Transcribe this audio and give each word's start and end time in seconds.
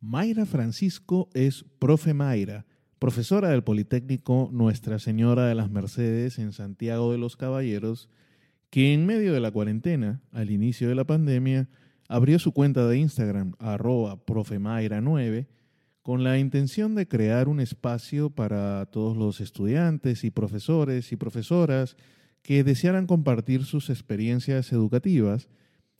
Mayra 0.00 0.46
Francisco 0.46 1.28
es 1.34 1.64
profe 1.80 2.14
Mayra, 2.14 2.66
profesora 3.00 3.48
del 3.48 3.64
Politécnico 3.64 4.48
Nuestra 4.52 5.00
Señora 5.00 5.46
de 5.46 5.56
las 5.56 5.72
Mercedes 5.72 6.38
en 6.38 6.52
Santiago 6.52 7.10
de 7.10 7.18
los 7.18 7.36
Caballeros, 7.36 8.08
que 8.70 8.94
en 8.94 9.06
medio 9.06 9.32
de 9.32 9.40
la 9.40 9.50
cuarentena, 9.50 10.22
al 10.30 10.52
inicio 10.52 10.88
de 10.88 10.94
la 10.94 11.04
pandemia, 11.04 11.68
abrió 12.08 12.38
su 12.38 12.52
cuenta 12.52 12.86
de 12.86 12.96
Instagram, 12.98 13.54
arroba 13.58 14.24
profemayra9, 14.24 15.48
con 16.02 16.22
la 16.22 16.38
intención 16.38 16.94
de 16.94 17.08
crear 17.08 17.48
un 17.48 17.58
espacio 17.58 18.30
para 18.30 18.86
todos 18.86 19.16
los 19.16 19.40
estudiantes 19.40 20.22
y 20.22 20.30
profesores 20.30 21.10
y 21.10 21.16
profesoras 21.16 21.96
que 22.42 22.62
desearan 22.62 23.08
compartir 23.08 23.64
sus 23.64 23.90
experiencias 23.90 24.72
educativas 24.72 25.48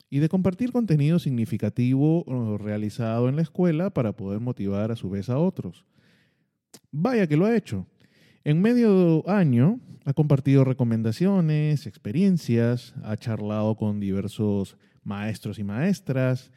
y 0.09 0.19
de 0.19 0.29
compartir 0.29 0.71
contenido 0.71 1.19
significativo 1.19 2.25
realizado 2.57 3.29
en 3.29 3.35
la 3.35 3.43
escuela 3.43 3.91
para 3.91 4.13
poder 4.13 4.39
motivar 4.39 4.91
a 4.91 4.95
su 4.95 5.09
vez 5.09 5.29
a 5.29 5.37
otros. 5.37 5.85
Vaya 6.91 7.27
que 7.27 7.37
lo 7.37 7.45
ha 7.45 7.55
hecho. 7.55 7.85
En 8.43 8.61
medio 8.61 9.27
año 9.29 9.79
ha 10.05 10.13
compartido 10.13 10.63
recomendaciones, 10.63 11.85
experiencias, 11.85 12.95
ha 13.03 13.15
charlado 13.17 13.75
con 13.75 13.99
diversos 13.99 14.77
maestros 15.03 15.59
y 15.59 15.63
maestras, 15.63 16.51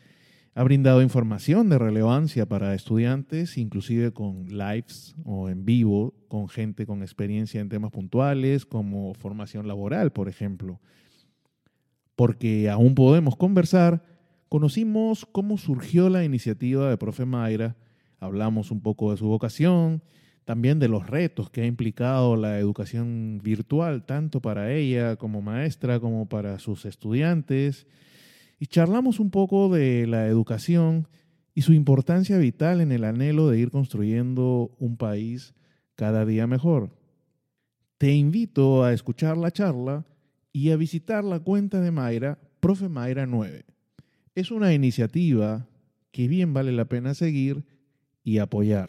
ha 0.54 0.62
brindado 0.62 1.02
información 1.02 1.68
de 1.68 1.78
relevancia 1.78 2.46
para 2.46 2.74
estudiantes, 2.74 3.58
inclusive 3.58 4.12
con 4.12 4.46
lives 4.46 5.14
o 5.24 5.48
en 5.48 5.64
vivo, 5.64 6.14
con 6.28 6.48
gente 6.48 6.86
con 6.86 7.02
experiencia 7.02 7.60
en 7.60 7.68
temas 7.68 7.90
puntuales 7.90 8.64
como 8.64 9.14
formación 9.14 9.66
laboral, 9.66 10.12
por 10.12 10.28
ejemplo 10.28 10.80
porque 12.16 12.68
aún 12.68 12.94
podemos 12.94 13.36
conversar, 13.36 14.04
conocimos 14.48 15.26
cómo 15.30 15.58
surgió 15.58 16.08
la 16.08 16.24
iniciativa 16.24 16.90
de 16.90 16.96
Profe 16.96 17.24
Mayra, 17.24 17.76
hablamos 18.20 18.70
un 18.70 18.80
poco 18.80 19.10
de 19.10 19.16
su 19.16 19.26
vocación, 19.26 20.02
también 20.44 20.78
de 20.78 20.88
los 20.88 21.06
retos 21.06 21.50
que 21.50 21.62
ha 21.62 21.66
implicado 21.66 22.36
la 22.36 22.58
educación 22.58 23.40
virtual, 23.42 24.04
tanto 24.04 24.40
para 24.40 24.72
ella 24.72 25.16
como 25.16 25.40
maestra, 25.40 26.00
como 26.00 26.28
para 26.28 26.58
sus 26.58 26.84
estudiantes, 26.84 27.86
y 28.58 28.66
charlamos 28.66 29.20
un 29.20 29.30
poco 29.30 29.68
de 29.68 30.06
la 30.06 30.26
educación 30.26 31.08
y 31.54 31.62
su 31.62 31.72
importancia 31.72 32.38
vital 32.38 32.80
en 32.80 32.92
el 32.92 33.04
anhelo 33.04 33.48
de 33.48 33.58
ir 33.58 33.70
construyendo 33.70 34.74
un 34.78 34.96
país 34.96 35.54
cada 35.94 36.24
día 36.24 36.46
mejor. 36.46 36.96
Te 37.98 38.12
invito 38.12 38.84
a 38.84 38.92
escuchar 38.92 39.36
la 39.36 39.50
charla 39.50 40.04
y 40.52 40.70
a 40.70 40.76
visitar 40.76 41.24
la 41.24 41.40
cuenta 41.40 41.80
de 41.80 41.90
Mayra, 41.90 42.38
Profe 42.60 42.88
Mayra 42.88 43.26
9. 43.26 43.64
Es 44.34 44.50
una 44.50 44.72
iniciativa 44.72 45.66
que 46.10 46.28
bien 46.28 46.52
vale 46.52 46.72
la 46.72 46.84
pena 46.84 47.14
seguir 47.14 47.64
y 48.22 48.38
apoyar. 48.38 48.88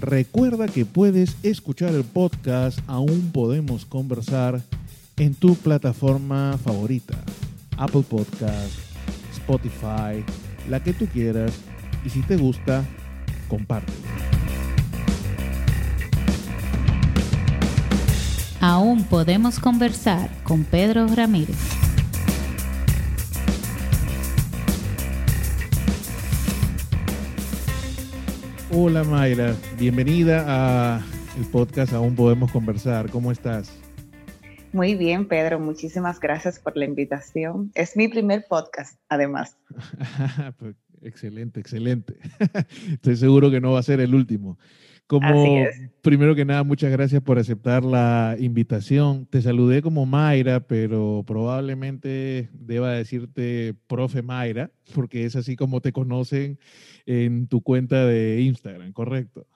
Recuerda 0.00 0.68
que 0.68 0.84
puedes 0.84 1.36
escuchar 1.42 1.94
el 1.94 2.04
podcast 2.04 2.78
Aún 2.86 3.30
Podemos 3.32 3.84
Conversar 3.84 4.62
en 5.16 5.34
tu 5.34 5.56
plataforma 5.56 6.56
favorita, 6.58 7.18
Apple 7.76 8.04
Podcast, 8.08 8.78
Spotify, 9.32 10.24
la 10.68 10.82
que 10.82 10.92
tú 10.92 11.06
quieras, 11.06 11.52
y 12.04 12.10
si 12.10 12.22
te 12.22 12.36
gusta, 12.36 12.84
compártelo. 13.48 14.37
Aún 18.60 19.04
podemos 19.04 19.60
conversar 19.60 20.28
con 20.42 20.64
Pedro 20.64 21.06
Ramírez. 21.06 21.56
Hola 28.72 29.04
Mayra, 29.04 29.54
bienvenida 29.78 30.44
a 30.48 31.00
el 31.38 31.46
podcast 31.46 31.92
Aún 31.92 32.16
podemos 32.16 32.50
conversar. 32.50 33.08
¿Cómo 33.10 33.30
estás? 33.30 33.72
Muy 34.72 34.96
bien, 34.96 35.28
Pedro. 35.28 35.60
Muchísimas 35.60 36.18
gracias 36.18 36.58
por 36.58 36.76
la 36.76 36.84
invitación. 36.84 37.70
Es 37.76 37.96
mi 37.96 38.08
primer 38.08 38.46
podcast, 38.48 38.98
además. 39.08 39.56
Pues, 40.58 40.74
excelente, 41.00 41.60
excelente. 41.60 42.16
Estoy 42.90 43.16
seguro 43.16 43.52
que 43.52 43.60
no 43.60 43.70
va 43.70 43.78
a 43.78 43.84
ser 43.84 44.00
el 44.00 44.16
último. 44.16 44.58
Como 45.08 45.64
primero 46.02 46.34
que 46.34 46.44
nada, 46.44 46.62
muchas 46.64 46.92
gracias 46.92 47.22
por 47.22 47.38
aceptar 47.38 47.82
la 47.82 48.36
invitación. 48.38 49.24
Te 49.24 49.40
saludé 49.40 49.80
como 49.80 50.04
Mayra, 50.04 50.60
pero 50.60 51.24
probablemente 51.26 52.50
deba 52.52 52.92
decirte 52.92 53.74
profe 53.86 54.20
Mayra, 54.20 54.70
porque 54.94 55.24
es 55.24 55.34
así 55.34 55.56
como 55.56 55.80
te 55.80 55.92
conocen 55.92 56.58
en 57.06 57.48
tu 57.48 57.62
cuenta 57.62 58.04
de 58.04 58.42
Instagram, 58.42 58.92
¿correcto? 58.92 59.46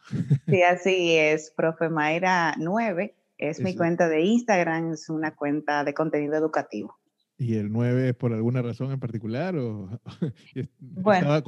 Sí, 0.49 0.63
así 0.63 1.17
es, 1.17 1.53
profe 1.55 1.91
Mayra 1.91 2.55
9. 2.57 3.15
Es 3.37 3.61
mi 3.61 3.77
cuenta 3.77 4.09
de 4.09 4.23
Instagram, 4.23 4.93
es 4.93 5.11
una 5.11 5.35
cuenta 5.35 5.85
de 5.85 5.93
contenido 5.93 6.35
educativo. 6.35 6.97
¿Y 7.39 7.57
el 7.57 7.73
9 7.73 8.11
es 8.11 8.15
por 8.15 8.33
alguna 8.33 8.63
razón 8.63 8.93
en 8.93 9.01
particular? 9.01 9.57
O 9.57 9.89
bueno, 10.79 11.41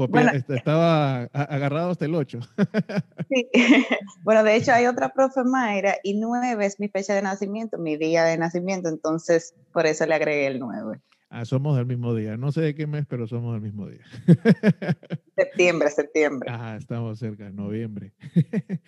estaba, 0.49 1.23
agarrado 1.33 1.91
hasta 1.91 2.05
el 2.05 2.15
8. 2.15 2.41
sí. 3.29 3.49
Bueno, 4.23 4.43
de 4.43 4.57
hecho 4.57 4.73
hay 4.73 4.87
otra 4.87 5.11
profe 5.11 5.45
Mayra 5.45 5.97
y 6.03 6.15
9 6.15 6.65
es 6.65 6.81
mi 6.81 6.89
fecha 6.89 7.15
de 7.15 7.23
nacimiento, 7.23 7.79
mi 7.79 7.97
día 7.97 8.25
de 8.25 8.39
nacimiento, 8.39 8.89
entonces 8.89 9.55
por 9.73 9.87
eso 9.87 10.07
le 10.07 10.15
agregué 10.15 10.47
el 10.47 10.59
9. 10.59 11.01
Ah, 11.37 11.45
somos 11.45 11.77
del 11.77 11.85
mismo 11.85 12.15
día. 12.15 12.37
No 12.37 12.53
sé 12.53 12.61
de 12.61 12.77
qué 12.77 12.87
mes, 12.87 13.07
pero 13.09 13.27
somos 13.27 13.55
del 13.55 13.61
mismo 13.61 13.89
día. 13.89 14.05
septiembre, 15.37 15.91
septiembre. 15.91 16.49
Ah, 16.49 16.77
estamos 16.79 17.19
cerca, 17.19 17.51
noviembre. 17.51 18.13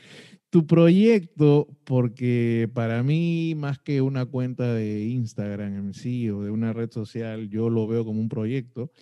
tu 0.49 0.65
proyecto, 0.65 1.67
porque 1.83 2.71
para 2.73 3.03
mí, 3.03 3.55
más 3.57 3.81
que 3.81 4.01
una 4.01 4.27
cuenta 4.27 4.73
de 4.73 5.07
Instagram 5.07 5.75
en 5.75 5.93
sí 5.93 6.31
o 6.31 6.45
de 6.45 6.53
una 6.53 6.73
red 6.73 6.93
social, 6.93 7.49
yo 7.49 7.69
lo 7.69 7.89
veo 7.89 8.05
como 8.05 8.21
un 8.21 8.29
proyecto, 8.29 8.93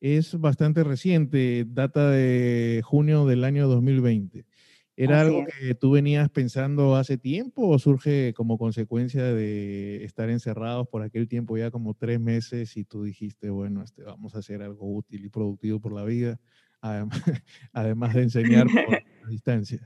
es 0.00 0.40
bastante 0.40 0.82
reciente, 0.82 1.66
data 1.68 2.08
de 2.08 2.80
junio 2.82 3.26
del 3.26 3.44
año 3.44 3.68
2020. 3.68 4.46
¿Era 4.96 5.22
algo 5.22 5.44
que 5.46 5.74
tú 5.74 5.92
venías 5.92 6.30
pensando 6.30 6.94
hace 6.94 7.18
tiempo 7.18 7.66
o 7.66 7.78
surge 7.80 8.32
como 8.32 8.58
consecuencia 8.58 9.24
de 9.24 10.04
estar 10.04 10.30
encerrados 10.30 10.86
por 10.86 11.02
aquel 11.02 11.26
tiempo 11.26 11.56
ya 11.56 11.72
como 11.72 11.94
tres 11.94 12.20
meses 12.20 12.76
y 12.76 12.84
tú 12.84 13.02
dijiste, 13.02 13.50
bueno, 13.50 13.82
este, 13.82 14.04
vamos 14.04 14.36
a 14.36 14.38
hacer 14.38 14.62
algo 14.62 14.94
útil 14.94 15.24
y 15.24 15.28
productivo 15.28 15.80
por 15.80 15.92
la 15.92 16.04
vida, 16.04 16.38
además 17.72 18.14
de 18.14 18.22
enseñar 18.22 18.66
por 18.66 18.74
la 19.22 19.28
distancia? 19.28 19.80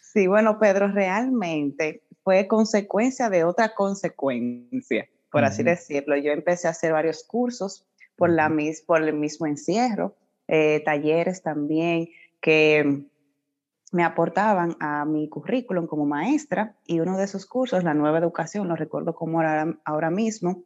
Sí, 0.00 0.28
bueno, 0.28 0.58
Pedro, 0.60 0.88
realmente 0.88 2.02
fue 2.22 2.46
consecuencia 2.46 3.28
de 3.28 3.42
otra 3.42 3.74
consecuencia, 3.74 5.08
por 5.30 5.44
así 5.44 5.64
decirlo. 5.64 6.16
Yo 6.16 6.30
empecé 6.30 6.68
a 6.68 6.70
hacer 6.70 6.92
varios 6.92 7.24
cursos 7.24 7.84
por, 8.14 8.30
la, 8.30 8.50
por 8.86 9.02
el 9.02 9.12
mismo 9.14 9.46
encierro, 9.46 10.16
eh, 10.46 10.82
talleres 10.84 11.42
también 11.42 12.08
que 12.40 13.06
me 13.96 14.04
aportaban 14.04 14.76
a 14.78 15.06
mi 15.06 15.26
currículum 15.26 15.86
como 15.86 16.04
maestra 16.04 16.76
y 16.84 17.00
uno 17.00 17.16
de 17.16 17.24
esos 17.24 17.46
cursos, 17.46 17.82
la 17.82 17.94
nueva 17.94 18.18
educación, 18.18 18.68
lo 18.68 18.76
recuerdo 18.76 19.14
como 19.14 19.40
ahora, 19.40 20.10
mismo, 20.10 20.64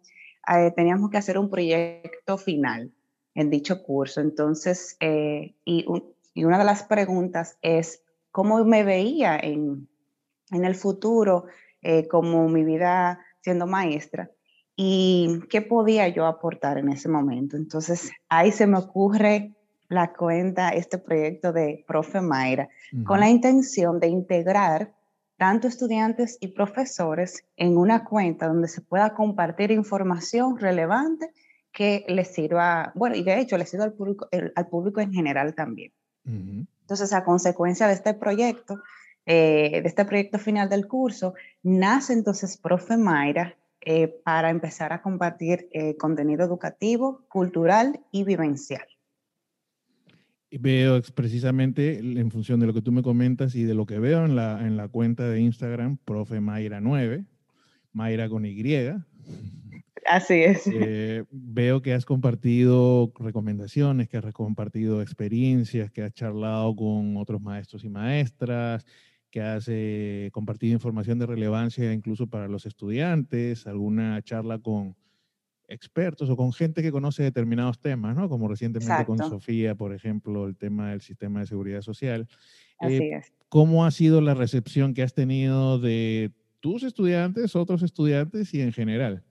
eh, 0.53 0.73
teníamos 0.75 1.11
que 1.11 1.19
hacer 1.19 1.39
un 1.39 1.49
proyecto 1.49 2.39
final 2.39 2.91
en 3.37 3.49
dicho 3.49 3.85
curso. 3.85 4.21
Entonces, 4.21 4.97
eh, 4.99 5.55
y, 5.65 5.87
una 6.35 6.59
de 6.59 6.65
las 6.65 6.83
preguntas 6.83 7.57
es, 7.63 8.03
¿cómo 8.33 8.65
me 8.65 8.83
veía 8.83 9.39
en, 9.39 9.89
en 10.51 10.65
el 10.65 10.75
futuro 10.75 11.45
eh, 11.83 12.09
como 12.09 12.49
mi 12.49 12.65
vida 12.65 13.21
siendo 13.43 13.69
maestra? 13.69 14.29
¿Y 14.75 15.39
qué 15.49 15.63
podía 15.63 16.09
yo 16.09 16.27
aportar 16.27 16.79
en 16.79 16.89
ese 16.89 17.09
momento? 17.09 17.57
Entonces, 17.57 18.11
ahí 18.29 18.51
se 18.51 18.67
me 18.67 18.79
ocurre 18.79 19.55
la 19.91 20.13
cuenta, 20.13 20.71
este 20.71 20.99
proyecto 20.99 21.53
de 21.53 21.85
Profe 21.87 22.21
Mayra, 22.21 22.69
con 23.05 23.19
la 23.19 23.29
intención 23.29 23.99
de 23.99 24.07
integrar 24.07 24.95
tanto 25.37 25.67
estudiantes 25.67 26.39
y 26.41 26.49
profesores 26.49 27.45
en 27.57 27.77
una 27.77 28.05
cuenta 28.05 28.47
donde 28.47 28.69
se 28.69 28.83
pueda 28.83 29.15
compartir 29.15 29.73
información 29.73 30.59
relevante 30.59 31.33
que 31.73 32.05
les 32.07 32.29
sirva, 32.29 32.93
bueno, 32.95 33.17
y 33.17 33.25
de 33.25 33.41
hecho 33.41 33.59
les 33.59 33.69
sirva 33.69 33.85
al 33.85 33.95
público, 33.95 34.29
al 34.55 34.69
público 34.69 35.01
en 35.01 35.13
general 35.13 35.55
también. 35.57 35.93
Entonces, 36.25 37.13
a 37.13 37.25
consecuencia 37.25 37.89
de 37.89 37.95
este 37.95 38.15
proyecto, 38.15 38.81
eh, 39.27 39.81
de 39.83 39.89
este 39.89 40.05
proyecto 40.05 40.39
final 40.39 40.69
del 40.69 40.87
curso, 40.87 41.35
nace 41.65 42.13
entonces 42.13 42.57
Profe 42.57 42.97
Mayra 42.97 43.57
eh, 43.81 44.07
para 44.25 44.51
empezar 44.51 44.93
a 44.93 45.03
compartir 45.03 45.69
eh, 45.73 45.97
contenido 45.97 46.45
educativo, 46.45 47.25
cultural 47.29 48.01
y 48.13 48.23
vivencial 48.23 48.87
veo 50.59 51.01
precisamente 51.15 51.99
en 51.99 52.31
función 52.31 52.61
de 52.61 52.67
lo 52.67 52.75
que 52.75 52.83
tú 52.83 52.93
me 52.93 53.03
comentas 53.03 53.55
y 53.55 53.65
de 53.65 53.75
lo 53.75 53.87
que 53.87 53.99
veo 53.99 54.25
en 54.25 54.37
la, 54.37 54.67
en 54.67 54.77
la 54.77 54.89
cuenta 54.89 55.29
de 55.29 55.41
Instagram, 55.41 55.99
profe 55.99 56.41
Mayra 56.41 56.81
9, 56.81 57.25
Mayra 57.93 58.29
con 58.29 58.45
Y. 58.45 58.63
Así 60.07 60.35
es. 60.35 60.67
Eh, 60.67 61.25
veo 61.31 61.83
que 61.83 61.93
has 61.93 62.05
compartido 62.05 63.13
recomendaciones, 63.19 64.09
que 64.09 64.17
has 64.17 64.33
compartido 64.33 65.03
experiencias, 65.03 65.91
que 65.91 66.03
has 66.03 66.13
charlado 66.13 66.75
con 66.75 67.17
otros 67.17 67.41
maestros 67.41 67.85
y 67.85 67.89
maestras, 67.89 68.85
que 69.31 69.41
has 69.41 69.67
eh, 69.69 70.31
compartido 70.33 70.73
información 70.73 71.19
de 71.19 71.27
relevancia 71.27 71.93
incluso 71.93 72.27
para 72.27 72.49
los 72.49 72.67
estudiantes, 72.67 73.67
alguna 73.67 74.21
charla 74.23 74.59
con 74.59 74.97
expertos 75.71 76.29
o 76.29 76.37
con 76.37 76.53
gente 76.53 76.83
que 76.83 76.93
conoce 76.93 77.23
determinados 77.23 77.81
temas, 77.81 78.15
¿no? 78.17 78.29
Como 78.29 78.49
recientemente 78.49 79.07
con 79.07 79.19
Sofía, 79.19 79.75
por 79.75 79.95
ejemplo, 79.95 80.47
el 80.47 80.57
tema 80.57 80.91
del 80.91 81.01
sistema 81.01 81.41
de 81.41 81.47
seguridad 81.47 81.81
social. 81.81 82.29
Así 82.79 82.95
eh, 82.95 83.17
es. 83.17 83.33
¿Cómo 83.49 83.85
ha 83.85 83.91
sido 83.91 84.21
la 84.21 84.35
recepción 84.35 84.95
que 84.95 85.03
has 85.03 85.15
tenido 85.15 85.79
de 85.79 86.33
tus 86.61 86.83
estudiantes, 86.83 87.57
otros 87.57 87.83
estudiantes 87.83 88.53
y 88.53 88.61
en 88.61 88.73
general? 88.73 89.25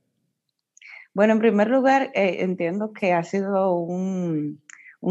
Bueno, 1.14 1.34
en 1.34 1.40
primer 1.40 1.70
lugar, 1.70 2.12
eh, 2.14 2.38
entiendo 2.40 2.94
que 2.94 3.14
ha 3.14 3.24
sido 3.24 3.74
un, 3.76 4.62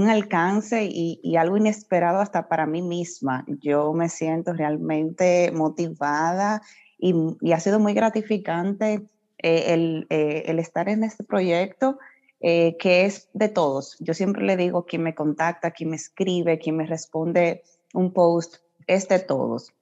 alcance 0.09 0.89
y, 0.91 1.37
algo 1.37 1.57
inesperado 1.57 2.21
hasta 2.21 2.49
para 2.49 2.67
mí 2.67 2.83
misma. 2.83 3.45
Yo 3.47 3.93
me 3.93 4.09
siento 4.09 4.53
realmente 4.53 5.51
motivada 5.53 6.63
y, 6.99 7.15
ha 7.53 7.61
sido 7.61 7.81
muy 7.81 7.95
gratificante 7.95 9.07
eh, 9.43 10.05
eh, 10.11 10.43
el, 10.47 10.59
estar 10.59 10.89
en 10.89 11.05
este 11.05 11.25
proyecto. 11.25 11.99
que 12.41 13.05
es 13.05 13.29
de 13.33 13.49
todos. 13.49 13.97
Yo 13.99 14.15
siempre 14.15 14.45
le 14.45 14.57
digo, 14.57 14.85
quien 14.85 15.03
me 15.03 15.15
contacta, 15.15 15.73
quien 15.73 15.91
me 15.91 15.97
escribe, 15.97 16.59
quien 16.59 16.77
me 16.77 16.87
responde 16.87 17.63
un 17.95 18.13
post, 18.13 18.59
es 18.87 19.09
de 19.09 19.19
todos. 19.19 19.73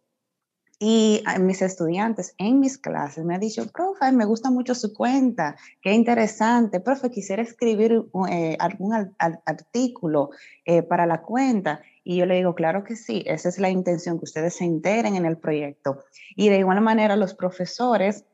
Y 0.78 1.22
mis 1.40 1.62
estudiantes 1.62 2.34
en 2.36 2.60
mis 2.60 2.76
clases 2.76 3.24
me 3.24 3.34
han 3.34 3.40
dicho, 3.40 3.66
profe, 3.72 4.12
me 4.12 4.26
gusta 4.26 4.50
mucho 4.50 4.74
su 4.74 4.92
cuenta, 4.92 5.56
qué 5.80 5.92
interesante, 5.94 6.80
profe, 6.80 7.10
quisiera 7.10 7.40
escribir 7.40 8.04
eh, 8.30 8.58
algún 8.60 8.92
artículo 9.18 10.30
eh, 10.66 10.82
para 10.82 11.06
la 11.06 11.22
cuenta. 11.22 11.80
Y 12.04 12.16
yo 12.18 12.26
le 12.26 12.36
digo, 12.36 12.54
claro 12.54 12.84
que 12.84 12.94
sí, 12.94 13.24
esa 13.26 13.48
es 13.48 13.58
la 13.58 13.70
intención, 13.70 14.18
que 14.18 14.24
ustedes 14.24 14.56
se 14.56 14.64
enteren 14.64 15.16
en 15.16 15.24
el 15.24 15.38
proyecto. 15.38 16.04
Y 16.36 16.50
de 16.50 16.58
igual 16.58 16.82
manera 16.82 17.16
los 17.16 17.32
profesores 17.32 18.26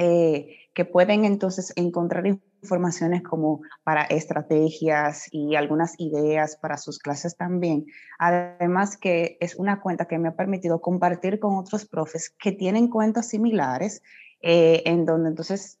eh, 0.00 0.70
que 0.74 0.84
pueden 0.84 1.24
entonces 1.24 1.72
encontrar 1.74 2.24
informaciones 2.24 3.24
como 3.24 3.62
para 3.82 4.04
estrategias 4.04 5.26
y 5.32 5.56
algunas 5.56 5.98
ideas 5.98 6.56
para 6.56 6.76
sus 6.76 7.00
clases 7.00 7.36
también. 7.36 7.86
Además 8.20 8.96
que 8.96 9.38
es 9.40 9.56
una 9.56 9.80
cuenta 9.80 10.04
que 10.04 10.18
me 10.18 10.28
ha 10.28 10.36
permitido 10.36 10.80
compartir 10.80 11.40
con 11.40 11.56
otros 11.56 11.84
profes 11.84 12.32
que 12.38 12.52
tienen 12.52 12.86
cuentas 12.86 13.26
similares, 13.26 14.00
eh, 14.40 14.84
en 14.86 15.04
donde 15.04 15.30
entonces 15.30 15.80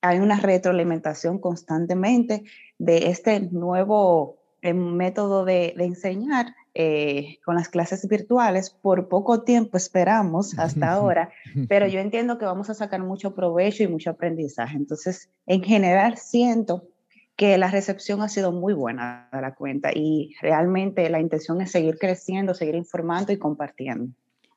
hay 0.00 0.20
una 0.20 0.38
retroalimentación 0.38 1.40
constantemente 1.40 2.44
de 2.78 3.08
este 3.08 3.40
nuevo 3.40 4.38
eh, 4.62 4.74
método 4.74 5.44
de, 5.44 5.74
de 5.76 5.84
enseñar 5.86 6.54
eh, 6.78 7.38
con 7.42 7.54
las 7.54 7.70
clases 7.70 8.06
virtuales. 8.06 8.68
Por 8.68 9.08
poco 9.08 9.44
tiempo 9.44 9.78
esperamos 9.78 10.58
hasta 10.58 10.92
ahora, 10.92 11.30
pero 11.68 11.86
yo 11.86 12.00
entiendo 12.00 12.36
que 12.36 12.44
vamos 12.44 12.68
a 12.68 12.74
sacar 12.74 13.02
mucho 13.02 13.34
provecho 13.34 13.82
y 13.82 13.88
mucho 13.88 14.10
aprendizaje. 14.10 14.76
Entonces, 14.76 15.30
en 15.46 15.62
general, 15.62 16.18
siento 16.18 16.86
que 17.34 17.56
la 17.56 17.70
recepción 17.70 18.20
ha 18.20 18.28
sido 18.28 18.52
muy 18.52 18.74
buena 18.74 19.30
a 19.30 19.40
la 19.40 19.54
cuenta 19.54 19.90
y 19.94 20.34
realmente 20.42 21.08
la 21.08 21.18
intención 21.18 21.62
es 21.62 21.70
seguir 21.70 21.96
creciendo, 21.98 22.52
seguir 22.52 22.74
informando 22.74 23.32
y 23.32 23.38
compartiendo. 23.38 24.12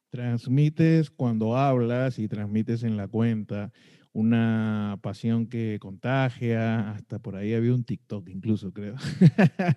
Transmites 0.09 1.09
cuando 1.09 1.55
hablas 1.55 2.19
y 2.19 2.27
transmites 2.27 2.83
en 2.83 2.97
la 2.97 3.07
cuenta 3.07 3.71
una 4.11 4.97
pasión 5.01 5.47
que 5.47 5.77
contagia, 5.79 6.91
hasta 6.91 7.19
por 7.19 7.35
ahí 7.35 7.53
había 7.53 7.73
un 7.73 7.83
TikTok 7.83 8.27
incluso, 8.29 8.73
creo. 8.73 8.95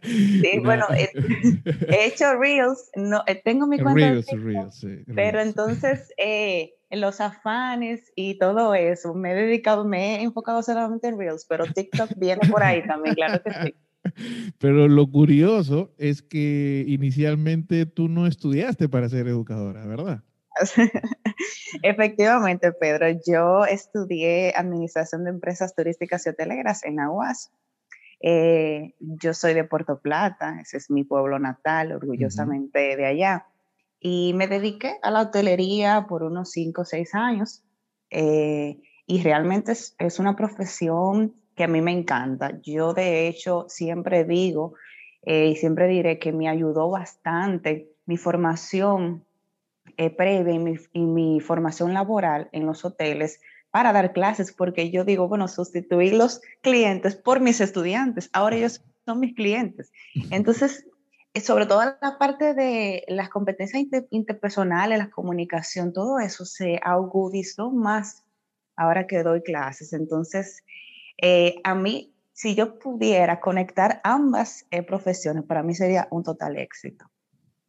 Sí, 0.02 0.58
bueno, 0.64 0.87
he, 0.96 2.06
hecho 2.06 2.34
Reels, 2.38 2.90
no, 2.96 3.23
eh, 3.26 3.40
tengo 3.44 3.67
mi 3.67 3.79
cuenta 3.79 4.00
Reels, 4.00 4.26
Reels, 4.31 4.75
sí, 4.75 5.05
pero 5.14 5.40
entonces 5.40 6.12
eh, 6.17 6.75
los 6.90 7.20
afanes 7.20 8.11
y 8.17 8.38
todo 8.38 8.75
eso, 8.75 9.14
me 9.14 9.32
he 9.32 9.34
dedicado, 9.34 9.84
me 9.84 10.17
he 10.17 10.23
enfocado 10.23 10.62
solamente 10.62 11.08
en 11.08 11.19
Reels, 11.19 11.46
pero 11.49 11.67
TikTok 11.67 12.12
viene 12.17 12.40
por 12.50 12.62
ahí 12.62 12.87
también, 12.87 13.14
claro 13.14 13.43
que 13.43 13.52
sí. 13.52 13.75
Pero 14.58 14.88
lo 14.88 15.08
curioso 15.08 15.94
es 15.96 16.23
que 16.23 16.84
inicialmente 16.88 17.87
tú 17.87 18.08
no 18.08 18.26
estudiaste 18.26 18.88
para 18.88 19.08
ser 19.08 19.29
educadora, 19.29 19.87
¿verdad? 19.87 20.25
Efectivamente, 21.83 22.73
Pedro, 22.73 23.07
yo 23.27 23.65
estudié 23.65 24.53
Administración 24.55 25.25
de 25.25 25.31
Empresas 25.31 25.75
Turísticas 25.75 26.27
y 26.27 26.31
Hoteleras 26.31 26.85
en 26.85 27.01
Aguas. 27.01 27.51
Eh, 28.21 28.95
yo 29.01 29.35
soy 29.35 29.55
de 29.55 29.65
Puerto 29.65 30.01
Plata, 30.01 30.59
ese 30.61 30.77
es 30.77 30.91
mi 30.91 31.05
pueblo 31.05 31.39
natal, 31.39 31.93
orgullosamente 31.93 32.97
de 32.97 33.07
allá. 33.07 33.47
Y 33.99 34.33
me 34.35 34.47
dediqué 34.49 34.99
a 35.03 35.11
la 35.11 35.23
hotelería 35.23 36.07
por 36.09 36.23
unos 36.23 36.51
5 36.51 36.83
o 36.83 36.85
6 36.85 37.15
años. 37.15 37.63
Eh, 38.11 38.81
y 39.07 39.23
realmente 39.23 39.73
es, 39.73 39.97
es, 39.99 40.19
una 40.19 40.37
profesión 40.37 41.35
que 41.57 41.65
a 41.65 41.69
mí 41.69 41.81
me 41.81 41.93
encanta. 41.93 42.61
Yo 42.63 42.95
de 42.95 43.27
hecho 43.29 43.67
siempre 43.69 44.25
digo 44.25 44.75
eh, 45.23 45.49
y 45.49 45.57
siempre 45.57 45.87
diré 45.87 46.19
que 46.19 46.33
me 46.33 46.49
ayudó 46.49 46.91
bastante 46.91 47.91
mi 48.07 48.17
formación 48.17 49.25
eh, 49.97 50.11
previa 50.11 50.55
y 50.93 51.00
mi, 51.00 51.41
formación 51.41 51.94
laboral 51.94 52.49
en 52.53 52.67
los 52.67 52.85
hoteles 52.85 53.41
para 53.71 53.93
dar 53.93 54.12
clases, 54.12 54.53
porque 54.53 54.91
yo 54.91 55.05
digo, 55.05 55.29
bueno, 55.29 55.49
sustituir 55.49 56.15
los 56.15 56.41
clientes 56.61 57.17
por 57.17 57.41
mis 57.41 57.61
estudiantes, 57.61 58.29
ahora 58.33 58.56
ellos 58.56 58.85
son 59.05 59.21
mis 59.21 59.35
clientes. 59.35 59.93
Entonces, 60.31 60.87
eh, 61.35 61.41
sobre 61.41 61.67
todo 61.67 61.83
la 61.85 62.19
parte 62.19 62.55
de 62.55 63.05
las 63.09 63.29
competencias 63.29 63.85
interpersonales, 64.11 64.99
la 64.99 65.11
comunicación, 65.11 65.93
todo 65.93 66.19
eso 66.19 66.44
se 66.44 66.79
agudizó 66.83 67.71
más 67.71 68.25
ahora 68.77 69.06
que 69.06 69.23
doy 69.23 69.43
clases. 69.43 69.93
Entonces, 69.93 70.62
eh, 71.21 71.56
a 71.65 71.75
mí, 71.75 72.15
si 72.33 72.55
yo 72.55 72.79
pudiera 72.79 73.41
conectar 73.41 74.00
ambas 74.05 74.67
profesiones, 74.87 75.44
para 75.44 75.62
mí 75.62 75.75
sería 75.75 76.09
un 76.11 76.23
total 76.23 76.56
éxito. 76.56 77.12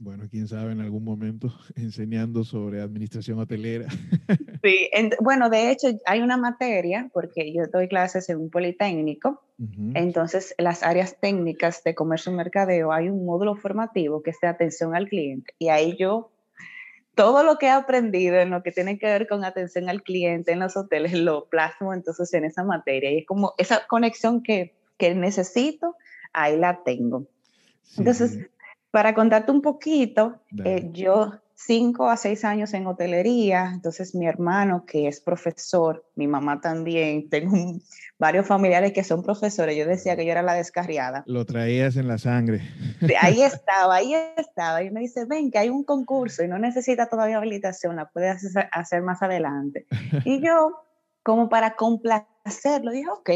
Bueno, 0.03 0.25
quién 0.29 0.49
sabe 0.49 0.73
en 0.73 0.81
algún 0.81 1.05
momento 1.05 1.47
enseñando 1.75 2.43
sobre 2.43 2.81
administración 2.81 3.39
hotelera. 3.39 3.87
Sí, 4.63 4.89
bueno, 5.19 5.49
de 5.49 5.71
hecho 5.71 5.89
hay 6.05 6.21
una 6.21 6.37
materia, 6.37 7.09
porque 7.11 7.51
yo 7.53 7.63
doy 7.67 7.89
clases 7.89 8.29
en 8.29 8.37
un 8.37 8.49
politécnico, 8.49 9.43
entonces 9.93 10.55
las 10.57 10.83
áreas 10.83 11.17
técnicas 11.19 11.83
de 11.83 11.93
comercio 11.93 12.31
y 12.31 12.35
mercadeo, 12.35 12.93
hay 12.93 13.09
un 13.09 13.25
módulo 13.25 13.55
formativo 13.57 14.23
que 14.23 14.29
es 14.29 14.39
de 14.41 14.47
atención 14.47 14.95
al 14.95 15.09
cliente 15.09 15.53
y 15.59 15.67
ahí 15.67 15.97
yo 15.99 16.31
todo 17.13 17.43
lo 17.43 17.57
que 17.57 17.65
he 17.65 17.71
aprendido 17.71 18.37
en 18.37 18.51
lo 18.51 18.63
que 18.63 18.71
tiene 18.71 18.97
que 18.97 19.07
ver 19.07 19.27
con 19.27 19.43
atención 19.43 19.89
al 19.89 20.01
cliente 20.01 20.53
en 20.53 20.59
los 20.59 20.77
hoteles 20.77 21.11
lo 21.11 21.49
plasmo 21.49 21.93
entonces 21.93 22.33
en 22.33 22.45
esa 22.45 22.63
materia 22.63 23.11
y 23.11 23.17
es 23.17 23.25
como 23.25 23.55
esa 23.57 23.85
conexión 23.87 24.43
que, 24.43 24.73
que 24.97 25.13
necesito, 25.13 25.97
ahí 26.31 26.57
la 26.57 26.85
tengo. 26.85 27.27
Entonces, 27.97 28.39
para 28.93 29.15
contarte 29.15 29.51
un 29.51 29.63
poquito, 29.63 30.39
eh, 30.63 30.91
yo 30.91 31.31
cinco 31.55 32.11
a 32.11 32.15
seis 32.15 32.45
años 32.45 32.75
en 32.75 32.85
hotelería, 32.85 33.71
entonces 33.73 34.13
mi 34.13 34.27
hermano 34.27 34.85
que 34.85 35.07
es 35.07 35.19
profesor, 35.19 36.05
mi 36.13 36.27
mamá 36.27 36.61
también, 36.61 37.27
tengo 37.31 37.57
varios 38.19 38.45
familiares 38.45 38.93
que 38.93 39.03
son 39.03 39.23
profesores, 39.23 39.75
yo 39.75 39.87
decía 39.87 40.15
que 40.15 40.27
yo 40.27 40.31
era 40.31 40.43
la 40.43 40.53
descarriada. 40.53 41.23
Lo 41.25 41.43
traías 41.43 41.95
en 41.95 42.07
la 42.07 42.19
sangre. 42.19 42.61
ahí 43.19 43.41
estaba, 43.41 43.95
ahí 43.95 44.13
estaba, 44.37 44.83
y 44.83 44.91
me 44.91 44.99
dice, 44.99 45.25
ven 45.25 45.49
que 45.49 45.57
hay 45.57 45.69
un 45.69 45.83
concurso 45.83 46.43
y 46.43 46.47
no 46.47 46.59
necesita 46.59 47.07
todavía 47.07 47.37
habilitación, 47.37 47.95
la 47.95 48.11
puedes 48.11 48.55
hacer 48.71 49.01
más 49.01 49.23
adelante. 49.23 49.87
Y 50.23 50.39
yo, 50.39 50.85
como 51.23 51.49
para 51.49 51.75
complacerlo, 51.75 52.91
dije, 52.91 53.09
ok, 53.09 53.29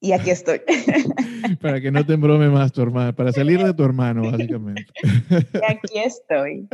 y 0.00 0.12
aquí 0.12 0.30
estoy. 0.30 0.60
para 1.60 1.80
que 1.80 1.90
no 1.90 2.04
te 2.04 2.14
embrome 2.14 2.48
más 2.48 2.72
tu 2.72 2.82
hermano, 2.82 3.14
para 3.14 3.32
salir 3.32 3.62
de 3.62 3.74
tu 3.74 3.84
hermano, 3.84 4.30
básicamente. 4.30 4.86
y 5.30 5.64
aquí 5.64 5.98
estoy. 6.04 6.68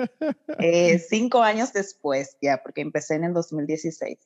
Eh, 0.58 0.98
cinco 0.98 1.42
años 1.42 1.72
después, 1.72 2.36
ya, 2.40 2.62
porque 2.62 2.80
empecé 2.80 3.14
en 3.14 3.24
el 3.24 3.32
2016. 3.32 4.18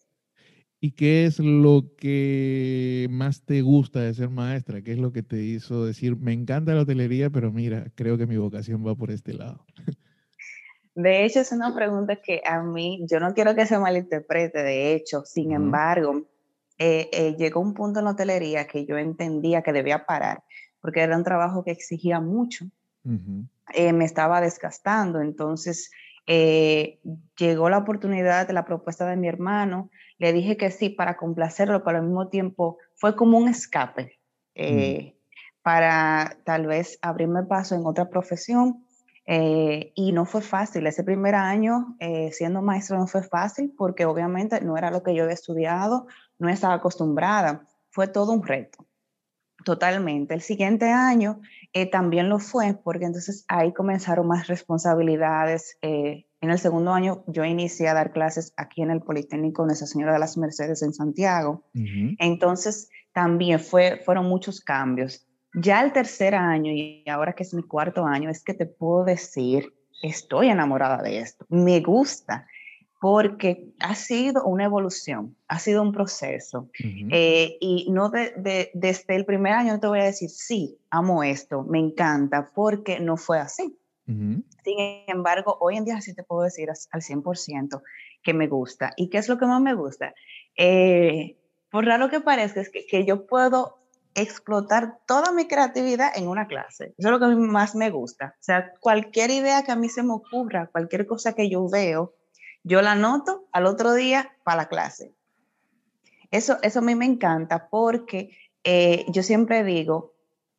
¿Y 0.79 0.93
qué 0.93 1.25
es 1.25 1.39
lo 1.39 1.95
que 1.97 3.09
más 3.11 3.43
te 3.45 3.63
gusta 3.63 4.01
de 4.01 4.13
ser 4.15 4.29
maestra? 4.29 4.83
¿Qué 4.83 4.93
es 4.93 4.99
lo 4.99 5.11
que 5.11 5.23
te 5.23 5.39
hizo 5.43 5.87
decir, 5.87 6.17
me 6.17 6.33
encanta 6.33 6.75
la 6.75 6.83
hotelería, 6.83 7.31
pero 7.31 7.51
mira, 7.51 7.87
creo 7.95 8.19
que 8.19 8.27
mi 8.27 8.37
vocación 8.37 8.87
va 8.87 8.95
por 8.95 9.11
este 9.11 9.33
lado? 9.33 9.65
De 10.95 11.25
hecho, 11.25 11.41
es 11.41 11.53
una 11.53 11.75
pregunta 11.75 12.17
que 12.17 12.43
a 12.45 12.63
mí, 12.63 13.05
yo 13.11 13.21
no 13.21 13.35
quiero 13.35 13.55
que 13.55 13.67
se 13.67 13.79
malinterprete, 13.79 14.63
de 14.63 14.95
hecho, 14.95 15.25
sin 15.25 15.53
embargo, 15.53 16.27
eh, 16.79 17.09
eh, 17.13 17.37
llegó 17.39 17.61
un 17.61 17.75
punto 17.75 18.01
en 18.01 18.05
la 18.05 18.13
hotelería 18.13 18.67
que 18.67 18.85
yo 18.85 18.99
entendía 18.99 19.63
que 19.63 19.73
debía 19.73 20.07
parar, 20.07 20.43
porque 20.81 21.01
era 21.01 21.17
un 21.17 21.25
trabajo 21.25 21.65
que 21.65 21.71
exigía 21.71 22.21
mucho. 22.21 22.67
Eh, 23.73 23.93
me 23.93 24.05
estaba 24.05 24.41
desgastando, 24.41 25.21
entonces 25.21 25.91
eh, 26.27 26.99
llegó 27.39 27.71
la 27.71 27.79
oportunidad 27.79 28.49
de 28.49 28.53
la 28.53 28.65
propuesta 28.65 29.07
de 29.07 29.17
mi 29.17 29.29
hermano, 29.29 29.91
le 30.19 30.33
dije 30.33 30.57
que 30.57 30.71
sí 30.71 30.89
para 30.89 31.17
complacerlo, 31.17 31.85
pero 31.85 31.99
al 31.99 32.05
mismo 32.05 32.29
tiempo 32.29 32.79
fue 32.95 33.15
como 33.15 33.39
un 33.39 33.49
escape 33.49 34.19
eh, 34.55 35.15
para 35.63 36.37
tal 36.45 36.67
vez 36.67 36.99
abrirme 37.01 37.45
paso 37.45 37.75
en 37.77 37.87
otra 37.87 38.09
profesión. 38.09 38.83
Eh, 39.29 39.91
y 39.97 40.13
no 40.13 40.25
fue 40.25 40.41
fácil, 40.41 40.87
ese 40.87 41.03
primer 41.03 41.35
año 41.35 41.97
siendo 42.31 42.63
maestro 42.63 42.97
no 42.97 43.09
fue 43.09 43.25
fácil 43.25 43.75
porque 43.77 44.05
obviamente 44.05 44.61
no 44.61 44.77
era 44.79 44.93
lo 44.93 45.03
que 45.03 45.17
yo 45.17 45.25
había 45.25 45.35
estudiado, 45.35 46.07
no 46.39 46.49
estaba 46.49 46.75
acostumbrada, 46.75 47.67
fue 47.91 48.09
todo 48.09 48.33
un 48.33 48.43
reto. 48.47 48.87
Totalmente. 49.65 50.35
El 50.35 50.43
siguiente 50.43 50.91
año 50.91 51.41
eh, 51.73 51.91
también 51.91 52.29
lo 52.29 52.39
fue 52.39 52.79
porque 52.85 53.07
entonces 53.07 53.45
ahí 53.49 53.73
comenzaron 53.73 54.29
más 54.29 54.47
responsabilidades. 54.47 55.77
Eh, 55.83 56.27
en 56.41 56.51
el 56.51 56.59
segundo 56.59 56.93
año 56.93 57.25
yo 57.27 57.45
inicié 57.45 57.89
a 57.89 57.95
dar 57.95 58.13
clases 58.13 58.53
aquí 58.57 58.83
en 58.83 58.91
el 58.91 59.01
Politécnico 59.01 59.65
Nuestra 59.65 59.89
Señora 59.89 60.13
de 60.13 60.19
las 60.19 60.37
Mercedes 60.37 60.83
en 60.83 60.93
Santiago. 60.93 61.65
Entonces 62.19 62.91
también 63.13 63.59
fue, 63.59 64.03
fueron 64.05 64.27
muchos 64.27 64.61
cambios. 64.61 65.27
Ya 65.55 65.83
el 65.83 65.93
tercer 65.93 66.35
año 66.35 66.71
y 66.71 67.03
ahora 67.09 67.33
que 67.33 67.43
es 67.43 67.55
mi 67.55 67.63
cuarto 67.63 68.05
año 68.05 68.29
es 68.31 68.45
que 68.45 68.53
te 68.55 68.67
puedo 68.67 69.05
decir, 69.05 69.73
estoy 70.03 70.49
enamorada 70.49 71.03
de 71.03 71.19
esto, 71.21 71.47
me 71.49 71.81
gusta 71.81 72.47
porque 73.01 73.73
ha 73.81 73.95
sido 73.95 74.45
una 74.45 74.65
evolución, 74.65 75.37
ha 75.49 75.59
sido 75.59 75.83
un 75.83 75.93
proceso. 75.93 76.71
Eh, 77.11 77.59
y 77.61 77.91
no 77.91 78.11
desde 78.11 79.15
el 79.15 79.25
primer 79.25 79.53
año 79.53 79.75
no 79.75 79.81
te 79.81 79.87
voy 79.87 80.01
a 80.01 80.05
decir, 80.05 80.31
sí, 80.31 80.79
amo 80.91 81.23
esto, 81.23 81.63
me 81.63 81.79
encanta, 81.79 82.51
porque 82.55 83.01
no 83.01 83.17
fue 83.17 83.39
así. 83.39 83.79
Sin 84.07 84.79
embargo, 85.09 85.59
hoy 85.61 85.77
en 85.77 85.85
día 85.85 86.01
sí 86.01 86.15
te 86.15 86.23
puedo 86.23 86.43
decir 86.43 86.69
al 86.71 87.03
100% 87.03 87.83
que 88.23 88.35
me 88.35 88.47
gusta. 88.47 88.93
¿Y 88.97 89.11
qué 89.11 89.19
es 89.19 89.29
lo 89.29 89.37
que 89.37 89.47
más 89.47 89.61
me 89.61 89.75
gusta? 89.75 90.15
Eh, 90.57 91.37
por 91.71 91.85
raro 91.85 92.09
que 92.09 92.21
parezca, 92.21 92.61
es 92.61 92.71
que, 92.71 92.87
que 92.87 93.05
yo 93.05 93.27
puedo 93.27 93.79
explotar 94.15 95.01
toda 95.07 95.33
mi 95.33 95.47
creatividad 95.47 96.17
en 96.17 96.29
una 96.29 96.47
clase. 96.47 96.95
Eso 96.97 97.09
es 97.09 97.11
lo 97.11 97.21
que 97.21 97.35
más 97.35 97.75
me 97.75 97.91
gusta. 97.91 98.35
O 98.41 98.43
sea, 98.43 98.73
cualquier 98.81 99.31
idea 99.31 99.63
que 99.63 99.73
a 99.73 99.77
mí 99.77 99.89
se 99.89 100.03
me 100.03 100.13
ocurra, 100.13 100.69
cualquier 100.73 101.07
cosa 101.07 101.35
que 101.35 101.51
yo 101.51 101.69
veo, 101.69 102.15
yo 102.67 102.83
la 102.83 102.93
anoto 102.93 103.47
al 103.53 103.65
otro 103.65 103.95
día 103.95 104.33
para 104.43 104.63
la 104.63 104.69
clase. 104.69 105.15
Eso, 106.33 106.59
eso 106.63 106.81
a 106.81 106.83
mí 106.83 106.97
me 106.97 107.05
encanta 107.05 107.69
porque 107.71 108.37
eh, 108.65 109.07
yo 109.09 109.23
siempre 109.23 109.63
digo, 109.63 110.15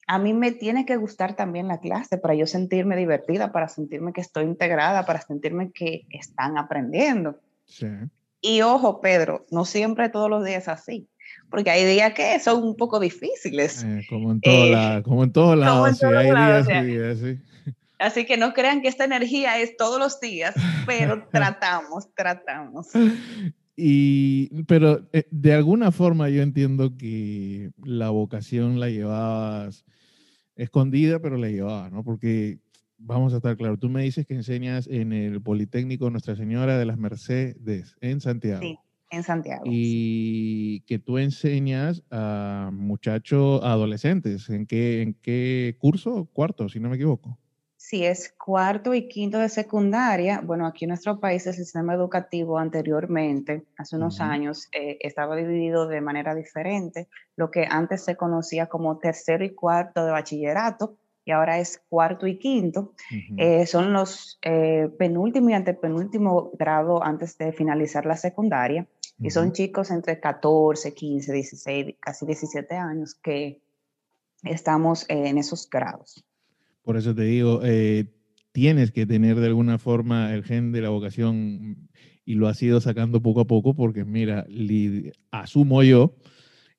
a 0.08 0.18
mí 0.18 0.34
me 0.34 0.54
tiene 0.54 0.86
que 0.86 0.96
gustar 0.96 1.36
también 1.36 1.68
la 1.68 1.82
clase 1.82 2.18
para 2.18 2.34
yo 2.34 2.48
sentirme 2.48 2.96
divertida, 2.96 3.52
para 3.52 3.68
sentirme 3.68 4.14
que 4.14 4.22
estoy 4.22 4.46
integrada, 4.46 5.06
para 5.06 5.20
sentirme 5.20 5.74
que 5.74 6.08
están 6.10 6.58
aprendiendo. 6.58 7.42
Y 8.40 8.62
ojo, 8.62 9.02
Pedro, 9.02 9.46
no 9.52 9.66
siempre 9.66 10.08
todos 10.08 10.30
los 10.30 10.46
días 10.46 10.70
así, 10.70 11.10
porque 11.50 11.72
hay 11.72 11.84
días 11.84 12.14
que 12.14 12.40
son 12.40 12.64
un 12.64 12.78
poco 12.78 13.02
difíciles. 13.02 13.84
Eh, 13.84 14.06
como 14.08 14.32
en 14.32 14.40
todos 14.40 15.04
como 15.04 15.26
en 15.26 15.34
todos 15.34 15.58
lados, 15.58 16.02
hay 16.70 16.86
días, 16.86 17.18
sí. 17.20 17.74
Así 18.00 18.26
que 18.26 18.38
no 18.38 18.54
crean 18.54 18.82
que 18.82 18.88
esta 18.88 19.06
energía 19.06 19.60
es 19.60 19.76
todos 19.76 20.00
los 20.00 20.20
días, 20.20 20.54
pero 20.86 21.28
tratamos, 21.32 22.14
tratamos. 22.14 22.90
Y, 23.76 24.64
pero 24.64 25.08
eh, 25.14 25.28
de 25.32 25.54
alguna 25.54 25.92
forma 25.92 26.30
yo 26.30 26.42
entiendo 26.42 26.96
que 26.98 27.72
la 27.84 28.10
vocación 28.10 28.80
la 28.80 28.90
llevabas 28.90 29.86
escondida, 30.56 31.20
pero 31.20 31.38
la 31.38 31.50
llevabas, 31.50 31.92
¿no? 31.92 32.04
Porque 32.04 32.60
vamos 32.98 33.34
a 33.34 33.38
estar 33.38 33.56
claros, 33.58 33.80
tú 33.80 33.90
me 33.90 34.04
dices 34.04 34.26
que 34.26 34.34
enseñas 34.34 34.88
en 34.88 35.14
el 35.14 35.42
Politécnico 35.42 36.10
Nuestra 36.10 36.36
Señora 36.36 36.78
de 36.78 36.86
las 36.86 36.98
Mercedes, 36.98 37.96
en 38.02 38.22
Santiago. 38.22 38.62
Sí, 38.62 38.78
en 39.12 39.24
Santiago. 39.24 39.64
Y 39.66 40.82
que 40.82 40.98
tú 40.98 41.18
enseñas 41.20 42.04
a 42.10 42.72
muchachos, 42.74 43.62
adolescentes. 43.64 44.50
¿En 44.50 44.66
qué, 44.66 45.04
¿En 45.04 45.14
qué 45.14 45.76
curso? 45.80 46.26
Cuarto, 46.34 46.70
si 46.70 46.80
no 46.80 46.90
me 46.90 46.96
equivoco 46.96 47.40
si 47.88 48.04
es 48.04 48.34
cuarto 48.38 48.94
y 48.94 49.08
quinto 49.08 49.40
de 49.40 49.48
secundaria, 49.48 50.42
bueno, 50.44 50.68
aquí 50.68 50.84
en 50.84 50.90
nuestro 50.90 51.22
país 51.22 51.48
el 51.48 51.54
sistema 51.54 51.94
educativo 51.94 52.60
anteriormente, 52.60 53.64
hace 53.78 53.96
unos 53.96 54.20
años, 54.20 54.68
eh, 54.74 54.98
estaba 55.00 55.38
dividido 55.38 55.88
de 55.88 56.02
manera 56.02 56.36
diferente, 56.36 57.08
lo 57.38 57.50
que 57.50 57.66
antes 57.70 58.04
se 58.04 58.18
conocía 58.18 58.66
como 58.66 58.98
tercero 58.98 59.46
y 59.46 59.56
cuarto 59.56 60.04
de 60.04 60.12
bachillerato, 60.12 60.98
y 61.24 61.32
ahora 61.32 61.60
es 61.60 61.82
cuarto 61.88 62.28
y 62.28 62.38
quinto. 62.38 62.92
Eh, 63.38 63.66
son 63.66 63.94
los 63.94 64.38
eh, 64.42 64.90
penúltimo 65.00 65.50
y 65.50 65.54
antepenúltimo 65.54 66.52
grado 66.60 67.02
antes 67.02 67.38
de 67.38 67.54
finalizar 67.54 68.06
la 68.06 68.18
secundaria, 68.18 68.86
y 69.18 69.30
son 69.30 69.54
chicos 69.54 69.92
entre 69.92 70.20
14, 70.20 70.94
15, 70.94 71.32
16, 71.32 71.96
casi 72.02 72.26
17 72.26 72.76
años 72.76 73.16
que 73.16 73.62
estamos 74.44 75.06
en 75.08 75.38
esos 75.38 75.70
grados. 75.70 76.27
Por 76.88 76.96
eso 76.96 77.14
te 77.14 77.24
digo, 77.24 77.60
eh, 77.66 78.06
tienes 78.54 78.94
que 78.94 79.06
tener 79.06 79.36
de 79.42 79.48
alguna 79.48 79.78
forma 79.78 80.34
el 80.34 80.46
gen 80.46 80.72
de 80.72 80.80
la 80.80 80.88
vocación 80.88 81.90
y 82.24 82.36
lo 82.36 82.48
has 82.48 82.64
ido 82.64 82.80
sacando 82.80 83.22
poco 83.22 83.42
a 83.42 83.46
poco 83.46 83.76
porque 83.76 84.06
mira, 84.06 84.48
asumo 85.32 85.84
yo, 85.84 86.16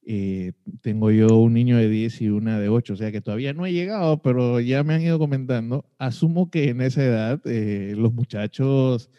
eh, 0.06 0.52
tengo 0.80 1.10
yo 1.10 1.36
un 1.36 1.52
niño 1.52 1.76
de 1.76 1.90
10 1.90 2.22
y 2.22 2.30
una 2.30 2.58
de 2.58 2.70
8, 2.70 2.94
o 2.94 2.96
sea 2.96 3.12
que 3.12 3.20
todavía 3.20 3.52
no 3.52 3.66
he 3.66 3.72
llegado, 3.74 4.22
pero 4.22 4.60
ya 4.60 4.82
me 4.82 4.94
han 4.94 5.02
ido 5.02 5.18
comentando, 5.18 5.84
asumo 5.98 6.50
que 6.50 6.70
en 6.70 6.80
esa 6.80 7.04
edad 7.04 7.42
eh, 7.44 7.92
los 7.94 8.14
muchachos 8.14 9.10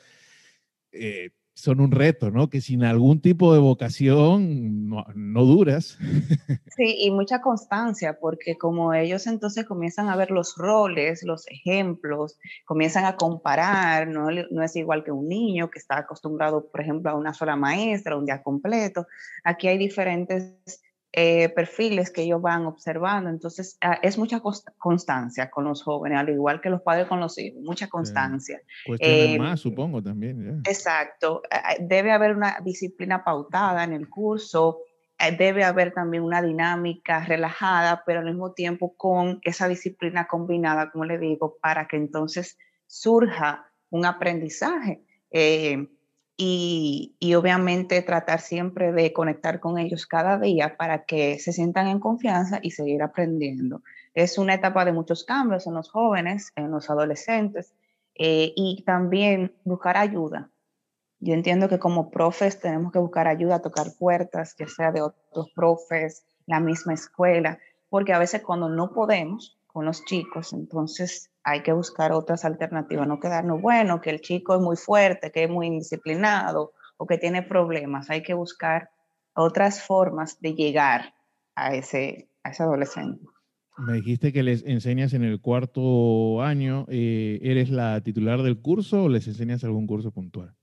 son 1.59 1.81
un 1.81 1.91
reto, 1.91 2.31
¿no? 2.31 2.49
Que 2.49 2.61
sin 2.61 2.83
algún 2.83 3.21
tipo 3.21 3.53
de 3.53 3.59
vocación 3.59 4.89
no, 4.89 5.45
duras. 5.45 5.97
Sí, 6.79 6.95
y 6.99 7.11
mucha 7.11 7.41
constancia, 7.41 8.19
porque 8.21 8.57
como 8.57 8.93
ellos 8.93 9.27
entonces 9.27 9.65
comienzan 9.65 10.07
a 10.07 10.15
ver 10.15 10.31
los 10.31 10.55
roles, 10.55 11.23
los 11.23 11.45
ejemplos, 11.47 12.39
comienzan 12.63 13.03
a 13.03 13.17
comparar, 13.17 14.07
no, 14.07 14.27
no 14.31 14.63
es 14.63 14.75
igual 14.77 15.03
que 15.03 15.11
un 15.11 15.27
niño 15.27 15.69
que 15.69 15.77
está 15.77 15.97
acostumbrado, 15.97 16.69
por 16.71 16.79
ejemplo, 16.79 17.11
a 17.11 17.15
una 17.15 17.33
sola 17.33 17.57
maestra, 17.57 18.15
un 18.15 18.25
día 18.25 18.41
completo. 18.41 19.07
Aquí 19.43 19.67
hay 19.67 19.77
diferentes 19.77 20.81
eh, 21.11 21.49
perfiles 21.49 22.11
que 22.11 22.21
ellos 22.21 22.41
van 22.41 22.65
observando. 22.65 23.29
Entonces, 23.29 23.77
ah, 23.81 23.99
es 24.01 24.17
mucha 24.17 24.41
constancia 24.77 25.49
con 25.49 25.65
los 25.65 25.83
jóvenes, 25.83 26.19
al 26.19 26.29
igual 26.29 26.61
que 26.61 26.69
los 26.69 26.81
padres 26.81 27.07
con 27.07 27.19
los 27.19 27.37
hijos, 27.39 27.61
mucha 27.63 27.87
constancia. 27.87 28.61
Eh, 28.99 29.39
más, 29.39 29.59
supongo, 29.59 30.03
también. 30.03 30.61
Exacto. 30.67 31.41
Debe 31.79 32.11
haber 32.11 32.35
una 32.35 32.59
disciplina 32.63 33.23
pautada 33.23 33.83
en 33.83 33.93
el 33.93 34.07
curso, 34.07 34.81
eh, 35.19 35.35
debe 35.35 35.63
haber 35.63 35.93
también 35.93 36.23
una 36.23 36.41
dinámica 36.41 37.25
relajada, 37.25 38.03
pero 38.05 38.19
al 38.19 38.25
mismo 38.25 38.53
tiempo 38.53 38.95
con 38.95 39.39
esa 39.43 39.67
disciplina 39.67 40.27
combinada, 40.27 40.91
como 40.91 41.05
le 41.05 41.17
digo, 41.17 41.57
para 41.61 41.87
que 41.87 41.97
entonces 41.97 42.57
surja 42.87 43.65
un 43.89 44.05
aprendizaje. 44.05 45.03
Eh, 45.31 45.87
y, 46.41 47.35
obviamente 47.35 48.01
tratar 48.01 48.39
siempre 48.39 48.93
de 48.93 49.11
conectar 49.11 49.59
con 49.59 49.77
ellos 49.77 50.07
cada 50.07 50.39
día 50.39 50.77
para 50.77 51.03
que 51.03 51.37
se 51.37 51.51
sientan 51.51 51.87
en 51.87 51.99
confianza 51.99 52.59
y 52.61 52.71
seguir 52.71 53.03
aprendiendo. 53.03 53.83
Es 54.13 54.37
una 54.37 54.53
etapa 54.53 54.85
de 54.85 54.93
muchos 54.93 55.25
cambios 55.25 55.67
en 55.67 55.73
los 55.73 55.91
jóvenes, 55.91 56.53
en 56.55 56.71
los 56.71 56.89
adolescentes 56.89 57.73
eh, 58.15 58.53
y 58.55 58.83
también 58.85 59.53
buscar 59.65 59.97
ayuda. 59.97 60.49
Yo 61.19 61.33
entiendo 61.33 61.67
que 61.67 61.77
como 61.77 62.09
profes 62.09 62.61
tenemos 62.61 62.93
que 62.93 62.99
buscar 62.99 63.27
ayuda, 63.27 63.61
tocar 63.61 63.87
puertas, 63.99 64.53
que 64.53 64.69
sea 64.69 64.93
de 64.93 65.01
otros 65.01 65.51
profes, 65.53 66.23
la 66.45 66.61
misma 66.61 66.93
escuela, 66.93 67.59
porque 67.89 68.13
a 68.13 68.19
veces 68.19 68.43
cuando 68.43 68.69
no 68.69 68.93
podemos 68.93 69.59
con 69.67 69.83
los 69.83 70.05
chicos, 70.05 70.53
entonces 70.53 71.31
hay 71.49 71.63
que 71.63 71.73
buscar 71.73 72.11
otras 72.11 72.45
alternativas, 72.45 73.07
no 73.07 73.19
quedarnos, 73.19 73.61
bueno, 73.61 74.01
que 74.01 74.11
el 74.11 74.21
chico 74.21 74.55
es 74.55 74.61
muy 74.61 74.75
fuerte, 74.75 75.31
que 75.31 75.45
es 75.45 75.49
muy 75.49 75.67
indisciplinado 75.67 76.73
o 76.97 77.07
que 77.07 77.17
tiene 77.17 77.41
problemas, 77.41 78.09
hay 78.09 78.21
que 78.21 78.35
buscar 78.35 78.89
otras 79.33 79.81
formas 79.81 80.39
de 80.41 80.53
llegar 80.53 81.13
a 81.55 81.73
ese, 81.73 82.29
a 82.43 82.51
ese 82.51 82.63
adolescente. 82.63 83.25
Me 83.77 83.93
dijiste 83.93 84.31
que 84.31 84.43
les 84.43 84.63
enseñas 84.65 85.13
en 85.13 85.23
el 85.23 85.39
cuarto 85.41 86.41
año, 86.41 86.85
eh, 86.89 87.39
¿eres 87.41 87.69
la 87.69 88.01
titular 88.01 88.43
del 88.43 88.61
curso 88.61 89.05
o 89.05 89.09
les 89.09 89.27
enseñas 89.27 89.63
algún 89.63 89.87
curso 89.87 90.11
puntual? 90.11 90.53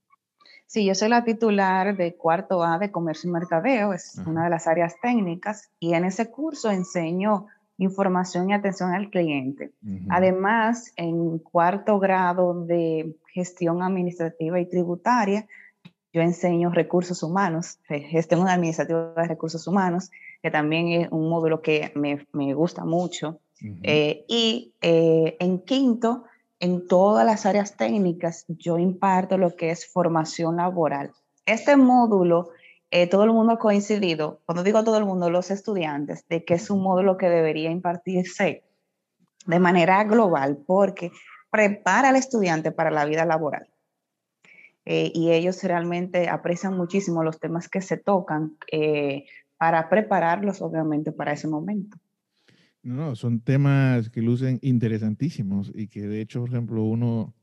Sí, 0.67 0.85
yo 0.85 0.95
soy 0.95 1.09
la 1.09 1.25
titular 1.25 1.97
de 1.97 2.17
cuarto 2.17 2.63
A 2.63 2.79
de 2.79 2.91
Comercio 2.91 3.31
y 3.31 3.33
Mercadeo, 3.33 3.93
es 3.93 4.21
una 4.27 4.45
de 4.45 4.51
las 4.51 4.67
áreas 4.67 4.95
técnicas, 5.01 5.71
y 5.81 5.95
en 5.95 6.05
ese 6.05 6.31
curso 6.31 6.71
enseño 6.71 7.47
información 7.79 8.51
y 8.51 8.55
atención 8.55 8.93
al 8.93 9.11
cliente. 9.11 9.73
Además, 10.09 10.93
en 10.97 11.39
cuarto 11.39 11.99
grado 11.99 12.65
de 12.65 13.15
gestión 13.33 13.83
administrativa 13.83 14.59
y 14.61 14.67
tributaria, 14.67 15.47
yo 16.13 16.23
enseño 16.23 16.71
recursos 16.71 17.23
humanos, 17.23 17.79
gestión 17.87 18.49
administrativa 18.49 19.13
de 19.15 19.29
recursos 19.29 19.67
humanos, 19.67 20.11
que 20.43 20.51
también 20.51 20.89
es 20.89 21.09
un 21.11 21.29
módulo 21.29 21.61
que 21.61 21.93
me, 21.95 22.27
me 22.33 22.55
gusta 22.55 22.85
mucho. 22.85 23.41
Eh, 23.83 24.25
y 24.29 24.73
eh, 24.83 25.37
en 25.41 25.61
quinto, 25.61 26.25
en 26.61 26.87
todas 26.87 27.27
las 27.27 27.47
áreas 27.47 27.77
técnicas, 27.77 28.45
yo 28.49 28.79
imparto 28.79 29.39
lo 29.39 29.57
que 29.57 29.71
es 29.71 29.87
formación 29.87 30.57
laboral. 30.57 31.13
Este 31.45 31.77
módulo, 31.77 32.51
eh, 32.97 33.07
todo 33.07 33.25
el 33.25 33.33
mundo 33.33 33.53
ha 33.53 33.59
coincidido, 33.59 34.41
cuando 34.47 34.63
digo 34.63 34.83
todo 34.83 34.97
el 34.97 35.05
mundo, 35.05 35.29
los 35.29 35.51
estudiantes, 35.51 36.27
de 36.31 36.47
que 36.47 36.55
es 36.55 36.71
un 36.71 36.83
módulo 36.83 37.19
que 37.19 37.29
debería 37.29 37.71
impartirse 37.71 38.65
de 39.45 39.59
manera 39.59 40.03
global, 40.05 40.57
porque 40.67 41.13
prepara 41.51 42.09
al 42.09 42.17
estudiante 42.17 42.73
para 42.73 42.91
la 42.91 43.05
vida 43.05 43.27
laboral. 43.27 43.69
Eh, 44.87 45.13
y 45.15 45.31
ellos 45.33 45.63
realmente 45.63 46.31
aprecian 46.31 46.75
muchísimo 46.75 47.23
los 47.23 47.39
temas 47.39 47.69
que 47.69 47.83
se 47.83 47.99
tocan 47.99 48.57
eh, 48.73 49.27
para 49.59 49.91
prepararlos, 49.91 50.63
obviamente, 50.63 51.13
para 51.13 51.35
ese 51.35 51.49
momento. 51.49 51.99
No, 52.83 53.15
son 53.15 53.41
temas 53.41 54.09
que 54.09 54.23
lucen 54.23 54.59
interesantísimos 54.63 55.71
y 55.75 55.89
que 55.89 56.07
de 56.09 56.23
hecho, 56.23 56.41
por 56.41 56.49
ejemplo, 56.49 56.83
uno, 56.83 57.35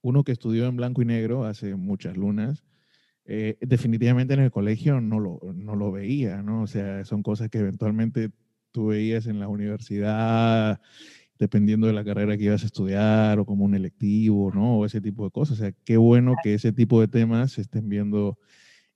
uno 0.00 0.24
que 0.24 0.32
estudió 0.32 0.64
en 0.64 0.76
blanco 0.76 1.02
y 1.02 1.04
negro 1.04 1.44
hace 1.44 1.74
muchas 1.74 2.16
lunas, 2.16 2.64
eh, 3.26 3.56
definitivamente 3.60 4.34
en 4.34 4.40
el 4.40 4.50
colegio 4.50 5.00
no 5.00 5.18
lo, 5.18 5.40
no 5.54 5.76
lo 5.76 5.90
veía, 5.90 6.42
¿no? 6.42 6.62
O 6.62 6.66
sea, 6.66 7.04
son 7.04 7.22
cosas 7.22 7.48
que 7.48 7.58
eventualmente 7.58 8.30
tú 8.70 8.88
veías 8.88 9.26
en 9.26 9.40
la 9.40 9.48
universidad, 9.48 10.80
dependiendo 11.38 11.86
de 11.86 11.94
la 11.94 12.04
carrera 12.04 12.36
que 12.36 12.44
ibas 12.44 12.62
a 12.62 12.66
estudiar 12.66 13.38
o 13.38 13.46
como 13.46 13.64
un 13.64 13.74
electivo, 13.74 14.52
¿no? 14.52 14.78
O 14.78 14.86
ese 14.86 15.00
tipo 15.00 15.24
de 15.24 15.30
cosas. 15.30 15.58
O 15.58 15.62
sea, 15.62 15.72
qué 15.84 15.96
bueno 15.96 16.34
que 16.42 16.54
ese 16.54 16.72
tipo 16.72 17.00
de 17.00 17.08
temas 17.08 17.52
se 17.52 17.62
estén 17.62 17.88
viendo 17.88 18.38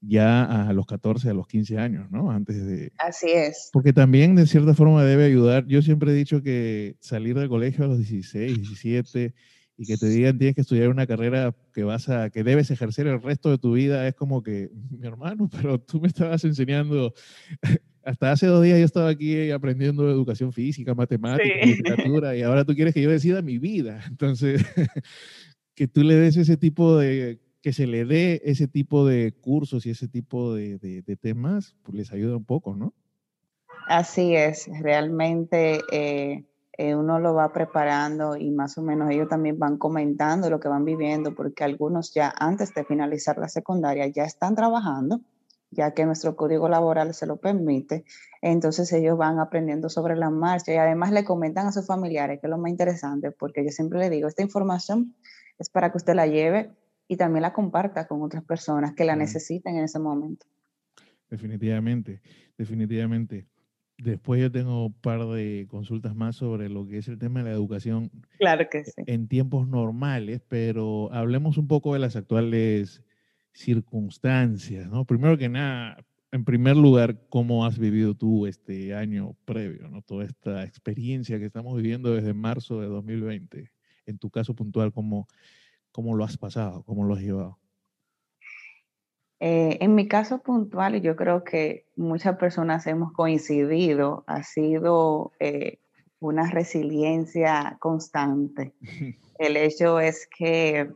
ya 0.00 0.68
a 0.68 0.72
los 0.72 0.86
14, 0.86 1.30
a 1.30 1.34
los 1.34 1.48
15 1.48 1.78
años, 1.78 2.10
¿no? 2.10 2.30
Antes 2.30 2.64
de... 2.66 2.92
Así 2.98 3.30
es. 3.30 3.70
Porque 3.72 3.92
también 3.92 4.36
de 4.36 4.46
cierta 4.46 4.74
forma 4.74 5.04
debe 5.04 5.24
ayudar. 5.24 5.66
Yo 5.66 5.82
siempre 5.82 6.12
he 6.12 6.14
dicho 6.14 6.42
que 6.42 6.96
salir 7.00 7.36
del 7.36 7.48
colegio 7.48 7.84
a 7.84 7.88
los 7.88 7.98
16, 7.98 8.58
17 8.58 9.34
y 9.78 9.86
que 9.86 9.96
te 9.96 10.08
digan 10.08 10.36
tienes 10.36 10.56
que 10.56 10.60
estudiar 10.62 10.88
una 10.88 11.06
carrera 11.06 11.54
que 11.72 11.84
vas 11.84 12.08
a 12.08 12.28
que 12.30 12.42
debes 12.42 12.70
ejercer 12.70 13.06
el 13.06 13.22
resto 13.22 13.48
de 13.48 13.58
tu 13.58 13.72
vida 13.72 14.06
es 14.08 14.14
como 14.14 14.42
que 14.42 14.70
mi 14.90 15.06
hermano, 15.06 15.48
pero 15.62 15.80
tú 15.80 16.00
me 16.00 16.08
estabas 16.08 16.44
enseñando 16.44 17.14
hasta 18.08 18.32
hace 18.32 18.46
dos 18.46 18.62
días 18.62 18.78
yo 18.78 18.84
estaba 18.84 19.08
aquí 19.10 19.50
aprendiendo 19.50 20.10
educación 20.10 20.52
física, 20.52 20.94
matemática, 20.94 21.64
literatura 21.64 22.36
y 22.36 22.42
ahora 22.42 22.64
tú 22.64 22.74
quieres 22.74 22.94
que 22.94 23.02
yo 23.02 23.10
decida 23.10 23.42
mi 23.42 23.58
vida. 23.58 24.02
Entonces, 24.08 24.64
que 25.74 25.86
tú 25.88 26.02
le 26.02 26.14
des 26.14 26.36
ese 26.36 26.56
tipo 26.56 26.96
de 26.96 27.38
que 27.60 27.72
se 27.72 27.86
le 27.86 28.04
dé 28.04 28.40
ese 28.44 28.66
tipo 28.66 29.06
de 29.06 29.32
cursos 29.32 29.84
y 29.84 29.90
ese 29.90 30.08
tipo 30.08 30.54
de, 30.54 31.02
temas, 31.20 31.76
pues 31.82 31.96
les 31.96 32.12
ayuda 32.12 32.36
un 32.36 32.44
poco, 32.44 32.74
¿no? 32.74 32.94
Así 33.88 34.34
es, 34.34 34.68
realmente 34.80 35.80
eh, 35.92 36.44
eh, 36.78 36.94
uno 36.94 37.18
lo 37.18 37.34
va 37.34 37.52
preparando 37.52 38.36
y 38.36 38.52
más 38.52 38.78
o 38.78 38.82
menos 38.82 39.10
ellos 39.10 39.28
también 39.28 39.58
van 39.58 39.78
comentando 39.78 40.48
lo 40.48 40.60
que 40.60 40.68
van 40.68 40.84
viviendo, 40.84 41.34
porque 41.34 41.64
algunos 41.64 42.14
ya 42.14 42.32
antes 42.38 42.72
de 42.72 42.84
finalizar 42.84 43.36
la 43.36 43.48
secundaria 43.48 44.06
ya 44.06 44.22
están 44.22 44.54
trabajando, 44.54 45.20
ya 45.72 45.92
que 45.92 46.06
nuestro 46.06 46.36
código 46.36 46.68
laboral 46.68 47.14
se 47.14 47.26
lo 47.26 47.38
permite, 47.38 48.04
entonces 48.42 48.92
ellos 48.92 49.18
van 49.18 49.40
aprendiendo 49.40 49.88
sobre 49.88 50.14
la 50.14 50.30
marcha 50.30 50.72
y 50.72 50.76
además 50.76 51.10
le 51.10 51.24
comentan 51.24 51.66
a 51.66 51.72
sus 51.72 51.84
familiares, 51.84 52.38
que 52.40 52.46
es 52.46 52.50
lo 52.50 52.58
más 52.58 52.70
interesante, 52.70 53.32
porque 53.32 53.64
yo 53.64 53.72
siempre 53.72 53.98
le 53.98 54.08
digo, 54.08 54.28
esta 54.28 54.42
información 54.42 55.16
es 55.58 55.68
para 55.70 55.90
que 55.90 55.96
usted 55.96 56.14
la 56.14 56.28
lleve 56.28 56.70
y 57.08 57.16
también 57.16 57.42
la 57.42 57.52
comparta 57.52 58.06
con 58.06 58.22
otras 58.22 58.44
personas 58.44 58.94
que 58.94 59.04
la 59.04 59.16
necesiten 59.16 59.76
en 59.76 59.84
ese 59.84 59.98
momento. 59.98 60.46
Definitivamente, 61.28 62.22
definitivamente. 62.56 63.48
Después 63.98 64.40
yo 64.40 64.50
tengo 64.50 64.86
un 64.86 64.92
par 64.92 65.26
de 65.26 65.66
consultas 65.68 66.14
más 66.14 66.36
sobre 66.36 66.68
lo 66.68 66.86
que 66.86 66.98
es 66.98 67.08
el 67.08 67.18
tema 67.18 67.40
de 67.40 67.50
la 67.50 67.56
educación. 67.56 68.10
Claro 68.38 68.68
que 68.70 68.84
sí. 68.84 69.02
En 69.06 69.28
tiempos 69.28 69.68
normales, 69.68 70.40
pero 70.48 71.12
hablemos 71.12 71.58
un 71.58 71.66
poco 71.66 71.94
de 71.94 71.98
las 71.98 72.14
actuales 72.14 73.02
circunstancias, 73.52 74.88
¿no? 74.88 75.04
Primero 75.04 75.36
que 75.36 75.48
nada, 75.48 76.04
en 76.30 76.44
primer 76.44 76.76
lugar, 76.76 77.26
¿cómo 77.28 77.66
has 77.66 77.78
vivido 77.78 78.14
tú 78.14 78.46
este 78.46 78.94
año 78.94 79.34
previo, 79.44 79.88
¿no? 79.88 80.02
Toda 80.02 80.24
esta 80.24 80.64
experiencia 80.64 81.40
que 81.40 81.46
estamos 81.46 81.76
viviendo 81.76 82.14
desde 82.14 82.34
marzo 82.34 82.80
de 82.80 82.86
2020. 82.86 83.72
En 84.06 84.18
tu 84.18 84.30
caso 84.30 84.54
puntual, 84.54 84.92
¿cómo, 84.92 85.26
¿Cómo 85.98 86.14
lo 86.14 86.24
has 86.24 86.36
pasado? 86.36 86.84
¿Cómo 86.84 87.04
lo 87.04 87.14
has 87.14 87.22
llevado? 87.22 87.58
Eh, 89.40 89.78
en 89.80 89.94
mi 89.94 90.08
caso 90.08 90.38
puntual, 90.38 90.96
y 90.96 91.00
yo 91.00 91.14
creo 91.14 91.44
que 91.44 91.86
muchas 91.96 92.36
personas 92.36 92.86
hemos 92.86 93.12
coincidido, 93.12 94.24
ha 94.26 94.42
sido 94.42 95.32
eh, 95.38 95.78
una 96.20 96.50
resiliencia 96.50 97.76
constante. 97.80 98.74
El 99.38 99.56
hecho 99.56 100.00
es 100.00 100.28
que 100.36 100.90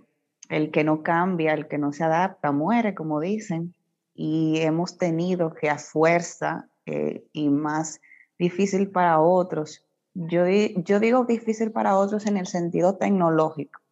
el 0.48 0.70
que 0.72 0.83
no 0.83 1.02
cambia, 1.02 1.55
el 1.55 1.68
que 1.68 1.78
no 1.78 1.92
se 1.92 2.05
adapta, 2.05 2.50
muere, 2.50 2.94
como 2.94 3.20
dicen, 3.20 3.74
y 4.14 4.59
hemos 4.61 4.98
tenido 4.98 5.55
que 5.55 5.70
a 5.70 5.78
fuerza 5.78 6.68
eh, 6.85 7.24
y 7.33 7.48
más 7.48 8.00
difícil 8.38 8.90
para 8.90 9.20
otros. 9.20 9.85
Yo, 10.14 10.44
yo 10.46 11.00
digo 11.00 11.24
difícil 11.24 11.70
para 11.70 11.96
otros 11.96 12.26
en 12.26 12.37
el 12.37 12.46
sentido 12.46 12.96
tecnológico 12.96 13.83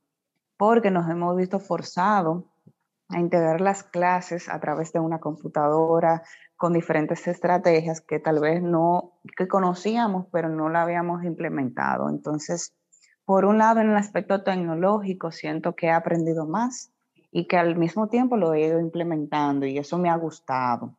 porque 0.60 0.90
nos 0.90 1.08
hemos 1.08 1.34
visto 1.38 1.58
forzados 1.58 2.44
a 3.10 3.18
integrar 3.18 3.60
las 3.60 3.82
clases 3.82 4.48
a 4.48 4.60
través 4.60 4.92
de 4.92 5.00
una 5.00 5.18
computadora 5.18 6.22
con 6.56 6.72
diferentes 6.72 7.26
estrategias 7.26 8.00
que 8.00 8.18
tal 8.20 8.40
vez 8.40 8.62
no 8.62 9.18
que 9.36 9.48
conocíamos, 9.48 10.26
pero 10.30 10.48
no 10.48 10.68
la 10.68 10.82
habíamos 10.82 11.24
implementado. 11.24 12.08
Entonces, 12.08 12.74
por 13.24 13.44
un 13.44 13.58
lado, 13.58 13.80
en 13.80 13.90
el 13.90 13.96
aspecto 13.96 14.42
tecnológico, 14.42 15.32
siento 15.32 15.74
que 15.74 15.86
he 15.86 15.90
aprendido 15.90 16.46
más 16.46 16.92
y 17.32 17.46
que 17.46 17.56
al 17.56 17.76
mismo 17.76 18.08
tiempo 18.08 18.36
lo 18.36 18.54
he 18.54 18.66
ido 18.66 18.80
implementando 18.80 19.66
y 19.66 19.78
eso 19.78 19.98
me 19.98 20.10
ha 20.10 20.16
gustado. 20.16 20.96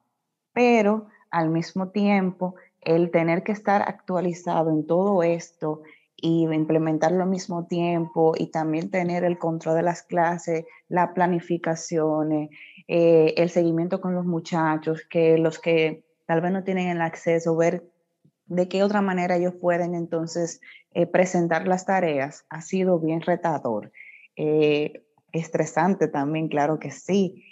Pero 0.54 1.08
al 1.30 1.50
mismo 1.50 1.90
tiempo, 1.90 2.56
el 2.82 3.12
tener 3.12 3.44
que 3.44 3.52
estar 3.52 3.82
actualizado 3.82 4.70
en 4.70 4.86
todo 4.86 5.24
esto 5.24 5.82
y 6.22 6.44
implementarlo 6.44 7.24
al 7.24 7.30
mismo 7.30 7.66
tiempo 7.66 8.34
y 8.38 8.48
también 8.48 8.92
tener 8.92 9.24
el 9.24 9.40
control 9.40 9.76
de 9.76 9.82
las 9.82 10.04
clases, 10.04 10.66
la 10.88 11.14
planificación, 11.14 12.50
eh, 12.88 13.34
el 13.38 13.50
seguimiento 13.50 14.00
con 14.00 14.14
los 14.14 14.26
muchachos, 14.26 15.02
que 15.10 15.40
los 15.40 15.58
que 15.58 16.06
tal 16.28 16.42
vez 16.42 16.52
no 16.52 16.64
tienen 16.64 16.90
el 16.90 17.02
acceso, 17.02 17.56
ver 17.56 17.84
de 18.46 18.68
qué 18.70 18.84
otra 18.84 19.02
manera 19.02 19.36
ellos 19.36 19.56
pueden 19.60 19.96
entonces 19.96 20.62
eh, 20.94 21.08
presentar 21.08 21.68
las 21.68 21.86
tareas, 21.86 22.46
ha 22.50 22.62
sido 22.62 23.00
bien 23.00 23.22
retador. 23.22 23.92
Eh, 24.36 25.04
estresante 25.32 26.08
también, 26.08 26.50
claro 26.50 26.78
que 26.78 26.92
sí. 26.92 27.44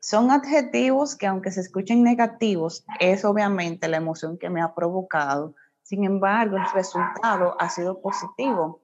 son 0.00 0.30
adjetivos 0.30 1.16
que 1.16 1.26
aunque 1.26 1.50
se 1.50 1.60
escuchen 1.60 2.02
negativos, 2.02 2.84
es 2.98 3.24
obviamente 3.24 3.88
la 3.88 3.98
emoción 3.98 4.38
que 4.38 4.48
me 4.48 4.62
ha 4.62 4.74
provocado 4.74 5.54
sin 5.84 6.02
embargo, 6.04 6.56
el 6.56 6.64
resultado 6.72 7.56
ha 7.60 7.68
sido 7.68 8.00
positivo. 8.00 8.80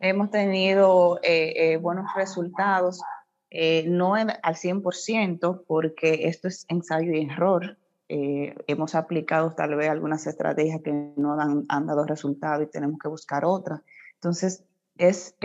Hemos 0.00 0.30
tenido 0.32 1.20
eh, 1.22 1.52
eh, 1.56 1.76
buenos 1.76 2.06
resultados, 2.16 3.00
eh, 3.50 3.84
no 3.86 4.14
al 4.14 4.56
100%, 4.56 5.62
porque 5.68 6.26
esto 6.26 6.48
es 6.48 6.66
ensayo 6.68 7.12
y 7.12 7.30
error. 7.30 7.78
hemos 8.08 8.94
aplicado 8.94 9.52
tal 9.54 9.76
vez 9.76 9.88
algunas 9.88 10.26
estrategias 10.26 10.80
que 10.82 10.92
no 11.16 11.36
han 11.68 11.86
dado 11.86 12.04
resultado 12.04 12.62
y 12.62 12.66
tenemos 12.66 12.98
que 13.00 13.08
buscar 13.08 13.44
otras. 13.44 13.82
Entonces, 14.14 14.64
es 14.98 15.36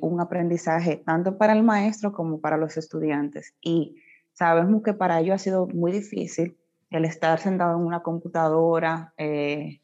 un 0.00 0.20
aprendizaje 0.20 1.02
tanto 1.04 1.38
para 1.38 1.54
el 1.54 1.64
maestro 1.64 2.12
como 2.12 2.40
para 2.40 2.56
los 2.56 2.76
estudiantes. 2.76 3.54
Y 3.60 3.96
sabemos 4.32 4.82
que 4.84 4.94
para 4.94 5.18
ello 5.20 5.34
ha 5.34 5.38
sido 5.38 5.66
muy 5.66 5.90
difícil 5.90 6.59
el 6.90 7.04
estar 7.04 7.38
sentado 7.38 7.78
en 7.78 7.86
una 7.86 8.02
computadora 8.02 9.14
eh, 9.16 9.80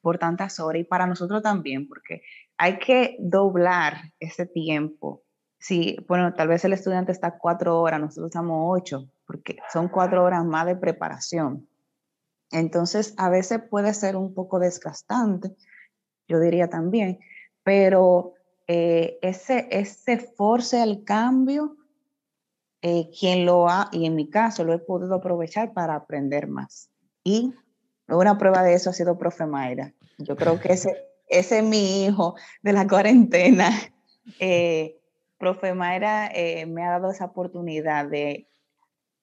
por 0.00 0.18
tantas 0.18 0.58
horas 0.60 0.80
y 0.80 0.84
para 0.84 1.06
nosotros 1.06 1.42
también, 1.42 1.86
porque 1.86 2.22
hay 2.56 2.78
que 2.78 3.16
doblar 3.20 4.12
ese 4.18 4.46
tiempo. 4.46 5.22
Si, 5.58 5.96
bueno, 6.08 6.34
tal 6.34 6.48
vez 6.48 6.64
el 6.64 6.72
estudiante 6.72 7.12
está 7.12 7.38
cuatro 7.38 7.80
horas, 7.80 8.00
nosotros 8.00 8.30
estamos 8.30 8.58
ocho, 8.64 9.08
porque 9.26 9.58
son 9.72 9.88
cuatro 9.88 10.24
horas 10.24 10.44
más 10.44 10.66
de 10.66 10.76
preparación. 10.76 11.68
Entonces, 12.50 13.14
a 13.16 13.30
veces 13.30 13.60
puede 13.70 13.94
ser 13.94 14.16
un 14.16 14.34
poco 14.34 14.58
desgastante, 14.58 15.54
yo 16.28 16.40
diría 16.40 16.68
también, 16.68 17.18
pero 17.62 18.34
eh, 18.66 19.18
ese, 19.22 19.68
ese 19.70 20.18
force 20.18 20.80
al 20.80 21.04
cambio 21.04 21.76
eh, 22.82 23.08
quien 23.18 23.46
lo 23.46 23.68
ha, 23.68 23.88
y 23.92 24.06
en 24.06 24.16
mi 24.16 24.28
caso 24.28 24.64
lo 24.64 24.74
he 24.74 24.78
podido 24.78 25.14
aprovechar 25.14 25.72
para 25.72 25.94
aprender 25.94 26.48
más. 26.48 26.90
Y 27.24 27.54
una 28.08 28.38
prueba 28.38 28.62
de 28.62 28.74
eso 28.74 28.90
ha 28.90 28.92
sido 28.92 29.18
profe 29.18 29.46
Mayra. 29.46 29.94
Yo 30.18 30.36
creo 30.36 30.60
que 30.60 30.72
ese, 30.72 30.96
ese 31.28 31.58
es 31.58 31.64
mi 31.64 32.04
hijo 32.04 32.34
de 32.62 32.72
la 32.72 32.86
cuarentena. 32.86 33.70
Eh, 34.38 35.00
profe 35.36 35.74
Mayra 35.74 36.28
eh, 36.28 36.64
me 36.66 36.84
ha 36.84 36.90
dado 36.90 37.10
esa 37.10 37.24
oportunidad 37.24 38.08
de, 38.08 38.46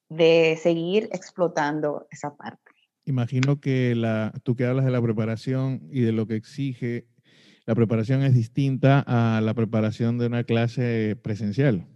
de 0.10 0.60
seguir 0.62 1.08
explotando 1.14 2.06
esa 2.12 2.36
parte. 2.36 2.74
Imagino 3.06 3.62
que 3.62 3.96
la, 3.96 4.34
tú 4.44 4.58
que 4.58 4.66
hablas 4.66 4.84
de 4.84 4.92
la 4.92 5.02
preparación 5.02 5.88
y 5.90 6.02
de 6.02 6.12
lo 6.12 6.28
que 6.28 6.36
exige 6.36 7.08
la 7.66 7.76
preparación 7.76 8.24
es 8.24 8.34
distinta 8.34 9.06
a 9.08 9.40
la 9.40 9.54
preparación 9.54 10.18
de 10.18 10.26
una 10.26 10.44
clase 10.44 11.16
presencial. 11.22 11.88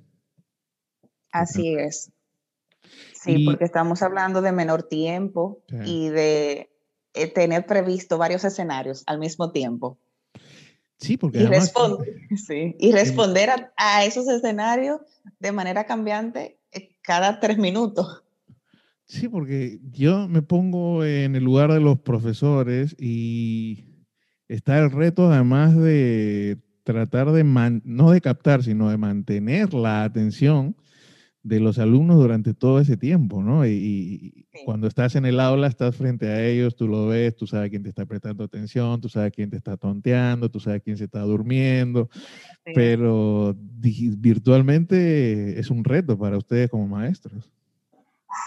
Así 1.33 1.75
es. 1.75 2.11
Sí, 3.13 3.43
porque 3.43 3.65
estamos 3.65 4.03
hablando 4.03 4.41
de 4.41 4.51
menor 4.51 4.83
tiempo 4.83 5.63
y 5.85 6.09
de 6.09 6.69
eh, 7.13 7.27
tener 7.27 7.65
previsto 7.65 8.17
varios 8.17 8.43
escenarios 8.43 9.03
al 9.07 9.17
mismo 9.17 9.51
tiempo. 9.51 9.97
Sí, 10.99 11.17
porque 11.17 11.39
y, 11.39 11.43
y 12.79 12.91
responder 12.91 13.49
a, 13.77 14.05
esos 14.05 14.27
escenarios 14.27 15.01
de 15.39 15.51
manera 15.51 15.85
cambiante 15.85 16.59
eh, 16.71 16.95
cada 17.01 17.39
tres 17.39 17.57
minutos. 17.57 18.23
Sí, 19.05 19.27
porque 19.27 19.79
yo 19.91 20.27
me 20.27 20.43
pongo 20.43 21.03
en 21.03 21.35
el 21.35 21.43
lugar 21.43 21.73
de 21.73 21.79
los 21.79 21.99
profesores 21.99 22.95
y 22.99 23.85
está 24.47 24.77
el 24.77 24.91
reto 24.91 25.31
además 25.31 25.75
de 25.75 26.59
tratar 26.83 27.31
de, 27.31 27.43
no 27.43 28.11
de 28.11 28.21
captar, 28.21 28.63
sino 28.63 28.89
de 28.89 28.97
mantener 28.97 29.73
la 29.73 30.03
atención 30.03 30.75
de 31.43 31.59
los 31.59 31.77
alumnos 31.77 32.17
durante 32.17 32.53
todo 32.53 32.79
ese 32.79 32.95
tiempo, 32.95 33.43
¿no? 33.43 33.67
Y, 33.67 34.47
cuando 34.65 34.87
estás 34.87 35.15
en 35.15 35.25
el 35.25 35.39
aula, 35.39 35.67
estás 35.67 35.95
frente 35.95 36.27
a 36.27 36.43
ellos, 36.43 36.75
tú 36.75 36.87
lo 36.87 37.07
ves, 37.07 37.35
tú 37.35 37.47
sabes 37.47 37.69
quién 37.69 37.83
te 37.83 37.89
está 37.89 38.05
prestando 38.05 38.45
atención, 38.45 39.01
tú 39.01 39.09
sabes 39.09 39.33
quién 39.33 39.49
te 39.49 39.57
está 39.57 39.75
tonteando, 39.75 40.49
tú 40.49 40.59
sabes 40.59 40.81
quién 40.81 40.97
se 40.97 41.05
está 41.05 41.19
durmiendo, 41.21 42.09
pero 42.63 43.55
virtualmente 43.57 45.59
es 45.59 45.69
un 45.69 45.83
reto 45.83 46.17
para 46.17 46.37
ustedes 46.37 46.69
como 46.69 46.87
maestros. 46.87 47.51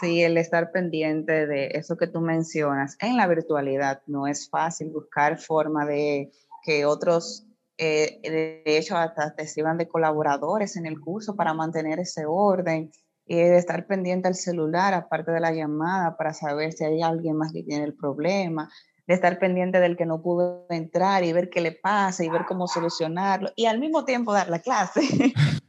Sí, 0.00 0.22
el 0.22 0.37
estar 0.37 0.72
pendiente 0.72 1.46
de 1.46 1.68
eso 1.74 1.96
que 1.96 2.06
tú 2.06 2.20
mencionas 2.20 2.96
en 3.00 3.16
la 3.16 3.26
virtualidad 3.26 4.02
no 4.06 4.26
es 4.26 4.48
fácil 4.48 4.90
buscar 4.90 5.38
forma 5.38 5.87
de 5.87 6.30
que 6.64 6.85
otros 6.85 7.45
eh, 7.78 8.20
de 8.22 8.78
hecho, 8.78 8.96
hasta 8.96 9.34
te 9.34 9.46
sirvan 9.46 9.78
de 9.78 9.88
colaboradores 9.88 10.76
en 10.76 10.86
el 10.86 11.00
curso 11.00 11.36
para 11.36 11.54
mantener 11.54 11.98
ese 12.00 12.24
orden 12.26 12.90
y 13.26 13.36
de 13.36 13.56
estar 13.58 13.86
pendiente 13.86 14.28
al 14.28 14.34
celular, 14.34 14.94
aparte 14.94 15.32
de 15.32 15.40
la 15.40 15.52
llamada, 15.52 16.16
para 16.16 16.32
saber 16.32 16.72
si 16.72 16.84
hay 16.84 17.02
alguien 17.02 17.36
más 17.36 17.52
que 17.52 17.64
tiene 17.64 17.84
el 17.84 17.94
problema, 17.94 18.70
de 19.06 19.14
estar 19.14 19.38
pendiente 19.38 19.78
del 19.78 19.96
que 19.96 20.06
no 20.06 20.20
pudo 20.20 20.66
entrar 20.70 21.22
y 21.24 21.32
ver 21.32 21.48
qué 21.48 21.60
le 21.60 21.72
pasa 21.72 22.24
y 22.24 22.28
ver 22.28 22.44
cómo 22.46 22.66
solucionarlo 22.66 23.50
y 23.54 23.66
al 23.66 23.78
mismo 23.78 24.04
tiempo 24.04 24.32
dar 24.32 24.48
la 24.48 24.60
clase. 24.60 25.00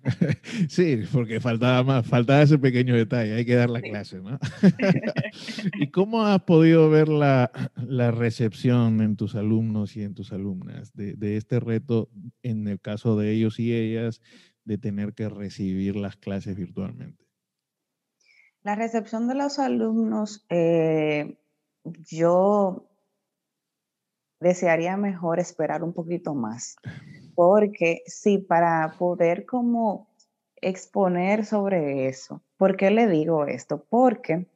Sí, 0.70 1.04
porque 1.12 1.40
faltaba 1.40 1.84
más, 1.84 2.08
faltaba 2.08 2.42
ese 2.42 2.58
pequeño 2.58 2.96
detalle, 2.96 3.34
hay 3.34 3.46
que 3.46 3.56
dar 3.56 3.70
la 3.70 3.82
clase, 3.82 4.22
¿no? 4.22 4.40
¿Y 5.80 5.92
cómo 5.92 6.24
has 6.24 6.42
podido 6.44 6.90
ver 6.90 7.10
la, 7.10 7.52
recepción 8.12 9.02
en 9.02 9.16
tus 9.16 9.36
alumnos 9.36 9.96
y 9.96 10.04
en 10.04 10.14
tus 10.14 10.32
alumnas 10.32 10.94
de, 10.94 11.38
este 11.38 11.60
reto, 11.60 12.10
en 12.42 12.68
el 12.68 12.80
caso 12.80 13.18
de 13.18 13.32
ellos 13.32 13.60
y 13.60 13.74
ellas, 13.74 14.22
de 14.64 14.78
tener 14.78 15.14
que 15.14 15.30
recibir 15.30 15.96
las 15.96 16.16
clases 16.16 16.56
virtualmente? 16.56 17.26
La 18.64 18.76
recepción 18.76 19.28
de 19.28 19.36
los 19.36 19.60
alumnos, 19.60 20.46
eh, 20.50 21.38
yo 22.10 22.90
desearía 24.40 24.98
mejor 24.98 25.40
esperar 25.40 25.84
un 25.84 25.94
poquito 25.94 26.34
más, 26.34 26.76
porque 27.36 28.04
sí, 28.06 28.38
para 28.38 28.96
poder 28.98 29.46
como 29.46 30.08
exponer 30.62 31.46
sobre 31.46 32.08
eso. 32.08 32.42
¿Por 32.58 32.78
qué 32.78 32.92
le 32.92 33.08
digo 33.08 33.46
esto? 33.46 33.86
Porque 33.90 34.48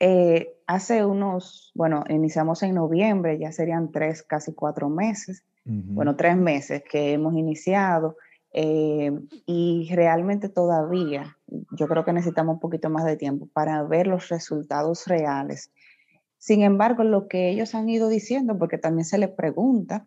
eh, 0.00 0.54
hace 0.66 1.04
unos, 1.04 1.72
bueno, 1.74 2.04
iniciamos 2.08 2.62
en 2.62 2.74
noviembre, 2.74 3.38
ya 3.38 3.52
serían 3.52 3.90
tres, 3.90 4.22
casi 4.22 4.52
cuatro 4.52 4.88
meses, 4.88 5.44
bueno, 5.64 6.16
tres 6.16 6.36
meses 6.36 6.82
que 6.90 7.12
hemos 7.12 7.34
iniciado. 7.34 8.16
Eh, 8.50 9.12
y 9.44 9.90
realmente 9.92 10.48
todavía 10.48 11.36
yo 11.72 11.86
creo 11.86 12.04
que 12.06 12.14
necesitamos 12.14 12.54
un 12.54 12.60
poquito 12.60 12.88
más 12.88 13.04
de 13.04 13.16
tiempo 13.16 13.46
para 13.52 13.82
ver 13.82 14.06
los 14.06 14.30
resultados 14.30 15.06
reales. 15.06 15.70
Sin 16.38 16.62
embargo, 16.62 17.04
lo 17.04 17.28
que 17.28 17.50
ellos 17.50 17.74
han 17.74 17.88
ido 17.88 18.08
diciendo, 18.08 18.56
porque 18.58 18.78
también 18.78 19.04
se 19.04 19.18
les 19.18 19.30
pregunta, 19.30 20.06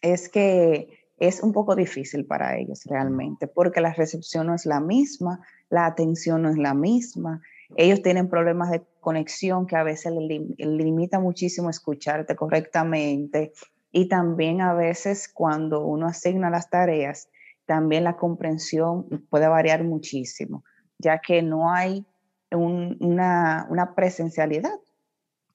es 0.00 0.28
que 0.28 1.08
es 1.18 1.42
un 1.42 1.52
poco 1.52 1.74
difícil 1.74 2.24
para 2.24 2.58
ellos 2.58 2.84
realmente, 2.84 3.46
porque 3.46 3.80
la 3.80 3.92
recepción 3.92 4.46
no 4.46 4.54
es 4.54 4.66
la 4.66 4.80
misma, 4.80 5.40
la 5.68 5.86
atención 5.86 6.42
no 6.42 6.50
es 6.50 6.56
la 6.56 6.74
misma, 6.74 7.42
ellos 7.76 8.02
tienen 8.02 8.28
problemas 8.28 8.70
de 8.70 8.82
conexión 9.00 9.66
que 9.66 9.76
a 9.76 9.82
veces 9.82 10.12
les 10.12 10.40
limita 10.58 11.20
muchísimo 11.20 11.68
escucharte 11.68 12.34
correctamente 12.34 13.52
y 13.92 14.08
también 14.08 14.60
a 14.60 14.74
veces 14.74 15.28
cuando 15.28 15.84
uno 15.84 16.06
asigna 16.06 16.50
las 16.50 16.70
tareas, 16.70 17.28
también 17.66 18.04
la 18.04 18.16
comprensión 18.16 19.26
puede 19.28 19.48
variar 19.48 19.84
muchísimo, 19.84 20.64
ya 20.98 21.20
que 21.20 21.42
no 21.42 21.70
hay 21.70 22.06
una, 22.50 23.92
presencialidad. 23.94 24.78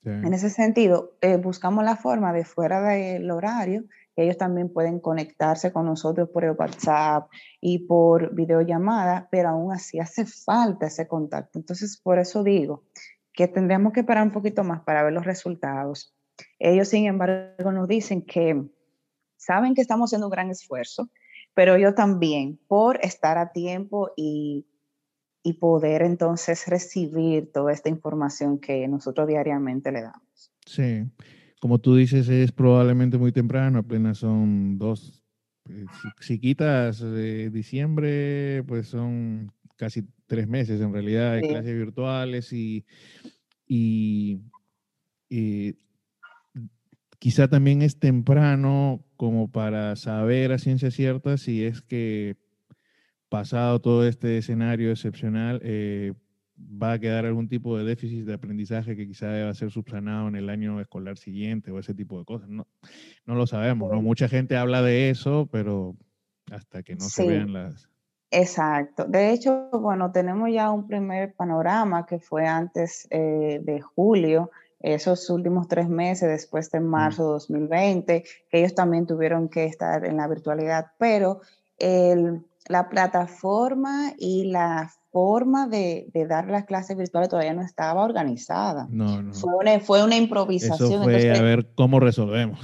En 0.05 0.33
ese 0.33 0.49
sentido, 0.49 1.13
eh, 1.21 1.37
buscamos 1.37 1.85
la 1.85 1.95
forma 1.95 2.33
de 2.33 2.43
fuera 2.43 2.81
del 2.81 3.31
horario 3.31 3.85
ellos 4.15 4.37
también 4.37 4.71
pueden 4.71 4.99
conectarse 4.99 5.71
con 5.71 5.85
nosotros 5.85 6.29
por 6.29 6.43
el 6.43 6.51
WhatsApp 6.51 7.29
y 7.59 7.79
por 7.79 8.33
videollamada, 8.35 9.27
pero 9.31 9.49
aún 9.49 9.73
así 9.73 9.99
hace 9.99 10.25
falta 10.25 10.85
ese 10.85 11.07
contacto. 11.07 11.57
Entonces, 11.57 11.99
por 12.01 12.19
eso 12.19 12.43
digo 12.43 12.83
que 13.33 13.47
tendríamos 13.47 13.93
que 13.93 14.01
esperar 14.01 14.23
un 14.23 14.31
poquito 14.31 14.63
más 14.63 14.81
para 14.81 15.03
ver 15.03 15.13
los 15.13 15.25
resultados. 15.25 16.13
Ellos, 16.59 16.89
sin 16.89 17.05
embargo, 17.05 17.71
nos 17.71 17.87
dicen 17.87 18.21
que 18.21 18.63
saben 19.35 19.73
que 19.73 19.81
estamos 19.81 20.09
haciendo 20.09 20.27
un 20.27 20.31
gran 20.31 20.51
esfuerzo, 20.51 21.09
pero 21.55 21.77
yo 21.77 21.95
también, 21.95 22.59
por 22.67 23.03
estar 23.03 23.39
a 23.39 23.51
tiempo 23.51 24.11
y, 24.15 24.67
y 25.43 25.53
poder 25.53 26.01
entonces 26.01 26.67
recibir 26.67 27.51
toda 27.51 27.73
esta 27.73 27.89
información 27.89 28.59
que 28.59 28.87
nosotros 28.87 29.27
diariamente 29.27 29.91
le 29.91 30.01
damos. 30.01 30.51
Sí 30.65 31.03
como 31.63 31.79
tú 31.79 31.95
dices, 31.95 32.27
es 32.27 32.51
probablemente 32.51 33.17
muy 33.17 33.31
temprano, 33.31 33.79
apenas 33.79 34.17
son 34.17 34.77
dos. 34.77 35.23
Pues, 35.63 35.85
si, 36.19 36.37
quitas 36.37 37.01
eh, 37.01 37.49
diciembre, 37.53 38.65
pues 38.67 38.87
son 38.87 39.49
casi 39.77 40.03
tres 40.27 40.45
meses 40.45 40.81
en 40.81 40.91
realidad 40.91 41.35
de 41.35 41.47
clases 41.47 41.73
virtuales 41.73 42.51
y, 42.51 42.83
y, 43.65 44.41
quizá 47.17 47.47
también 47.47 47.81
es 47.81 47.97
temprano 47.97 49.05
como 49.15 49.49
para 49.49 49.95
saber 49.95 50.51
a 50.51 50.57
ciencia 50.57 50.91
cierta 50.91 51.37
si 51.37 51.63
es 51.63 51.81
que 51.81 52.35
pasado 53.33 53.81
todo 53.81 54.07
este 54.07 54.37
escenario 54.37 54.91
excepcional, 54.91 55.59
eh, 55.63 56.13
va 56.55 56.91
a 56.91 56.99
quedar 56.99 57.25
algún 57.25 57.49
tipo 57.49 57.75
de 57.75 57.83
déficit 57.83 58.25
de 58.25 58.35
aprendizaje 58.35 58.95
que 58.95 59.07
quizá 59.07 59.25
deba 59.29 59.51
ser 59.55 59.71
subsanado 59.71 60.27
en 60.27 60.35
el 60.35 60.51
año 60.51 60.79
escolar 60.79 61.17
siguiente 61.17 61.71
o 61.71 61.79
ese 61.79 61.95
tipo 61.95 62.19
de 62.19 62.25
cosas. 62.25 62.47
No, 62.47 62.67
no 63.25 63.33
lo 63.33 63.47
sabemos, 63.47 63.91
¿no? 63.91 64.03
Mucha 64.03 64.29
gente 64.29 64.55
habla 64.55 64.83
de 64.83 65.09
eso, 65.09 65.49
pero 65.51 65.95
hasta 66.51 66.83
que 66.83 66.93
no 66.93 67.01
se 67.01 67.27
vean 67.27 67.53
las... 67.53 67.89
Exacto. 68.29 69.05
De 69.05 69.31
hecho, 69.31 69.67
bueno, 69.71 70.11
tenemos 70.11 70.51
ya 70.53 70.69
un 70.69 70.85
primer 70.85 71.33
panorama 71.33 72.05
que 72.05 72.19
fue 72.19 72.45
antes 72.45 73.07
eh, 73.09 73.61
de 73.63 73.81
julio, 73.81 74.51
esos 74.79 75.27
últimos 75.31 75.67
tres 75.67 75.89
meses 75.89 76.29
después 76.29 76.69
de 76.69 76.81
marzo 76.81 77.23
de 77.23 77.29
2020, 77.29 78.23
que 78.51 78.59
ellos 78.59 78.75
también 78.75 79.07
tuvieron 79.07 79.49
que 79.49 79.65
estar 79.65 80.05
en 80.05 80.17
la 80.17 80.27
virtualidad, 80.27 80.91
pero 80.99 81.41
el, 81.79 82.43
la 82.67 82.89
plataforma 82.89 84.13
y 84.17 84.45
la 84.45 84.91
forma 85.11 85.67
de, 85.67 86.09
dar 86.27 86.47
las 86.49 86.65
clases 86.65 86.97
virtuales 86.97 87.29
todavía 87.29 87.53
no 87.53 87.61
estaba 87.61 88.03
organizada. 88.03 88.87
No, 88.89 89.21
no. 89.21 89.33
Fue 89.33 89.53
una, 89.59 89.79
fue 89.79 90.03
una 90.03 90.15
improvisación. 90.15 90.91
Eso 90.91 91.03
fue 91.03 91.37
a 91.37 91.41
ver 91.41 91.73
cómo 91.75 91.99
resolvemos. 91.99 92.59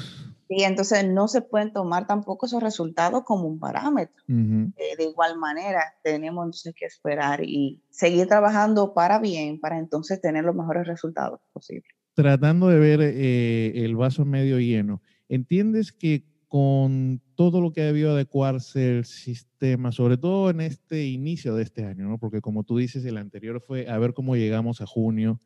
Y 0.51 0.63
entonces 0.63 1.07
no 1.07 1.27
se 1.27 1.41
pueden 1.41 1.71
tomar 1.71 2.07
tampoco 2.07 2.47
esos 2.47 2.63
resultados 2.63 3.23
como 3.23 3.47
un 3.47 3.59
parámetro. 3.59 4.23
Eh, 4.27 4.95
de 4.97 5.03
igual 5.03 5.37
manera, 5.37 5.93
tenemos 6.03 6.43
entonces 6.43 6.73
que 6.75 6.85
esperar 6.85 7.43
y 7.43 7.83
seguir 7.91 8.25
trabajando 8.27 8.95
para 8.95 9.19
bien, 9.19 9.59
para 9.59 9.77
entonces 9.77 10.19
tener 10.19 10.43
los 10.43 10.55
mejores 10.55 10.87
resultados 10.87 11.39
posibles. 11.53 11.91
Tratando 12.15 12.67
de 12.67 12.79
ver 12.79 12.99
eh, 13.01 13.73
el 13.85 13.95
vaso 13.95 14.25
medio 14.25 14.59
lleno, 14.59 15.03
¿entiendes 15.29 15.91
que 15.91 16.25
con 16.49 17.21
todo 17.35 17.61
lo 17.61 17.71
que 17.71 17.81
ha 17.81 17.85
debido 17.85 18.11
adecuarse 18.11 18.97
el 18.97 19.05
sistema, 19.05 19.91
sobre 19.91 20.17
todo 20.17 20.49
en 20.49 20.61
este 20.61 21.05
inicio 21.05 21.55
de 21.55 21.61
este 21.63 21.85
año, 21.85 22.09
¿no? 22.09 22.17
Porque 22.17 22.41
como 22.41 22.63
tú 22.63 22.77
dices, 22.77 23.05
el 23.05 23.17
anterior 23.17 23.61
fue 23.61 23.87
a 23.87 23.99
ver 23.99 24.15
cómo 24.15 24.35
llegamos 24.35 24.81
a 24.81 24.87
junio 24.87 25.39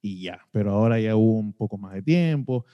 y 0.00 0.22
ya, 0.22 0.46
pero 0.52 0.70
ahora 0.70 1.00
ya 1.00 1.16
hubo 1.16 1.38
un 1.38 1.52
poco 1.52 1.76
más 1.76 1.94
de 1.94 2.02
tiempo. 2.02 2.64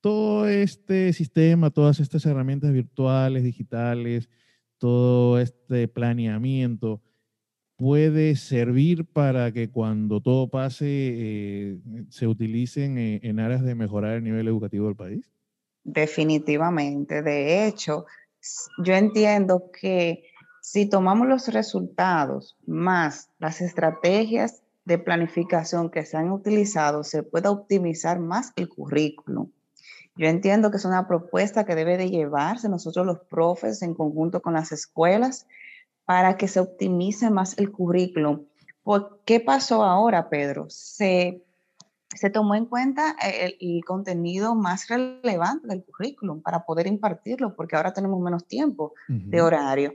Todo 0.00 0.48
este 0.48 1.12
sistema, 1.12 1.70
todas 1.70 2.00
estas 2.00 2.26
herramientas 2.26 2.72
virtuales, 2.72 3.44
digitales, 3.44 4.28
todo 4.78 5.38
este 5.38 5.86
planeamiento 5.86 7.00
puede 7.76 8.34
servir 8.34 9.04
para 9.04 9.52
que 9.52 9.70
cuando 9.70 10.20
todo 10.20 10.50
pase 10.50 10.86
eh, 10.88 11.78
se 12.08 12.26
utilicen 12.26 12.98
eh, 12.98 13.20
en 13.22 13.38
aras 13.38 13.62
de 13.62 13.76
mejorar 13.76 14.16
el 14.16 14.24
nivel 14.24 14.48
educativo 14.48 14.86
del 14.86 14.96
país? 14.96 15.30
Definitivamente. 15.84 17.22
De 17.22 17.66
hecho, 17.66 18.06
yo 18.84 18.94
entiendo 18.94 19.70
que 19.72 20.24
si 20.60 20.86
tomamos 20.86 21.26
los 21.26 21.48
resultados 21.48 22.56
más 22.66 23.30
las 23.38 23.60
estrategias 23.60 24.62
de 24.84 24.98
planificación 24.98 25.90
que 25.90 26.04
se 26.04 26.16
han 26.16 26.30
utilizado, 26.30 27.04
se 27.04 27.22
puede 27.22 27.48
optimizar 27.48 28.18
más 28.18 28.52
el 28.56 28.68
currículum. 28.68 29.50
Yo 30.16 30.26
entiendo 30.26 30.70
que 30.70 30.76
es 30.76 30.84
una 30.84 31.06
propuesta 31.06 31.64
que 31.64 31.74
debe 31.74 31.96
de 31.96 32.10
llevarse 32.10 32.68
nosotros 32.68 33.06
los 33.06 33.20
profes 33.20 33.82
en 33.82 33.94
conjunto 33.94 34.42
con 34.42 34.54
las 34.54 34.72
escuelas 34.72 35.46
para 36.04 36.36
que 36.36 36.48
se 36.48 36.60
optimice 36.60 37.30
más 37.30 37.56
el 37.56 37.70
currículum. 37.70 38.44
¿Qué 39.24 39.40
pasó 39.40 39.84
ahora, 39.84 40.28
Pedro? 40.28 40.66
Se, 40.68 41.42
se 42.14 42.30
tomó 42.30 42.54
en 42.54 42.66
cuenta 42.66 43.16
el, 43.22 43.56
el, 43.60 43.84
contenido 43.84 44.54
más 44.54 44.88
relevante 44.88 45.68
del 45.68 45.84
currículum 45.84 46.42
para 46.42 46.64
poder 46.64 46.86
impartirlo, 46.86 47.54
porque 47.54 47.76
ahora 47.76 47.92
tenemos 47.92 48.20
menos 48.20 48.46
tiempo 48.46 48.94
de 49.08 49.40
horario. 49.40 49.94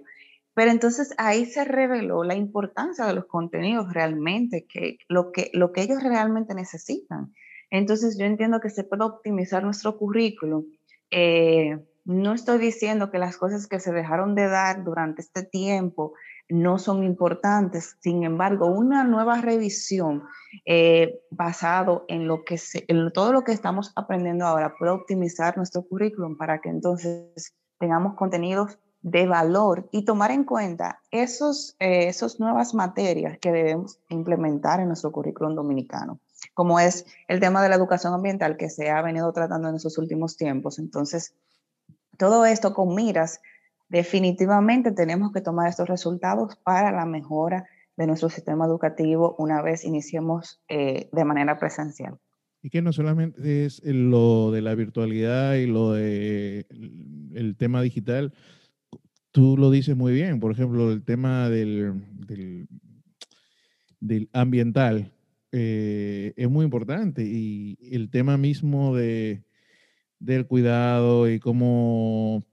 Pero 0.53 0.71
entonces 0.71 1.13
ahí 1.17 1.45
se 1.45 1.65
reveló 1.65 2.23
la 2.23 2.35
importancia 2.35 3.05
de 3.05 3.13
los 3.13 3.25
contenidos 3.25 3.93
realmente, 3.93 4.65
que 4.65 4.97
lo 5.09 5.33
que, 5.33 5.51
lo 5.53 5.73
que 5.73 5.81
ellos 5.81 6.01
realmente 6.01 6.55
necesitan. 6.55 7.33
Entonces 7.69 8.17
yo 8.17 8.25
entiendo 8.25 8.61
que 8.61 8.69
se 8.69 8.85
puede 8.85 9.03
optimizar 9.03 9.63
nuestro 9.63 9.97
currículum. 9.97 10.65
Eh, 11.11 11.77
no 12.05 12.33
estoy 12.33 12.59
diciendo 12.59 13.11
que 13.11 13.17
las 13.17 13.35
cosas 13.35 13.67
que 13.67 13.81
se 13.81 13.91
dejaron 13.91 14.33
de 14.35 14.47
dar 14.47 14.85
durante 14.85 15.21
este 15.21 15.43
tiempo 15.43 16.13
no 16.49 16.77
son 16.77 17.03
importantes. 17.03 17.97
Sin 18.01 18.23
embargo, 18.23 18.67
una 18.67 19.03
nueva 19.03 19.41
revisión 19.41 20.23
eh, 20.65 21.19
basado 21.31 22.05
en 22.07 22.27
lo 22.27 22.43
que 22.43 22.59
en 22.87 23.11
todo 23.11 23.33
lo 23.33 23.43
que 23.43 23.51
estamos 23.51 23.91
aprendiendo 23.95 24.45
ahora 24.45 24.75
puede 24.77 24.91
optimizar 24.91 25.57
nuestro 25.57 25.83
currículum 25.83 26.37
para 26.37 26.61
que 26.61 26.69
entonces 26.69 27.55
tengamos 27.79 28.15
contenidos 28.15 28.77
de 29.01 29.27
valor 29.27 29.87
y 29.91 30.03
tomar 30.03 30.31
en 30.31 30.43
cuenta 30.43 30.99
esos, 31.11 31.75
eh, 31.79 32.07
esas 32.07 32.39
nuevas 32.39 32.73
materias 32.73 33.37
que 33.39 33.51
debemos 33.51 33.99
implementar 34.09 34.79
en 34.79 34.87
nuestro 34.87 35.11
currículum 35.11 35.53
dominicano, 35.53 36.19
como 36.55 36.79
es 36.79 37.05
el 37.27 37.39
tema 37.39 37.61
de 37.61 37.69
la 37.69 37.75
educación 37.75 38.15
ambiental 38.15 38.57
que 38.57 38.69
se 38.69 38.89
ha 38.89 39.03
venido 39.03 39.31
tratando 39.31 39.69
en 39.69 39.75
esos 39.75 39.99
últimos 39.99 40.37
tiempos. 40.37 40.79
Entonces, 40.79 41.35
todo 42.17 42.45
esto 42.45 42.73
con 42.73 42.95
miras, 42.95 43.41
definitivamente 43.89 44.91
tenemos 44.91 45.31
que 45.31 45.41
tomar 45.41 45.69
estos 45.69 45.87
resultados 45.87 46.55
para 46.63 46.91
la 46.91 47.05
mejora 47.05 47.65
de 47.97 48.07
nuestro 48.07 48.29
sistema 48.29 48.65
educativo 48.65 49.35
una 49.37 49.61
vez 49.61 49.85
iniciemos 49.85 50.61
eh, 50.67 51.09
de 51.11 51.25
manera 51.25 51.57
presencial. 51.57 52.17
Y 52.61 52.69
que 52.69 52.81
no 52.81 52.91
solamente 52.91 53.65
es 53.65 53.81
lo 53.83 54.51
de 54.51 54.61
la 54.61 54.73
virtualidad 54.73 55.53
y 55.53 55.67
lo 55.67 55.93
de 55.93 56.65
el 57.33 57.55
tema 57.57 57.81
digital, 57.81 58.33
tú 59.31 59.55
lo 59.55 59.69
dices 59.69 59.95
muy 59.95 60.13
bien, 60.13 60.39
por 60.39 60.51
ejemplo, 60.51 60.91
el 60.91 61.03
tema 61.03 61.49
del, 61.49 62.01
del, 63.99 64.29
ambiental 64.33 65.13
eh, 65.51 66.33
es 66.35 66.49
muy 66.49 66.65
importante 66.65 67.23
y 67.23 67.77
el 67.91 68.09
tema 68.09 68.37
mismo 68.37 68.95
de, 68.95 69.43
del 70.19 70.47
cuidado 70.47 71.29
y 71.29 71.39
cómo 71.39 72.43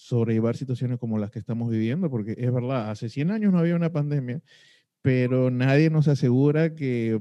sobrellevar 0.00 0.56
situaciones 0.56 0.98
como 0.98 1.18
las 1.18 1.30
que 1.30 1.38
estamos 1.38 1.70
viviendo, 1.70 2.10
porque 2.10 2.34
es 2.36 2.52
verdad, 2.52 2.90
hace 2.90 3.08
100 3.08 3.30
años 3.30 3.52
no 3.52 3.58
había 3.58 3.76
una 3.76 3.92
pandemia, 3.92 4.40
pero 5.02 5.50
nadie 5.50 5.90
nos 5.90 6.08
asegura 6.08 6.74
que 6.74 7.20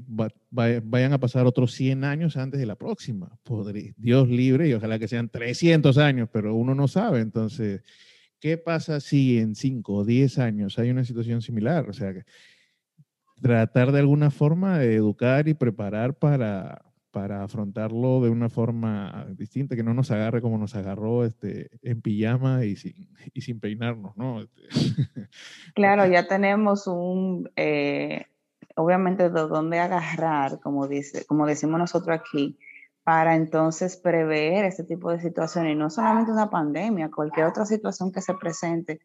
vayan 0.52 1.13
a 1.13 1.20
pasar 1.20 1.46
otros 1.46 1.74
100 1.74 2.04
años 2.04 2.38
antes 2.38 2.60
de 2.60 2.65
la 2.65 2.76
próxima. 2.76 3.38
Dios 3.98 4.30
libre 4.30 4.68
y 4.68 4.74
ojalá 4.74 5.00
que 5.00 5.08
sean 5.08 5.30
300 5.30 5.98
años, 5.98 6.30
pero 6.32 6.56
uno 6.56 6.76
no 6.76 6.88
sabe, 6.88 7.20
entonces 7.20 7.82
¿Qué 8.39 8.58
pasa 8.58 9.02
si 9.02 9.38
en 9.38 9.54
5 9.54 9.94
o 9.94 10.06
10 10.06 10.39
años 10.39 10.80
hay 10.80 10.89
una 10.89 11.04
situación 11.04 11.42
similar? 11.42 11.89
O 11.89 11.94
sea, 11.94 12.13
tratar 13.42 13.92
de 13.92 14.00
alguna 14.00 14.32
forma 14.32 14.80
de 14.80 14.96
educar 14.96 15.50
y 15.50 15.54
preparar 15.54 16.18
para, 16.18 16.82
para 17.12 17.43
afrontarlo 17.43 18.22
de 18.22 18.30
una 18.30 18.50
forma 18.50 19.26
distinta, 19.32 19.76
que 19.76 19.84
no 19.84 19.93
nos 19.93 20.12
agarre 20.12 20.41
como 20.41 20.58
nos 20.58 20.76
agarró 20.76 21.26
este, 21.26 21.69
en 21.82 22.02
pijama 22.02 22.65
y 22.65 22.76
sin, 22.76 23.10
y 23.34 23.41
sin 23.41 23.60
peinarnos, 23.60 24.15
¿no? 24.17 24.41
Este, 24.41 24.62
claro, 25.76 26.06
ya 26.06 26.28
tenemos 26.28 26.88
un, 26.88 27.50
eh, 27.56 28.26
obviamente, 28.76 29.30
de 29.30 29.41
dónde 29.41 29.80
agarrar, 29.80 30.60
como, 30.60 30.88
dice, 30.88 31.26
como 31.26 31.45
decimos 31.45 31.80
nosotros 31.80 32.17
aquí, 32.19 32.58
para 33.04 33.36
entonces 33.36 33.98
prever 33.98 34.65
este 34.65 34.84
tipo 34.84 35.12
de 35.12 35.19
situaciones, 35.19 35.74
y 35.74 35.76
no 35.76 35.89
solamente 35.89 36.32
una 36.32 36.50
pandemia, 36.50 37.10
cualquier 37.10 37.48
otra 37.48 37.65
situación 37.65 38.12
que 38.12 38.22
se 38.22 38.36
presente 38.36 39.00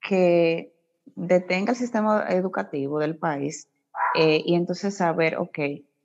que 0.00 0.72
detenga 1.16 1.72
el 1.72 1.76
sistema 1.76 2.26
educativo 2.28 3.00
del 3.00 3.16
país 3.16 3.68
eh, 4.14 4.42
y 4.44 4.54
entonces 4.54 4.96
saber, 4.96 5.36
ok, 5.38 5.58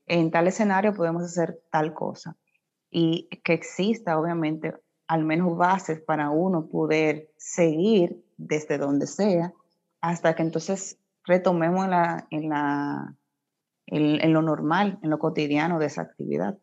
en 0.05 0.31
tal 0.31 0.47
escenario 0.47 0.93
podemos 0.93 1.23
hacer 1.23 1.59
tal 1.71 1.93
cosa. 1.93 2.37
Y 2.89 3.27
que 3.43 3.53
exista 3.53 4.19
obviamente 4.19 4.73
al 5.07 5.25
menos 5.25 5.57
bases 5.57 6.01
para 6.01 6.29
uno 6.29 6.67
poder 6.67 7.31
seguir 7.37 8.23
desde 8.37 8.77
donde 8.77 9.07
sea 9.07 9.53
hasta 10.01 10.35
que 10.35 10.43
entonces 10.43 10.99
retomemos 11.25 11.85
en, 11.85 11.91
la, 11.91 12.27
en, 12.29 12.49
la, 12.49 13.15
en 13.87 14.33
lo 14.33 14.41
normal, 14.41 14.99
en 15.01 15.09
lo 15.09 15.19
cotidiano 15.19 15.79
de 15.79 15.85
esa 15.85 16.01
actividad. 16.01 16.57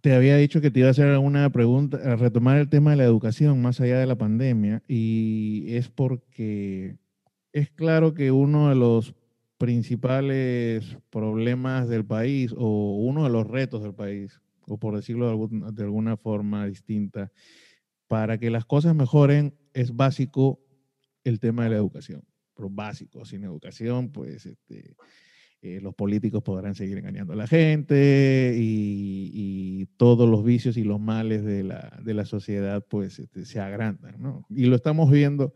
Te 0.00 0.14
había 0.14 0.36
dicho 0.36 0.60
que 0.60 0.70
te 0.70 0.80
iba 0.80 0.88
a 0.88 0.92
hacer 0.92 1.16
una 1.18 1.50
pregunta, 1.50 1.98
a 1.98 2.16
retomar 2.16 2.56
el 2.56 2.70
tema 2.70 2.92
de 2.92 2.96
la 2.96 3.04
educación 3.04 3.60
más 3.60 3.80
allá 3.80 3.98
de 3.98 4.06
la 4.06 4.16
pandemia, 4.16 4.82
y 4.88 5.76
es 5.76 5.90
porque 5.90 6.96
es 7.52 7.70
claro 7.70 8.14
que 8.14 8.32
uno 8.32 8.70
de 8.70 8.76
los 8.76 9.14
principales 9.60 10.96
problemas 11.10 11.86
del 11.86 12.06
país 12.06 12.54
o 12.56 12.96
uno 12.96 13.24
de 13.24 13.30
los 13.30 13.46
retos 13.46 13.82
del 13.82 13.92
país, 13.92 14.40
o 14.66 14.78
por 14.78 14.96
decirlo 14.96 15.48
de, 15.50 15.82
alguna 15.82 16.16
forma 16.16 16.64
distinta, 16.64 17.30
para 18.08 18.38
que 18.38 18.48
las 18.48 18.64
cosas 18.64 18.94
mejoren 18.94 19.54
es 19.74 19.94
básico 19.94 20.60
el 21.24 21.40
tema 21.40 21.64
de 21.64 21.70
la 21.70 21.76
educación, 21.76 22.24
pero 22.54 22.70
básico, 22.70 23.26
sin 23.26 23.44
educación, 23.44 24.10
pues 24.12 24.46
este, 24.46 24.96
eh, 25.60 25.78
los 25.82 25.94
políticos 25.94 26.42
podrán 26.42 26.74
seguir 26.74 26.96
engañando 26.96 27.34
a 27.34 27.36
la 27.36 27.46
gente 27.46 28.54
y, 28.56 29.86
todos 29.98 30.26
los 30.26 30.42
vicios 30.42 30.78
y 30.78 30.84
los 30.84 30.98
males 30.98 31.44
de 31.44 31.62
la, 31.62 32.00
de 32.02 32.14
la 32.14 32.24
sociedad 32.24 32.82
pues 32.88 33.18
este, 33.18 33.44
se 33.44 33.60
agrandan. 33.60 34.42
Y 34.48 34.64
lo 34.64 34.76
estamos 34.76 35.10
viendo, 35.10 35.52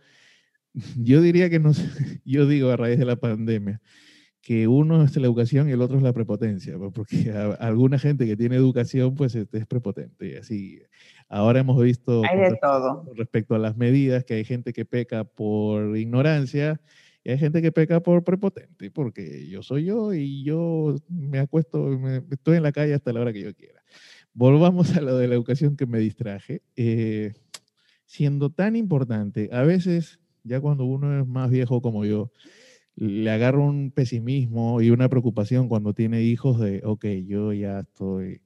yo 0.96 1.20
diría 1.20 1.50
que 1.50 1.60
no 1.60 1.72
yo 2.24 2.46
digo 2.46 2.70
a 2.70 2.76
raíz 2.76 2.98
de 2.98 3.04
la 3.04 3.16
pandemia, 3.16 3.80
que 4.40 4.68
uno 4.68 5.02
es 5.02 5.16
la 5.16 5.26
educación 5.26 5.68
y 5.68 5.72
el 5.72 5.80
otro 5.80 5.96
es 5.96 6.02
la 6.02 6.12
prepotencia, 6.12 6.76
porque 6.92 7.32
alguna 7.60 7.98
gente 7.98 8.26
que 8.26 8.36
tiene 8.36 8.56
educación 8.56 9.14
pues 9.14 9.34
este, 9.34 9.58
es 9.58 9.66
prepotente 9.66 10.28
y 10.28 10.34
así. 10.34 10.82
Ahora 11.28 11.60
hemos 11.60 11.82
visto 11.82 12.22
hay 12.24 12.52
todo. 12.60 13.06
respecto 13.14 13.54
a 13.54 13.58
las 13.58 13.76
medidas 13.76 14.24
que 14.24 14.34
hay 14.34 14.44
gente 14.44 14.74
que 14.74 14.84
peca 14.84 15.24
por 15.24 15.96
ignorancia 15.96 16.80
y 17.22 17.30
hay 17.30 17.38
gente 17.38 17.62
que 17.62 17.72
peca 17.72 18.00
por 18.00 18.22
prepotente, 18.22 18.90
porque 18.90 19.48
yo 19.48 19.62
soy 19.62 19.86
yo 19.86 20.12
y 20.12 20.44
yo 20.44 20.94
me 21.08 21.38
acuesto, 21.38 21.78
me, 21.78 22.22
estoy 22.30 22.58
en 22.58 22.64
la 22.64 22.72
calle 22.72 22.92
hasta 22.92 23.14
la 23.14 23.22
hora 23.22 23.32
que 23.32 23.40
yo 23.40 23.54
quiera. 23.54 23.82
Volvamos 24.34 24.94
a 24.94 25.00
lo 25.00 25.16
de 25.16 25.28
la 25.28 25.34
educación 25.34 25.76
que 25.76 25.86
me 25.86 25.98
distraje. 26.00 26.60
Eh, 26.76 27.32
siendo 28.04 28.50
tan 28.50 28.76
importante, 28.76 29.48
a 29.52 29.62
veces, 29.62 30.20
ya 30.44 30.60
cuando 30.60 30.84
uno 30.84 31.20
es 31.20 31.26
más 31.26 31.50
viejo 31.50 31.82
como 31.82 32.04
yo, 32.04 32.30
le 32.96 33.30
agarra 33.30 33.58
un 33.58 33.90
pesimismo 33.90 34.80
y 34.80 34.90
una 34.90 35.08
preocupación 35.08 35.68
cuando 35.68 35.94
tiene 35.94 36.22
hijos 36.22 36.60
de, 36.60 36.80
ok, 36.84 37.06
yo 37.26 37.52
ya 37.52 37.80
estoy, 37.80 38.42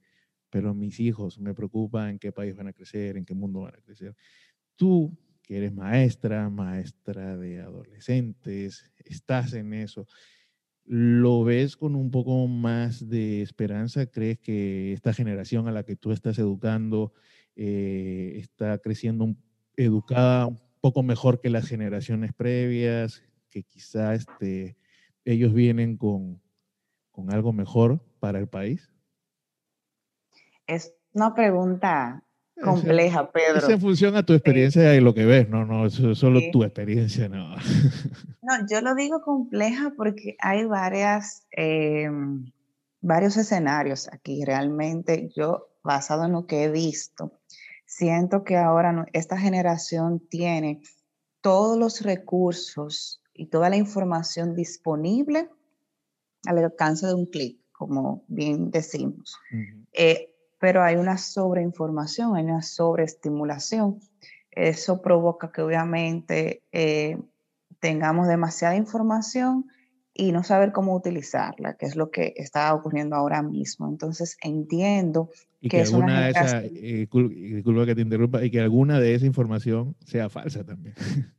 pero 0.51 0.75
mis 0.75 1.01
hijos 1.01 1.39
me 1.39 1.55
preocupan 1.55 2.11
en 2.11 2.19
qué 2.19 2.33
país 2.33 2.57
van 2.57 2.69
a 2.69 2.73
crecer, 2.73 3.17
en 3.17 3.25
qué 3.25 3.35
mundo 3.35 3.61
van 3.63 3.75
a 3.75 3.83
crecer. 3.83 4.15
Tú 4.77 5.17
que 5.43 5.59
eres 5.59 5.75
maestra, 5.75 6.51
maestra 6.51 7.37
de 7.37 7.61
adolescentes, 7.61 8.93
estás 9.05 9.55
en 9.55 9.73
eso. 9.75 10.07
¿Lo 10.85 11.45
ves 11.45 11.77
con 11.77 11.95
un 11.97 12.11
poco 12.11 12.47
más 12.49 13.09
de 13.09 13.43
esperanza? 13.43 14.07
¿Crees 14.07 14.39
que 14.39 14.93
esta 14.93 15.13
generación 15.15 15.69
a 15.69 15.73
la 15.73 15.85
que 15.85 15.97
tú 15.97 16.13
estás 16.13 16.39
educando 16.39 17.13
eh, 17.57 18.35
está 18.37 18.79
creciendo 18.79 19.35
educada 19.77 20.51
poco 20.81 21.03
mejor 21.03 21.41
que 21.41 21.51
las 21.51 21.69
generaciones 21.69 22.33
previas? 22.35 23.23
Que 23.51 23.63
quizá 23.63 24.15
este, 24.15 24.77
ellos 25.25 25.53
vienen 25.53 25.97
con, 25.97 26.41
con 27.11 27.33
algo 27.33 27.53
mejor 27.53 28.01
para 28.21 28.39
el 28.39 28.49
país? 28.49 28.91
Es 30.67 30.95
una 31.13 31.35
pregunta 31.35 32.23
compleja, 32.63 33.31
Pedro. 33.31 33.59
Es 33.59 33.69
en 33.69 33.81
función 33.81 34.17
a 34.17 34.25
tu 34.25 34.35
experiencia 34.35 34.95
y 34.95 35.01
lo 35.01 35.15
que 35.15 35.25
ves, 35.25 35.49
no, 35.49 35.65
no, 35.65 35.87
es 35.87 35.95
solo 35.95 36.41
tu 36.53 36.65
experiencia, 36.65 37.29
no. 37.29 37.57
No, 38.41 38.55
yo 38.71 38.81
lo 38.81 38.95
digo 38.95 39.21
compleja 39.21 39.93
porque 39.95 40.37
hay 40.39 40.65
varias, 40.65 41.47
em, 41.51 42.51
varios 43.03 43.37
escenarios 43.37 44.09
aquí. 44.11 44.43
Realmente 44.43 45.29
yo 45.37 45.69
basado 45.83 46.25
en 46.25 46.33
lo 46.33 46.47
que 46.47 46.65
he 46.65 46.71
visto, 46.71 47.38
siento 47.89 48.45
que 48.45 48.57
ahora 48.57 49.07
esta 49.15 49.39
generación 49.39 50.21
tiene 50.29 50.83
todos 51.41 51.79
los 51.79 52.03
recursos 52.03 53.23
y 53.33 53.47
toda 53.47 53.71
la 53.71 53.77
información 53.77 54.55
disponible 54.55 55.49
al 56.45 56.59
alcance 56.59 57.07
de 57.07 57.15
un 57.15 57.27
clic, 57.27 57.59
como 57.73 58.25
bien 58.29 58.71
decimos. 58.71 59.39
Eh, 59.93 60.35
pero 60.61 60.83
hay 60.83 60.97
una 60.97 61.17
sobreinformación, 61.17 62.37
hay 62.37 62.45
una 62.45 62.63
sobreestimulación. 62.63 64.01
Eso 64.51 65.01
provoca 65.01 65.51
que 65.51 65.63
obviamente 65.63 66.63
eh, 66.73 67.19
tengamos 67.81 68.29
demasiada 68.29 68.77
información 68.77 69.67
y 70.21 70.33
no 70.33 70.43
saber 70.43 70.73
cómo 70.73 70.97
utilizarla, 70.97 71.75
que 71.75 71.87
es 71.87 71.95
lo 71.95 72.11
que 72.11 72.35
está 72.37 72.75
ocurriendo 72.75 73.15
ahora 73.15 73.41
mismo. 73.41 73.89
Entonces 73.89 74.37
entiendo 74.43 75.31
que, 75.63 75.81
es 75.81 75.93
una 75.93 76.25
de 76.25 76.31
esa, 76.31 76.65
eh, 76.65 77.07
disculpa 77.09 77.87
que 77.87 77.95
te 77.95 78.01
interrumpa, 78.01 78.45
y 78.45 78.51
que 78.51 78.61
alguna 78.61 78.99
de 78.99 79.15
esa 79.15 79.27
información 79.27 79.95
sea 80.05 80.29
falsa 80.29 80.65
también. 80.65 80.97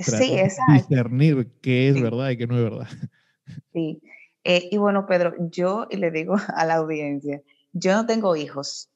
sí, 0.00 0.36
exacto. 0.36 0.88
Discernir 0.88 1.48
qué 1.62 1.90
es 1.90 2.02
verdad 2.02 2.30
y 2.30 2.36
qué 2.36 2.48
no 2.48 2.56
es 2.56 2.64
verdad. 2.64 2.88
Sí. 3.72 4.00
Eh, 4.42 4.68
y 4.68 4.78
bueno, 4.78 5.06
Pedro, 5.06 5.34
yo 5.50 5.86
le 5.92 6.10
digo 6.10 6.34
a 6.56 6.66
la 6.66 6.74
audiencia, 6.74 7.40
yo 7.72 7.94
no 7.94 8.04
tengo 8.04 8.34
hijos 8.34 8.90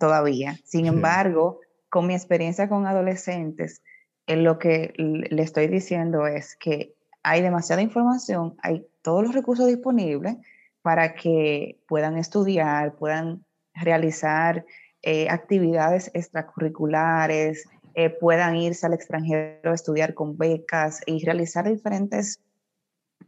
todavía. 0.00 0.58
Sin 0.64 0.86
embargo, 0.86 1.60
con 1.90 2.08
mi 2.08 2.14
experiencia 2.14 2.68
con 2.68 2.88
adolescentes, 2.88 3.82
en 4.26 4.42
lo 4.42 4.58
que 4.58 4.92
le 4.96 5.42
estoy 5.44 5.68
diciendo 5.68 6.26
es 6.26 6.56
que 6.56 6.97
hay 7.28 7.42
demasiada 7.42 7.82
información, 7.82 8.56
hay 8.62 8.86
todos 9.02 9.22
los 9.22 9.34
recursos 9.34 9.66
disponibles 9.66 10.36
para 10.80 11.14
que 11.14 11.78
puedan 11.86 12.16
estudiar, 12.16 12.94
puedan 12.96 13.44
realizar 13.74 14.64
eh, 15.02 15.28
actividades 15.28 16.10
extracurriculares, 16.14 17.68
eh, 17.94 18.08
puedan 18.10 18.56
irse 18.56 18.86
al 18.86 18.94
extranjero 18.94 19.70
a 19.70 19.74
estudiar 19.74 20.14
con 20.14 20.38
becas 20.38 21.02
y 21.04 21.22
realizar 21.24 21.68
diferentes 21.68 22.40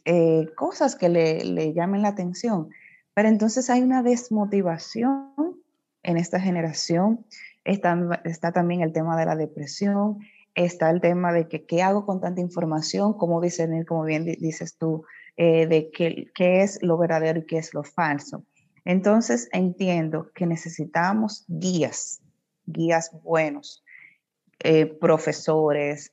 eh, 0.07 0.49
cosas 0.57 0.97
que 0.97 1.11
le, 1.11 1.75
llamen 1.75 2.03
la 2.03 2.09
atención. 2.09 2.71
Pero 3.13 3.29
entonces 3.29 3.69
hay 3.69 3.83
una 3.83 4.03
desmotivación 4.03 5.61
en 6.03 6.17
esta 6.17 6.41
generación. 6.41 7.27
Está, 7.65 8.23
está 8.25 8.53
también 8.53 8.81
el 8.81 8.93
tema 8.93 9.19
de 9.19 9.27
la 9.27 9.37
depresión, 9.37 10.21
está 10.65 10.91
el 10.91 11.01
tema 11.01 11.33
de 11.33 11.49
que 11.49 11.65
qué 11.65 11.83
hago 11.83 12.07
con 12.07 12.21
tanta 12.21 12.41
información, 12.41 13.15
cómo 13.15 13.41
discernir, 13.41 13.87
como 13.87 14.05
bien 14.05 14.25
dices 14.25 14.77
tú, 14.77 15.05
eh, 15.37 15.67
de 15.67 15.91
qué, 15.91 16.27
qué 16.35 16.63
es 16.63 16.83
lo 16.83 16.99
verdadero 16.99 17.41
y 17.41 17.47
qué 17.47 17.59
es 17.59 17.73
lo 17.75 17.83
falso. 17.83 18.45
Entonces 18.85 19.49
entiendo 19.53 20.31
que 20.35 20.47
necesitamos 20.47 21.45
guías, 21.49 22.21
guías 22.67 23.11
buenos, 23.23 23.85
eh, 24.63 24.87
profesores, 24.87 26.13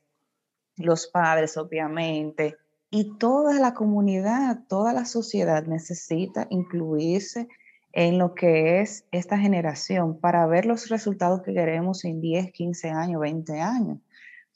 los 0.77 1.07
padres, 1.07 1.57
obviamente, 1.57 2.55
y 2.89 3.17
toda 3.17 3.59
la 3.59 3.73
comunidad, 3.73 4.59
toda 4.69 4.93
la 4.93 5.05
sociedad 5.05 5.65
necesita 5.65 6.47
incluirse 6.49 7.47
en 7.91 8.17
lo 8.19 8.35
que 8.35 8.79
es 8.81 9.05
esta 9.11 9.37
generación 9.37 10.19
para 10.19 10.45
ver 10.45 10.65
los 10.65 10.87
resultados 10.89 11.41
que 11.41 11.53
queremos 11.53 12.05
en 12.05 12.21
10, 12.21 12.51
15 12.51 12.89
años, 12.89 13.21
20 13.21 13.59
años. 13.59 13.97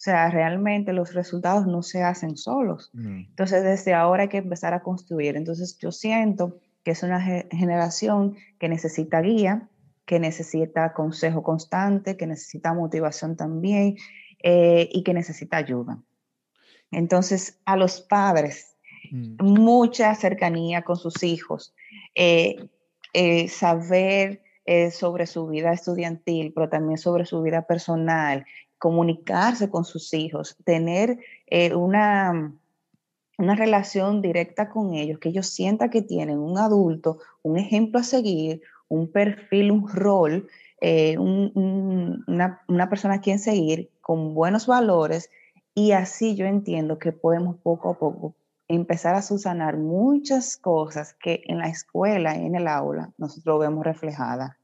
O 0.01 0.03
sea, 0.03 0.31
realmente 0.31 0.93
los 0.93 1.13
resultados 1.13 1.67
no 1.67 1.83
se 1.83 2.01
hacen 2.01 2.35
solos. 2.35 2.89
Entonces, 2.95 3.63
desde 3.63 3.93
ahora 3.93 4.23
hay 4.23 4.29
que 4.29 4.37
empezar 4.37 4.73
a 4.73 4.81
construir. 4.81 5.37
Entonces, 5.37 5.77
yo 5.77 5.91
siento 5.91 6.57
que 6.83 6.89
es 6.89 7.03
una 7.03 7.21
generación 7.21 8.35
que 8.57 8.67
necesita 8.67 9.21
guía, 9.21 9.69
que 10.05 10.19
necesita 10.19 10.93
consejo 10.93 11.43
constante, 11.43 12.17
que 12.17 12.25
necesita 12.25 12.73
motivación 12.73 13.37
también 13.37 13.95
eh, 14.41 14.89
y 14.91 15.03
que 15.03 15.13
necesita 15.13 15.57
ayuda. 15.57 16.01
Entonces, 16.89 17.59
a 17.65 17.77
los 17.77 18.01
padres, 18.01 18.75
mm. 19.11 19.43
mucha 19.43 20.15
cercanía 20.15 20.81
con 20.81 20.97
sus 20.97 21.21
hijos, 21.21 21.75
eh, 22.15 22.55
eh, 23.13 23.47
saber 23.49 24.41
sobre 24.91 25.27
su 25.27 25.47
vida 25.47 25.73
estudiantil, 25.73 26.53
pero 26.55 26.69
también 26.69 26.97
sobre 26.97 27.25
su 27.25 27.41
vida 27.41 27.63
personal, 27.63 28.45
comunicarse 28.81 29.69
con 29.69 29.85
sus 29.85 30.11
hijos, 30.15 30.57
tener 30.63 31.19
eh, 31.45 31.75
una, 31.75 32.51
una 33.37 33.55
relación 33.55 34.23
directa 34.23 34.69
con 34.69 34.95
ellos, 34.95 35.19
que 35.19 35.29
ellos 35.29 35.45
sientan 35.45 35.91
que 35.91 36.01
tienen 36.01 36.39
un 36.39 36.57
adulto, 36.57 37.19
un 37.43 37.59
ejemplo 37.59 37.99
a 37.99 38.03
seguir, 38.03 38.63
un 38.87 39.11
perfil, 39.11 39.69
un 39.69 39.87
rol, 39.87 40.47
eh, 40.81 41.15
una, 41.19 42.63
una, 42.67 42.89
persona 42.89 43.13
a 43.13 43.21
quien 43.21 43.37
seguir 43.37 43.91
con 44.01 44.33
buenos 44.33 44.65
valores 44.65 45.29
y 45.75 45.91
así 45.91 46.33
yo 46.33 46.47
entiendo 46.47 46.97
que 46.97 47.11
podemos 47.11 47.57
poco 47.57 47.91
a 47.91 47.99
poco 47.99 48.33
empezar 48.67 49.13
a 49.13 49.21
subsanar 49.21 49.77
muchas 49.77 50.57
cosas 50.57 51.13
que 51.13 51.43
en 51.45 51.59
la 51.59 51.67
escuela 51.67 52.33
en 52.33 52.55
el 52.55 52.67
aula 52.67 53.11
nosotros 53.19 53.59
vemos 53.59 53.85
reflejadas 53.85 54.57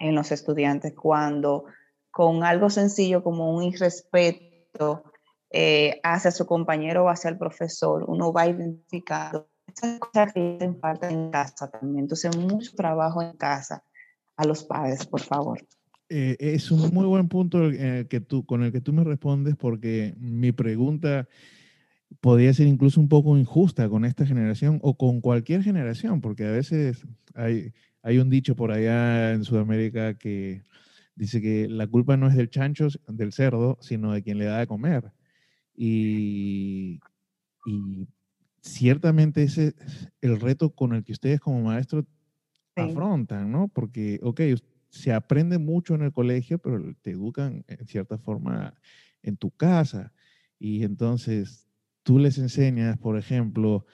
en 0.00 0.16
los 0.16 0.32
estudiantes 0.32 0.94
cuando 0.94 1.66
con 2.12 2.44
algo 2.44 2.70
sencillo 2.70 3.24
como 3.24 3.52
un 3.56 3.64
irrespeto 3.64 5.02
eh, 5.50 5.98
hacia 6.04 6.30
su 6.30 6.46
compañero 6.46 7.04
o 7.04 7.08
hacia 7.08 7.30
el 7.30 7.38
profesor, 7.38 8.04
uno 8.06 8.32
va 8.32 8.46
identificando 8.46 9.48
esas 9.66 9.98
cosas 9.98 10.32
que 10.32 10.56
hacen 10.56 10.78
falta 10.78 11.10
en 11.10 11.30
casa 11.30 11.70
también. 11.70 12.04
Entonces, 12.04 12.36
mucho 12.36 12.72
trabajo 12.76 13.22
en 13.22 13.32
casa 13.32 13.82
a 14.36 14.44
los 14.44 14.62
padres, 14.62 15.06
por 15.06 15.20
favor. 15.20 15.58
Eh, 16.10 16.36
es 16.38 16.70
un 16.70 16.92
muy 16.92 17.06
buen 17.06 17.28
punto 17.28 17.70
que 17.70 18.20
tú, 18.20 18.44
con 18.44 18.62
el 18.62 18.70
que 18.70 18.82
tú 18.82 18.92
me 18.92 19.02
respondes 19.02 19.56
porque 19.56 20.14
mi 20.18 20.52
pregunta 20.52 21.26
podría 22.20 22.52
ser 22.52 22.66
incluso 22.66 23.00
un 23.00 23.08
poco 23.08 23.38
injusta 23.38 23.88
con 23.88 24.04
esta 24.04 24.26
generación 24.26 24.78
o 24.82 24.96
con 24.96 25.22
cualquier 25.22 25.62
generación, 25.62 26.20
porque 26.20 26.44
a 26.44 26.50
veces 26.50 27.06
hay, 27.34 27.72
hay 28.02 28.18
un 28.18 28.28
dicho 28.28 28.54
por 28.54 28.70
allá 28.70 29.32
en 29.32 29.44
Sudamérica 29.44 30.18
que 30.18 30.62
dice 31.14 31.40
que 31.40 31.68
la 31.68 31.86
culpa 31.86 32.16
no 32.16 32.28
es 32.28 32.34
del 32.34 32.50
chancho, 32.50 32.88
del 33.08 33.32
cerdo, 33.32 33.78
sino 33.80 34.12
de 34.12 34.22
quien 34.22 34.38
le 34.38 34.46
da 34.46 34.58
de 34.58 34.66
comer. 34.66 35.12
Y, 35.74 37.00
ciertamente 38.60 39.42
ese 39.42 39.74
es 39.78 40.08
el 40.20 40.40
reto 40.40 40.70
con 40.70 40.94
el 40.94 41.04
que 41.04 41.12
ustedes 41.12 41.40
como 41.40 41.62
maestros 41.62 42.04
afrontan, 42.76 43.50
¿no? 43.50 43.68
Porque, 43.68 44.18
ok, 44.22 44.40
se 44.88 45.12
aprende 45.12 45.58
mucho 45.58 45.94
en 45.94 46.02
el 46.02 46.12
colegio, 46.12 46.58
pero 46.58 46.94
te 47.02 47.12
educan 47.12 47.64
en 47.66 47.86
cierta 47.86 48.18
forma 48.18 48.74
en 49.22 49.36
tu 49.36 49.50
casa. 49.50 50.12
Y 50.58 50.84
entonces 50.84 51.66
tú 52.02 52.18
les 52.18 52.38
enseñas, 52.38 52.98
por 52.98 53.18
ejemplo, 53.18 53.86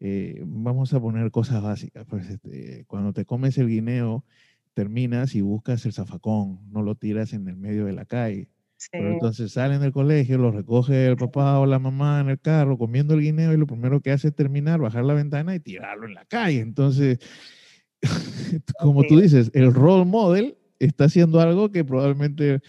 eh, 0.00 0.42
vamos 0.46 0.92
a 0.92 1.00
poner 1.00 1.30
cosas 1.30 1.62
básicas. 1.62 2.04
Pues, 2.06 2.28
este, 2.30 2.84
cuando 2.86 3.12
te 3.12 3.24
comes 3.24 3.58
el 3.58 3.68
guineo, 3.68 4.24
terminas 4.74 5.34
y 5.34 5.40
buscas 5.40 5.86
el 5.86 5.92
zafacón, 5.92 6.60
no 6.70 6.82
lo 6.82 6.94
tiras 6.96 7.32
en 7.32 7.48
el 7.48 7.56
medio 7.56 7.86
de 7.86 7.92
la 7.92 8.04
calle. 8.04 8.50
Pero 8.92 9.12
entonces 9.12 9.52
salen 9.52 9.80
del 9.80 9.92
colegio, 9.92 10.36
lo 10.36 10.50
recoge 10.50 11.06
el 11.06 11.16
papá 11.16 11.58
o 11.58 11.64
la 11.64 11.78
mamá 11.78 12.20
en 12.20 12.28
el 12.28 12.40
carro 12.40 12.76
comiendo 12.76 13.14
el 13.14 13.22
guineo 13.22 13.54
y 13.54 13.56
lo 13.56 13.66
primero 13.66 14.00
que 14.00 14.10
hace 14.10 14.28
es 14.28 14.34
terminar, 14.34 14.80
bajar 14.80 15.04
la 15.04 15.14
ventana 15.14 15.54
y 15.54 15.60
tirarlo 15.60 16.06
en 16.06 16.14
la 16.14 16.26
calle. 16.26 16.60
Entonces, 16.60 17.18
como 18.80 19.04
tú 19.04 19.20
dices, 19.20 19.50
el 19.54 19.72
role 19.72 20.04
model 20.04 20.58
está 20.78 21.04
haciendo 21.04 21.40
algo 21.40 21.70
que 21.70 21.84
probablemente 21.84 22.60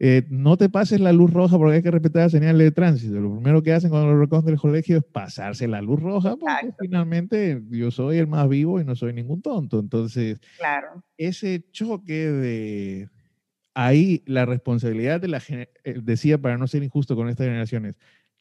eh, 0.00 0.26
no 0.28 0.56
te 0.56 0.68
pases 0.68 1.00
la 1.00 1.12
luz 1.12 1.32
roja 1.32 1.56
porque 1.56 1.76
hay 1.76 1.82
que 1.82 1.90
respetar 1.90 2.22
las 2.22 2.32
señales 2.32 2.58
de 2.58 2.72
tránsito. 2.72 3.14
Lo 3.20 3.32
primero 3.34 3.62
que 3.62 3.72
hacen 3.72 3.90
cuando 3.90 4.08
lo 4.08 4.20
recogen 4.20 4.46
del 4.46 4.58
colegio 4.58 4.98
es 4.98 5.04
pasarse 5.04 5.68
la 5.68 5.80
luz 5.80 6.00
roja 6.00 6.36
porque 6.36 6.74
finalmente 6.80 7.62
yo 7.70 7.90
soy 7.90 8.18
el 8.18 8.26
más 8.26 8.48
vivo 8.48 8.80
y 8.80 8.84
no 8.84 8.96
soy 8.96 9.12
ningún 9.12 9.40
tonto. 9.40 9.78
Entonces, 9.78 10.40
claro. 10.58 11.04
ese 11.16 11.64
choque 11.70 12.28
de 12.30 13.08
ahí 13.74 14.22
la 14.26 14.46
responsabilidad 14.46 15.20
de 15.20 15.28
la 15.28 15.42
eh, 15.48 15.68
decía 16.02 16.38
para 16.38 16.58
no 16.58 16.66
ser 16.66 16.82
injusto 16.82 17.14
con 17.14 17.28
estas 17.28 17.46
generaciones, 17.46 17.94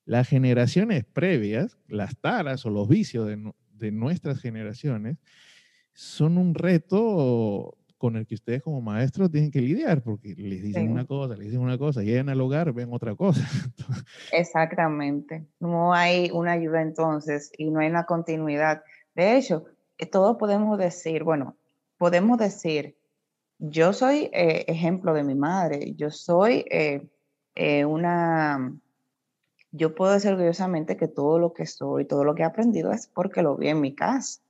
las 0.06 0.28
generaciones 0.28 1.06
previas, 1.06 1.78
las 1.88 2.18
taras 2.18 2.66
o 2.66 2.72
los 2.72 2.90
vicios 2.90 3.28
de, 3.28 3.54
de 3.74 3.92
nuestras 3.92 4.42
generaciones, 4.42 5.18
son 5.94 6.40
un 6.40 6.56
reto 6.56 7.78
con 8.04 8.18
el 8.18 8.28
que 8.28 8.36
ustedes 8.36 8.62
como 8.62 8.82
maestros 8.82 9.32
tienen 9.32 9.50
que 9.50 9.62
lidiar, 9.62 10.04
porque 10.04 10.36
les 10.36 10.62
dicen 10.62 10.92
una 10.92 11.06
cosa, 11.06 11.38
les 11.38 11.46
dicen 11.46 11.62
una 11.62 11.78
cosa, 11.78 12.02
llegan 12.02 12.28
al 12.28 12.42
hogar, 12.42 12.74
ven 12.74 12.90
otra 12.92 13.16
cosa. 13.16 13.40
Exactamente. 14.34 15.46
No 15.62 15.94
hay 15.94 16.30
una 16.34 16.52
ayuda 16.52 16.82
entonces 16.82 17.50
y 17.58 17.70
no 17.70 17.80
hay 17.80 17.88
una 17.88 18.04
continuidad. 18.04 18.84
De 19.16 19.38
hecho, 19.38 19.64
eh, 19.98 20.06
todos 20.06 20.36
podemos 20.36 20.78
decir, 20.78 21.24
bueno, 21.24 21.56
podemos 21.98 22.38
decir, 22.38 22.98
yo 23.58 23.94
soy 23.94 24.30
eh, 24.34 24.66
ejemplo 24.68 25.14
de 25.14 25.24
mi 25.24 25.36
madre, 25.36 25.94
yo 25.96 26.12
soy 26.12 26.66
eh, 26.70 27.86
una, 27.86 28.70
yo 29.72 29.96
puedo 29.96 30.12
decir 30.12 30.34
orgullosamente 30.34 30.98
que 30.98 31.08
todo 31.08 31.40
lo 31.40 31.54
que 31.54 31.66
soy, 31.66 32.04
todo 32.04 32.26
lo 32.26 32.36
que 32.36 32.42
he 32.42 32.46
aprendido 32.46 32.92
es 32.92 33.08
porque 33.08 33.42
lo 33.42 33.56
vi 33.56 33.70
en 33.70 33.80
mi 33.80 33.96
casa. 33.96 34.42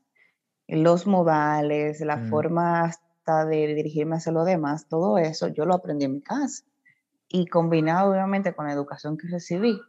Los 0.68 1.06
modales, 1.06 2.02
la 2.02 2.18
mm. 2.18 2.30
forma 2.32 2.92
de 3.26 3.74
dirigirme 3.74 4.18
hacia 4.18 4.32
lo 4.32 4.44
demás, 4.44 4.88
todo 4.88 5.18
eso 5.18 5.48
yo 5.48 5.66
lo 5.66 5.74
aprendí 5.74 6.06
en 6.06 6.14
mi 6.14 6.22
casa. 6.22 6.64
Y 7.30 7.48
combinado 7.48 8.12
obviamente 8.12 8.54
con 8.54 8.68
la 8.68 8.74
educación 8.74 9.18
que 9.18 9.28
recibí, 9.28 9.80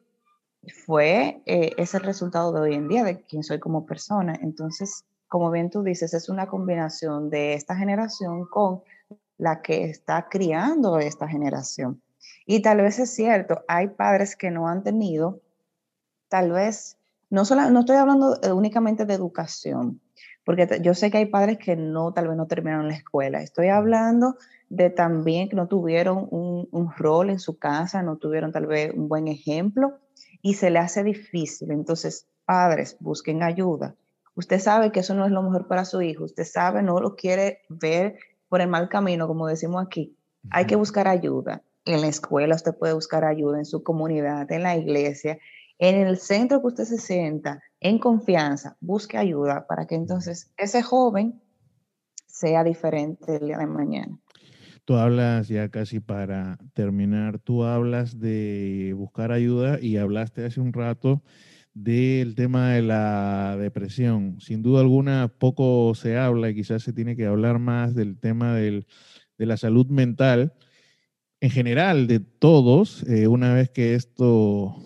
fue 0.87 1.43
eh, 1.47 1.73
ese 1.77 1.99
resultado 1.99 2.53
de 2.53 2.61
hoy 2.61 2.75
en 2.75 2.89
día, 2.89 3.05
de 3.05 3.21
quién 3.23 3.43
soy 3.43 3.59
como 3.59 3.85
persona. 3.85 4.39
Entonces, 4.41 5.05
como 5.29 5.51
bien 5.51 5.71
tú 5.71 5.83
dices, 5.83 6.15
es 6.15 6.29
una 6.29 6.47
combinación 6.47 7.29
de 7.29 7.55
esta 7.55 7.77
generación 7.77 8.47
con 8.47 8.83
la 9.37 9.63
que 9.63 9.85
está 9.85 10.29
criando 10.29 10.99
esta 10.99 11.29
generación. 11.29 12.01
Y 12.47 12.63
tal 12.63 12.79
vez 12.79 12.99
es 12.99 13.11
cierto, 13.15 13.63
hay 13.69 13.89
padres 13.89 14.37
que 14.37 14.51
no 14.51 14.69
han 14.69 14.83
tenido, 14.83 15.41
tal 16.29 16.53
vez, 16.53 16.97
no, 17.31 17.45
solo, 17.45 17.69
no 17.71 17.81
estoy 17.81 17.97
hablando 17.97 18.39
únicamente 18.55 19.05
de 19.05 19.15
educación, 19.15 20.01
porque 20.45 20.81
yo 20.83 20.95
sé 20.95 21.11
que 21.11 21.19
hay 21.19 21.27
padres 21.27 21.59
que 21.59 21.77
no, 21.77 22.13
tal 22.13 22.29
vez 22.29 22.37
no 22.37 22.47
terminaron 22.47 22.89
la 22.89 22.95
escuela. 22.95 23.43
Estoy 23.43 23.69
hablando 23.69 24.37
de 24.69 24.91
también 24.91 25.49
que 25.49 25.57
no 25.57 25.69
tuvieron 25.69 26.29
un, 26.31 26.69
un 26.71 26.91
rol 26.97 27.31
en 27.31 27.39
su 27.39 27.59
casa, 27.59 28.03
no 28.03 28.17
tuvieron 28.17 28.53
tal 28.53 28.67
vez 28.67 28.93
un 28.95 29.09
buen 29.09 29.29
ejemplo 29.29 29.99
y 30.43 30.55
se 30.55 30.71
le 30.71 30.79
hace 30.79 31.03
difícil. 31.03 31.71
Entonces, 31.71 32.29
padres, 32.45 32.97
busquen 33.01 33.43
ayuda. 33.43 33.95
Usted 34.37 34.59
sabe 34.59 34.91
que 34.91 35.01
eso 35.01 35.15
no 35.15 35.25
es 35.25 35.33
lo 35.33 35.43
mejor 35.43 35.69
para 35.69 35.85
su 35.85 36.03
hijo, 36.03 36.25
usted 36.25 36.45
sabe, 36.45 36.83
no 36.83 37.01
lo 37.01 37.15
quiere 37.15 37.61
ver 37.69 38.17
por 38.49 38.61
el 38.61 38.69
mal 38.69 38.89
camino, 38.89 39.27
como 39.27 39.47
decimos 39.47 39.85
aquí. 39.85 40.17
Hay 40.51 40.67
que 40.67 40.77
buscar 40.77 41.09
ayuda. 41.09 41.63
En 41.85 42.01
la 42.01 42.09
escuela 42.09 42.55
usted 42.55 42.75
puede 42.77 42.95
buscar 42.95 43.25
ayuda, 43.25 43.59
en 43.59 43.65
su 43.65 43.83
comunidad, 43.83 44.51
en 44.51 44.63
la 44.63 44.77
iglesia, 44.77 45.39
en 45.79 45.97
el 45.97 46.19
centro 46.19 46.61
que 46.61 46.69
usted 46.69 46.85
se 46.85 46.99
sienta, 46.99 47.63
en 47.81 47.99
confianza, 47.99 48.77
busque 48.81 49.19
ayuda 49.19 49.67
para 49.67 49.87
que 49.87 49.95
entonces 49.95 50.53
ese 50.57 50.83
joven 50.83 51.41
sea 52.27 52.65
diferente 52.65 53.37
el 53.37 53.47
día 53.47 53.59
de 53.59 53.67
mañana. 53.67 54.19
Tú 54.85 54.97
hablas 54.97 55.49
ya 55.49 55.71
casi 55.71 56.01
para 56.01 56.59
terminar, 56.75 57.39
tú 57.39 57.65
hablas 57.65 58.19
de 58.21 58.93
buscar 58.97 59.33
ayuda 59.33 59.79
y 59.81 59.97
hablaste 59.97 60.45
hace 60.45 60.61
un 60.61 60.73
rato 60.73 61.23
del 61.73 62.35
tema 62.35 62.73
de 62.73 62.83
la 62.83 63.57
depresión. 63.59 64.41
Sin 64.41 64.63
duda 64.63 64.81
alguna, 64.81 65.29
poco 65.39 65.95
se 65.95 66.19
habla 66.19 66.51
y 66.51 66.55
quizás 66.55 66.83
se 66.83 66.93
tiene 66.93 67.17
que 67.17 67.27
hablar 67.27 67.59
más 67.59 67.95
del 67.95 68.19
tema 68.19 68.55
de 68.55 68.85
la 69.39 69.57
salud 69.57 69.87
mental 69.87 70.53
en 71.45 71.51
general 71.51 72.07
de 72.07 72.21
todos, 72.21 73.03
eh, 73.03 73.29
una 73.29 73.53
vez 73.53 73.69
que 73.69 73.95
esto 73.95 74.77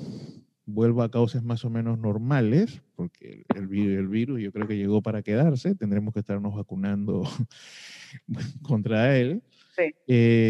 vuelva 0.68 1.04
a 1.04 1.10
causas 1.10 1.42
más 1.42 1.64
o 1.64 1.70
menos 1.70 1.98
normales, 1.98 2.82
porque 2.94 3.46
el, 3.54 3.72
el, 3.72 4.06
virus 4.06 4.40
yo 4.40 4.52
creo 4.52 4.68
que 4.68 4.76
llegó 4.76 5.00
para 5.00 5.22
quedarse, 5.22 5.74
tendremos 5.74 6.12
que 6.12 6.20
estarnos 6.20 6.54
vacunando 6.54 7.22
contra 8.62 9.16
él. 9.16 9.42
Sí. 9.74 9.94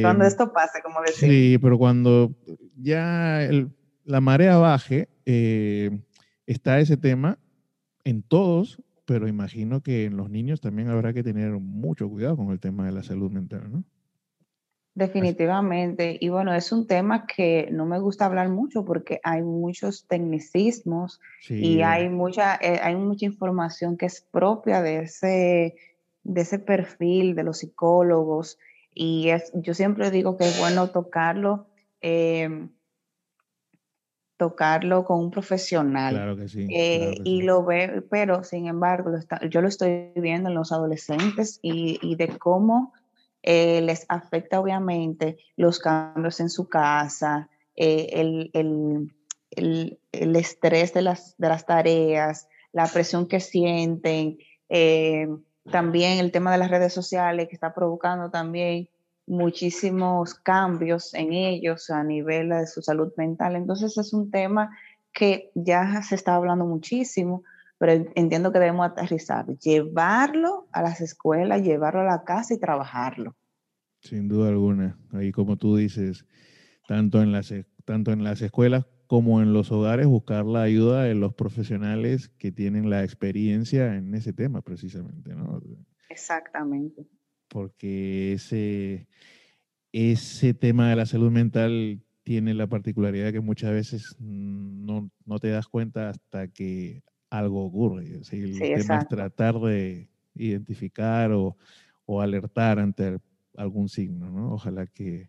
cuando 0.02 0.24
em, 0.24 0.28
esto 0.28 0.52
pase, 0.52 0.80
como 0.82 1.00
decía. 1.02 1.28
Sí, 1.28 1.58
pero 1.58 1.78
cuando 1.78 2.34
ya 2.76 3.48
la 4.04 4.20
marea 4.20 4.56
baje, 4.56 5.08
eh, 5.24 6.00
está 6.46 6.80
ese 6.80 6.96
tema 6.96 7.38
en 8.02 8.22
todos, 8.22 8.82
pero 9.04 9.28
imagino 9.28 9.82
que 9.82 10.06
en 10.06 10.16
los 10.16 10.30
niños 10.30 10.60
también 10.60 10.88
habrá 10.88 11.12
que 11.12 11.22
tener 11.22 11.52
mucho 11.52 12.08
cuidado 12.08 12.36
con 12.36 12.50
el 12.50 12.58
tema 12.58 12.86
de 12.86 12.92
la 12.92 13.04
salud 13.04 13.30
mental, 13.30 13.70
¿no? 13.70 13.84
Definitivamente. 14.99 16.18
Y 16.20 16.28
bueno, 16.28 16.53
es 16.53 16.72
un 16.72 16.88
tema 16.88 17.24
que 17.24 17.68
no 17.70 17.86
me 17.86 18.01
gusta 18.01 18.26
hablar 18.26 18.49
mucho 18.49 18.84
porque 18.84 19.20
hay 19.22 19.42
muchos 19.42 20.07
tecnicismos 20.09 21.20
y 21.49 21.82
hay 21.82 22.09
mucha, 22.09 22.57
eh, 22.57 22.80
hay 22.82 22.96
mucha 22.96 23.24
información 23.24 23.96
que 23.96 24.07
es 24.07 24.20
propia 24.20 24.82
de 24.82 25.03
ese, 25.03 25.76
de 26.24 26.40
ese 26.40 26.59
perfil 26.59 27.36
de 27.36 27.44
los 27.44 27.59
psicólogos 27.59 28.59
y 28.92 29.28
es, 29.28 29.53
yo 29.55 29.72
siempre 29.72 30.11
digo 30.11 30.36
que 30.36 30.49
es 30.49 30.59
bueno 30.59 30.88
tocarlo, 30.88 31.68
em, 32.01 32.70
tocarlo 34.36 35.05
con 35.05 35.20
un 35.20 35.30
profesional. 35.30 36.14
Claro 36.14 36.36
que 36.36 36.49
sí. 36.49 36.66
Eh, 36.74 37.14
y 37.22 37.42
lo 37.42 37.64
ve, 37.64 38.03
pero 38.11 38.42
sin 38.42 38.66
embargo, 38.66 39.12
yo 39.49 39.61
lo 39.61 39.68
estoy 39.68 40.11
viendo 40.16 40.49
en 40.49 40.57
los 40.57 40.72
adolescentes 40.72 41.61
y, 41.62 42.16
de 42.16 42.36
cómo 42.36 42.92
eh, 43.51 43.80
les 43.80 44.05
afecta 44.11 44.61
obviamente 44.61 45.38
los 45.57 45.78
cambios 45.78 46.38
en 46.40 46.51
su 46.51 46.68
casa, 46.68 47.49
eh, 47.76 48.11
el, 48.12 48.51
el, 48.53 49.99
el, 50.12 50.36
estrés 50.36 50.92
de 50.92 51.01
las, 51.01 51.34
de 51.38 51.49
las 51.49 51.64
tareas, 51.64 52.46
la 52.72 52.86
presión 52.86 53.26
que 53.26 53.40
sienten 53.40 54.36
también 55.70 56.18
el 56.18 56.30
tema 56.30 56.53
de 56.53 56.59
las 56.59 56.70
redes 56.70 56.92
sociales 56.92 57.49
que 57.49 57.55
está 57.55 57.72
provocando 57.72 58.30
también 58.30 58.90
muchísimos 59.26 60.34
cambios 60.34 61.14
en 61.14 61.32
ellos 61.32 61.88
a 61.88 62.05
nivel 62.05 62.51
de 62.51 62.66
su 62.66 62.82
salud 62.82 63.14
mental. 63.16 63.57
Entonces 63.57 63.96
es 63.96 64.12
un 64.12 64.30
tema 64.30 64.76
que 65.11 65.51
ya 65.55 66.03
se 66.03 66.16
está 66.16 66.34
hablando 66.34 66.66
muchísimo, 66.66 67.44
pero 67.78 67.92
entiendo 68.14 68.53
que 68.53 68.59
debemos 68.59 68.90
aterrizar, 68.90 69.46
llevarlo 69.57 70.68
a 70.70 70.82
las 70.82 71.01
escuelas, 71.01 71.62
llevarlo 71.62 72.03
a 72.03 72.05
la 72.05 72.24
casa 72.24 72.53
y 72.53 72.59
trabajarlo. 72.59 73.38
Sin 74.01 74.28
duda 74.28 74.49
alguna. 74.49 74.99
Ahí 75.12 75.32
como 75.32 75.57
tú 75.57 75.76
dices, 75.76 76.24
tanto 76.86 77.22
en 77.22 77.32
las, 77.32 77.53
tanto 77.84 78.12
en 78.12 78.24
las 78.24 78.40
escuelas 78.42 78.86
como 79.09 79.40
en 79.40 79.55
los 79.55 79.72
hogares, 79.72 80.07
buscar 80.07 80.44
la 80.44 80.62
ayuda 80.62 81.05
de 81.05 81.14
los 81.14 81.34
profesionales 81.34 82.28
que 82.38 82.53
tienen 82.53 82.90
la 82.90 83.03
experiencia 83.03 83.96
en 83.96 84.14
ese 84.14 84.34
tema 84.34 84.61
precisamente, 84.61 85.34
¿no? 85.34 85.62
Exactamente. 86.11 87.07
Porque 87.49 88.34
ese, 88.34 89.09
ese 89.92 90.53
tema 90.53 90.90
de 90.90 90.96
la 90.96 91.07
salud 91.07 91.30
mental 91.30 92.03
tiene 92.22 92.53
la 92.53 92.66
particularidad 92.66 93.32
que 93.32 93.40
muchas 93.40 93.72
veces 93.72 94.14
no, 94.20 95.11
te 95.40 95.49
das 95.49 95.66
cuenta 95.66 96.11
hasta 96.11 96.49
que 96.49 97.03
algo 97.30 97.64
ocurre. 97.64 98.20
el 98.30 98.59
tema 98.59 98.99
es 98.99 99.09
tratar 99.09 99.59
de 99.59 100.11
identificar 100.34 101.32
o, 101.32 101.57
o 102.05 102.20
alertar 102.20 102.78
ante 102.78 103.18
algún 103.59 103.88
signo, 103.88 104.30
¿no? 104.30 104.54
Ojalá 104.54 104.86
que, 104.86 105.28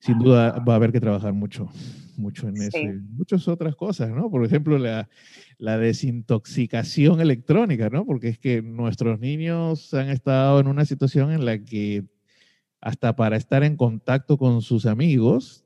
sin 0.00 0.18
duda 0.18 0.58
va 0.66 0.72
a 0.72 0.76
haber 0.76 0.92
que 0.92 1.00
trabajar 1.00 1.32
mucho, 1.32 1.68
mucho 2.16 2.48
en 2.48 2.56
eso. 2.56 2.78
Muchas 3.10 3.46
otras 3.48 3.76
cosas, 3.76 4.10
¿no? 4.10 4.30
Por 4.30 4.44
ejemplo, 4.44 4.78
la, 4.78 5.08
la, 5.58 5.78
desintoxicación 5.78 7.20
electrónica, 7.20 7.90
¿no? 7.90 8.04
Porque 8.04 8.28
es 8.28 8.38
que 8.38 8.62
nuestros 8.62 9.20
niños 9.20 9.94
han 9.94 10.08
estado 10.08 10.60
en 10.60 10.66
una 10.66 10.84
situación 10.84 11.30
en 11.30 11.44
la 11.44 11.58
que 11.58 12.04
hasta 12.80 13.16
para 13.16 13.36
estar 13.36 13.64
en 13.64 13.76
contacto 13.76 14.36
con 14.36 14.60
sus 14.60 14.84
amigos, 14.86 15.64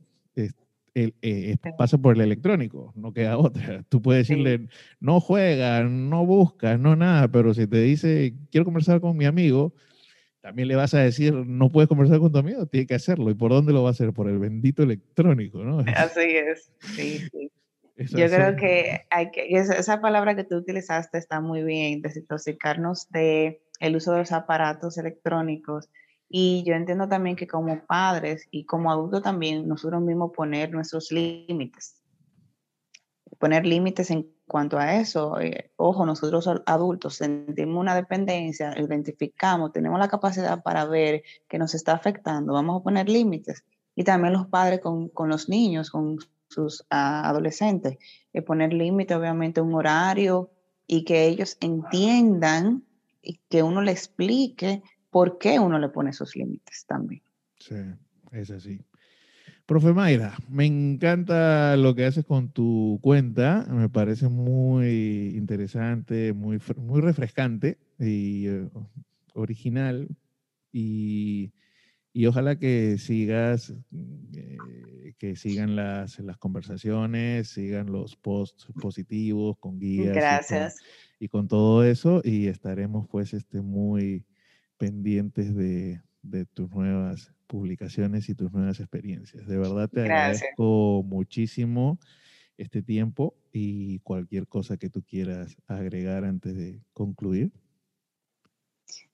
eh, 0.94 1.56
pasa 1.76 1.98
por 1.98 2.16
el 2.16 2.22
electrónico, 2.22 2.92
no 2.96 3.12
queda 3.12 3.38
otra. 3.38 3.84
Tú 3.88 4.02
puedes 4.02 4.26
decirle, 4.26 4.68
no 5.00 5.20
juega, 5.20 5.84
no 5.84 6.26
busca, 6.26 6.76
no 6.76 6.96
nada, 6.96 7.28
pero 7.28 7.54
si 7.54 7.66
te 7.66 7.80
dice, 7.82 8.34
quiero 8.50 8.64
conversar 8.64 9.00
con 9.00 9.16
mi 9.16 9.24
amigo, 9.24 9.74
también 10.48 10.68
le 10.68 10.76
vas 10.76 10.94
a 10.94 11.00
decir, 11.00 11.34
no 11.34 11.68
puedes 11.68 11.88
conversar 11.88 12.20
con 12.20 12.32
tu 12.32 12.38
amigo, 12.38 12.64
tiene 12.64 12.86
que 12.86 12.94
hacerlo. 12.94 13.28
¿Y 13.28 13.34
por 13.34 13.50
dónde 13.50 13.74
lo 13.74 13.82
va 13.82 13.90
a 13.90 13.92
hacer? 13.92 14.14
Por 14.14 14.30
el 14.30 14.38
bendito 14.38 14.82
electrónico, 14.82 15.62
¿no? 15.62 15.80
Así 15.94 16.22
es, 16.22 16.72
sí, 16.80 17.18
sí. 17.30 17.50
Yo 18.16 18.28
creo 18.28 18.56
que 18.56 19.04
hay 19.10 19.30
que, 19.30 19.46
esa, 19.50 20.00
palabra 20.00 20.34
que 20.36 20.44
tú 20.44 20.56
utilizaste 20.56 21.18
está 21.18 21.42
muy 21.42 21.64
bien, 21.64 22.00
desintoxicarnos 22.00 23.10
de 23.10 23.60
el 23.80 23.96
uso 23.96 24.12
de 24.12 24.20
los 24.20 24.32
aparatos 24.32 24.96
electrónicos. 24.96 25.90
Y 26.30 26.64
yo 26.66 26.72
entiendo 26.72 27.08
también 27.08 27.36
que 27.36 27.46
como 27.46 27.84
padres 27.84 28.48
y 28.50 28.64
como 28.64 28.90
adultos 28.90 29.22
también, 29.22 29.68
nosotros 29.68 30.00
mismos 30.00 30.30
poner 30.34 30.70
nuestros 30.70 31.12
límites. 31.12 31.97
Poner 33.38 33.66
límites 33.66 34.10
en 34.10 34.28
cuanto 34.46 34.78
a 34.78 34.96
eso, 34.96 35.40
eh, 35.40 35.70
ojo, 35.76 36.04
nosotros 36.04 36.48
adultos 36.66 37.14
sentimos 37.14 37.80
una 37.80 37.94
dependencia, 37.94 38.74
identificamos, 38.78 39.72
tenemos 39.72 39.98
la 39.98 40.08
capacidad 40.08 40.62
para 40.62 40.84
ver 40.86 41.22
que 41.48 41.58
nos 41.58 41.74
está 41.74 41.92
afectando, 41.92 42.52
vamos 42.52 42.80
a 42.80 42.82
poner 42.82 43.08
límites. 43.08 43.64
Y 43.94 44.04
también 44.04 44.32
los 44.32 44.46
padres 44.46 44.80
con, 44.80 45.08
con 45.08 45.28
los 45.28 45.48
niños, 45.48 45.90
con 45.90 46.18
sus 46.48 46.84
ah, 46.90 47.28
adolescentes, 47.28 47.98
eh, 48.32 48.42
poner 48.42 48.72
límites, 48.72 49.16
obviamente 49.16 49.60
un 49.60 49.74
horario 49.74 50.50
y 50.86 51.04
que 51.04 51.26
ellos 51.26 51.56
entiendan 51.60 52.84
y 53.22 53.40
que 53.48 53.62
uno 53.62 53.82
le 53.82 53.92
explique 53.92 54.82
por 55.10 55.38
qué 55.38 55.58
uno 55.58 55.78
le 55.78 55.88
pone 55.88 56.10
esos 56.10 56.34
límites 56.34 56.86
también. 56.86 57.22
Sí, 57.58 57.76
es 58.32 58.50
así. 58.50 58.80
Profe 59.68 59.92
Mayra, 59.92 60.34
me 60.48 60.64
encanta 60.64 61.76
lo 61.76 61.94
que 61.94 62.06
haces 62.06 62.24
con 62.24 62.48
tu 62.48 62.98
cuenta, 63.02 63.66
me 63.68 63.90
parece 63.90 64.30
muy 64.30 65.34
interesante, 65.36 66.32
muy, 66.32 66.58
muy 66.78 67.02
refrescante 67.02 67.76
y 67.98 68.46
eh, 68.46 68.66
original 69.34 70.08
y, 70.72 71.52
ojalá 72.26 72.58
que 72.58 72.96
sigas, 72.96 73.74
eh, 74.34 75.12
que 75.18 75.36
sigan 75.36 75.76
las, 75.76 76.18
las 76.20 76.38
conversaciones, 76.38 77.48
sigan 77.48 77.92
los 77.92 78.16
posts 78.16 78.68
positivos 78.80 79.58
con 79.58 79.78
guías. 79.78 80.14
Gracias. 80.14 80.76
Y 81.20 81.28
con, 81.28 81.46
todo 81.46 81.84
eso 81.84 82.22
y 82.24 82.46
estaremos 82.46 83.06
pues 83.06 83.34
este, 83.34 83.60
muy 83.60 84.24
pendientes 84.78 85.54
de, 85.54 86.00
de 86.22 86.46
tus 86.46 86.70
nuevas 86.70 87.34
publicaciones 87.48 88.28
y 88.28 88.36
tus 88.36 88.52
nuevas 88.52 88.78
experiencias. 88.78 89.48
De 89.48 89.58
verdad 89.58 89.88
te 89.88 90.02
agradezco 90.02 91.02
muchísimo 91.04 91.98
este 92.56 92.82
tiempo 92.82 93.34
y 93.52 93.98
cualquier 94.00 94.46
cosa 94.46 94.76
que 94.76 94.90
tú 94.90 95.02
quieras 95.02 95.56
agregar 95.66 96.24
antes 96.24 96.54
de 96.56 96.80
concluir. 96.92 97.50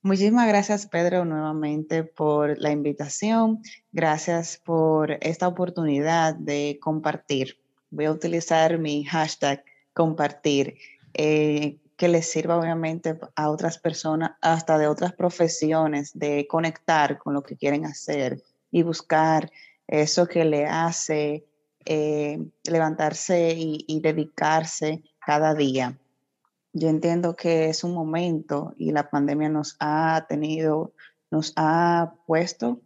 Muchísimas 0.03 0.47
gracias, 0.49 0.87
Pedro, 0.87 1.25
nuevamente 1.25 2.05
por 2.05 2.59
la 2.59 2.71
invitación. 2.71 3.63
Gracias 3.93 4.61
por 4.63 5.13
esta 5.23 5.49
oportunidad 5.49 6.35
de 6.35 6.79
compartir. 6.81 7.59
Voy 7.91 8.05
a 8.05 8.13
utilizar 8.13 8.79
mi 8.79 9.05
hashtag 9.05 9.65
compartir, 9.95 10.77
eh, 11.15 11.79
que 11.97 12.09
les 12.09 12.31
sirva 12.31 12.59
obviamente 12.59 13.19
a 13.37 13.51
otras 13.51 13.79
personas, 13.79 14.33
hasta 14.41 14.79
de 14.79 14.89
otras 14.89 15.13
profesiones, 15.13 16.19
de 16.19 16.47
conectar 16.49 17.19
con 17.19 17.35
lo 17.35 17.43
que 17.43 17.57
quieren 17.57 17.87
hacer 17.87 18.43
y 18.71 18.83
buscar 18.83 19.51
eso 19.87 20.27
que 20.27 20.45
le 20.45 20.67
hace 20.67 21.47
eh, 21.85 22.39
levantarse 22.65 23.55
y 23.57 24.01
dedicarse 24.01 25.03
cada 25.25 25.55
día. 25.55 25.99
Yo 26.73 26.89
entiendo 26.89 27.37
que 27.37 27.69
es 27.69 27.85
un 27.85 27.95
momento 27.95 28.75
y 28.77 28.91
la 28.91 29.09
pandemia 29.09 29.49
nos 29.49 29.77
ha 29.79 30.27
tenido, 30.29 30.93
nos 31.31 31.53
ha 31.55 32.15
puesto 32.27 32.81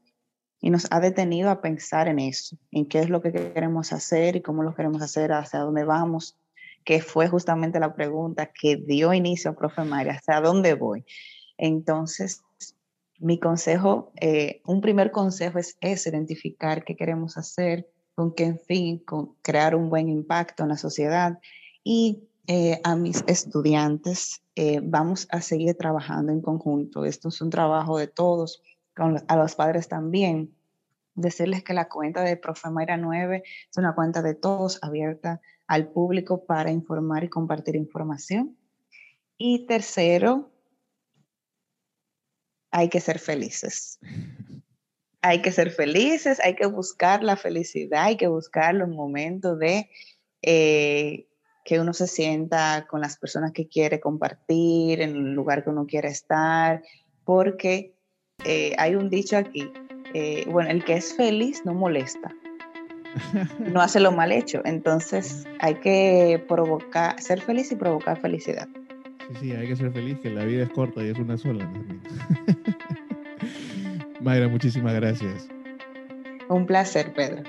y 0.61 0.69
nos 0.69 0.87
ha 0.91 1.01
detenido 1.01 1.49
a 1.49 1.63
pensar 1.63 2.07
en 2.07 2.19
eso, 2.19 2.59
en 2.71 2.87
qué 2.87 2.99
es 2.99 3.09
lo 3.09 3.23
que 3.23 3.33
queremos 3.33 3.95
hacer 3.95 4.37
y 4.37 4.43
cómo 4.43 4.63
lo 4.63 4.75
queremos 4.75 5.01
hacer, 5.01 5.33
hacia 5.33 5.61
dónde 5.61 5.85
vamos, 5.85 6.37
que 6.89 7.03
fue 7.03 7.29
justamente 7.29 7.79
la 7.79 7.93
pregunta 7.93 8.51
que 8.51 8.77
dio 8.77 9.13
inicio 9.13 9.51
a 9.51 9.55
Profe 9.55 9.85
María, 9.85 10.15
hacia 10.15 10.41
dónde 10.41 10.73
voy. 10.73 11.05
Entonces, 11.59 12.41
mi 13.19 13.39
consejo, 13.39 14.11
eh, 14.19 14.63
un 14.65 14.81
primer 14.81 15.11
consejo 15.11 15.59
es, 15.59 15.77
identificar 15.83 16.85
qué 16.85 16.97
queremos 16.97 17.37
hacer, 17.37 17.91
con 18.15 18.35
qué 18.35 18.55
fin, 18.55 19.01
con 19.01 19.35
crear 19.43 19.75
un 19.75 19.91
buen 19.91 20.09
impacto 20.09 20.63
en 20.63 20.71
la 20.71 20.79
sociedad 20.79 21.39
y 21.85 22.27
eh, 22.47 22.81
a 22.85 22.97
mis 22.97 23.23
estudiantes, 23.27 24.41
eh, 24.57 24.81
vamos 24.83 25.29
a 25.31 25.43
seguir 25.43 25.77
trabajando 25.77 26.33
en 26.33 26.41
conjunto. 26.41 27.05
Esto 27.05 27.29
es 27.29 27.43
un 27.43 27.51
trabajo 27.51 27.99
de 27.99 28.07
todos, 28.07 28.63
a 28.97 29.37
los 29.37 29.55
padres 29.57 29.89
también. 29.89 30.55
Decirles 31.15 31.63
que 31.63 31.75
la 31.75 31.91
cuenta 31.91 32.23
de 32.23 32.39
Profe 32.39 32.71
Mayra 32.71 32.97
9 32.97 33.43
es 33.45 33.77
una 33.77 33.95
cuenta 33.95 34.23
de 34.23 34.35
todos 34.35 34.79
abierta 34.81 35.43
al 35.69 35.89
público 35.93 36.45
para 36.45 36.73
informar 36.73 37.23
y 37.23 37.29
compartir 37.29 37.77
información. 37.77 38.57
Y 39.37 39.67
tercero, 39.67 40.51
hay 42.71 42.89
que 42.89 43.01
ser 43.01 43.19
felices. 43.19 43.99
Hay 45.21 45.43
que 45.43 45.51
ser 45.51 45.73
felices, 45.73 46.39
hay 46.39 46.55
que 46.55 46.67
buscar 46.67 47.25
la 47.25 47.37
felicidad, 47.37 48.05
hay 48.05 48.17
que 48.17 48.29
buscar 48.29 48.73
los 48.77 48.89
momentos 48.89 49.59
de 49.59 49.91
eh, 50.43 51.27
que 51.65 51.81
uno 51.81 51.93
se 51.93 52.07
sienta 52.07 52.87
con 52.89 53.01
las 53.01 53.19
personas 53.19 53.51
que 53.51 53.67
quiere 53.67 53.99
compartir, 53.99 55.01
en 55.01 55.17
el 55.17 55.33
lugar 55.33 55.65
que 55.65 55.71
uno 55.71 55.87
quiere 55.87 56.07
estar, 56.07 56.85
porque 57.25 57.97
eh, 58.45 58.77
hay 58.79 58.95
un 58.95 59.11
dicho 59.11 59.37
aquí, 59.37 59.69
eh, 60.15 60.47
bueno, 60.49 60.71
el 60.71 60.85
que 60.85 60.95
es 60.95 61.15
feliz 61.15 61.63
no 61.65 61.75
molesta, 61.75 62.33
no 63.59 63.81
hace 63.81 64.01
lo 64.01 64.13
mal 64.13 64.33
hecho, 64.33 64.63
entonces 64.65 65.47
hay 65.61 65.77
que 65.77 66.43
provocar, 66.49 67.21
ser 67.21 67.41
feliz 67.41 67.71
y 67.73 67.77
provocar 67.77 68.21
felicidad. 68.21 68.69
Sí, 69.29 69.35
sí, 69.41 69.53
hay 69.53 69.69
que 69.69 69.77
ser 69.77 69.93
feliz, 69.93 70.19
que 70.21 70.31
la 70.31 70.45
vida 70.45 70.63
es 70.63 70.71
corta 70.71 71.03
y 71.03 71.11
es 71.11 71.19
una 71.19 71.37
sola. 71.37 71.71
Mayra, 74.21 74.49
muchísimas 74.49 74.95
gracias. 74.95 75.49
Un 76.49 76.67
placer, 76.67 77.13
Pedro. 77.13 77.43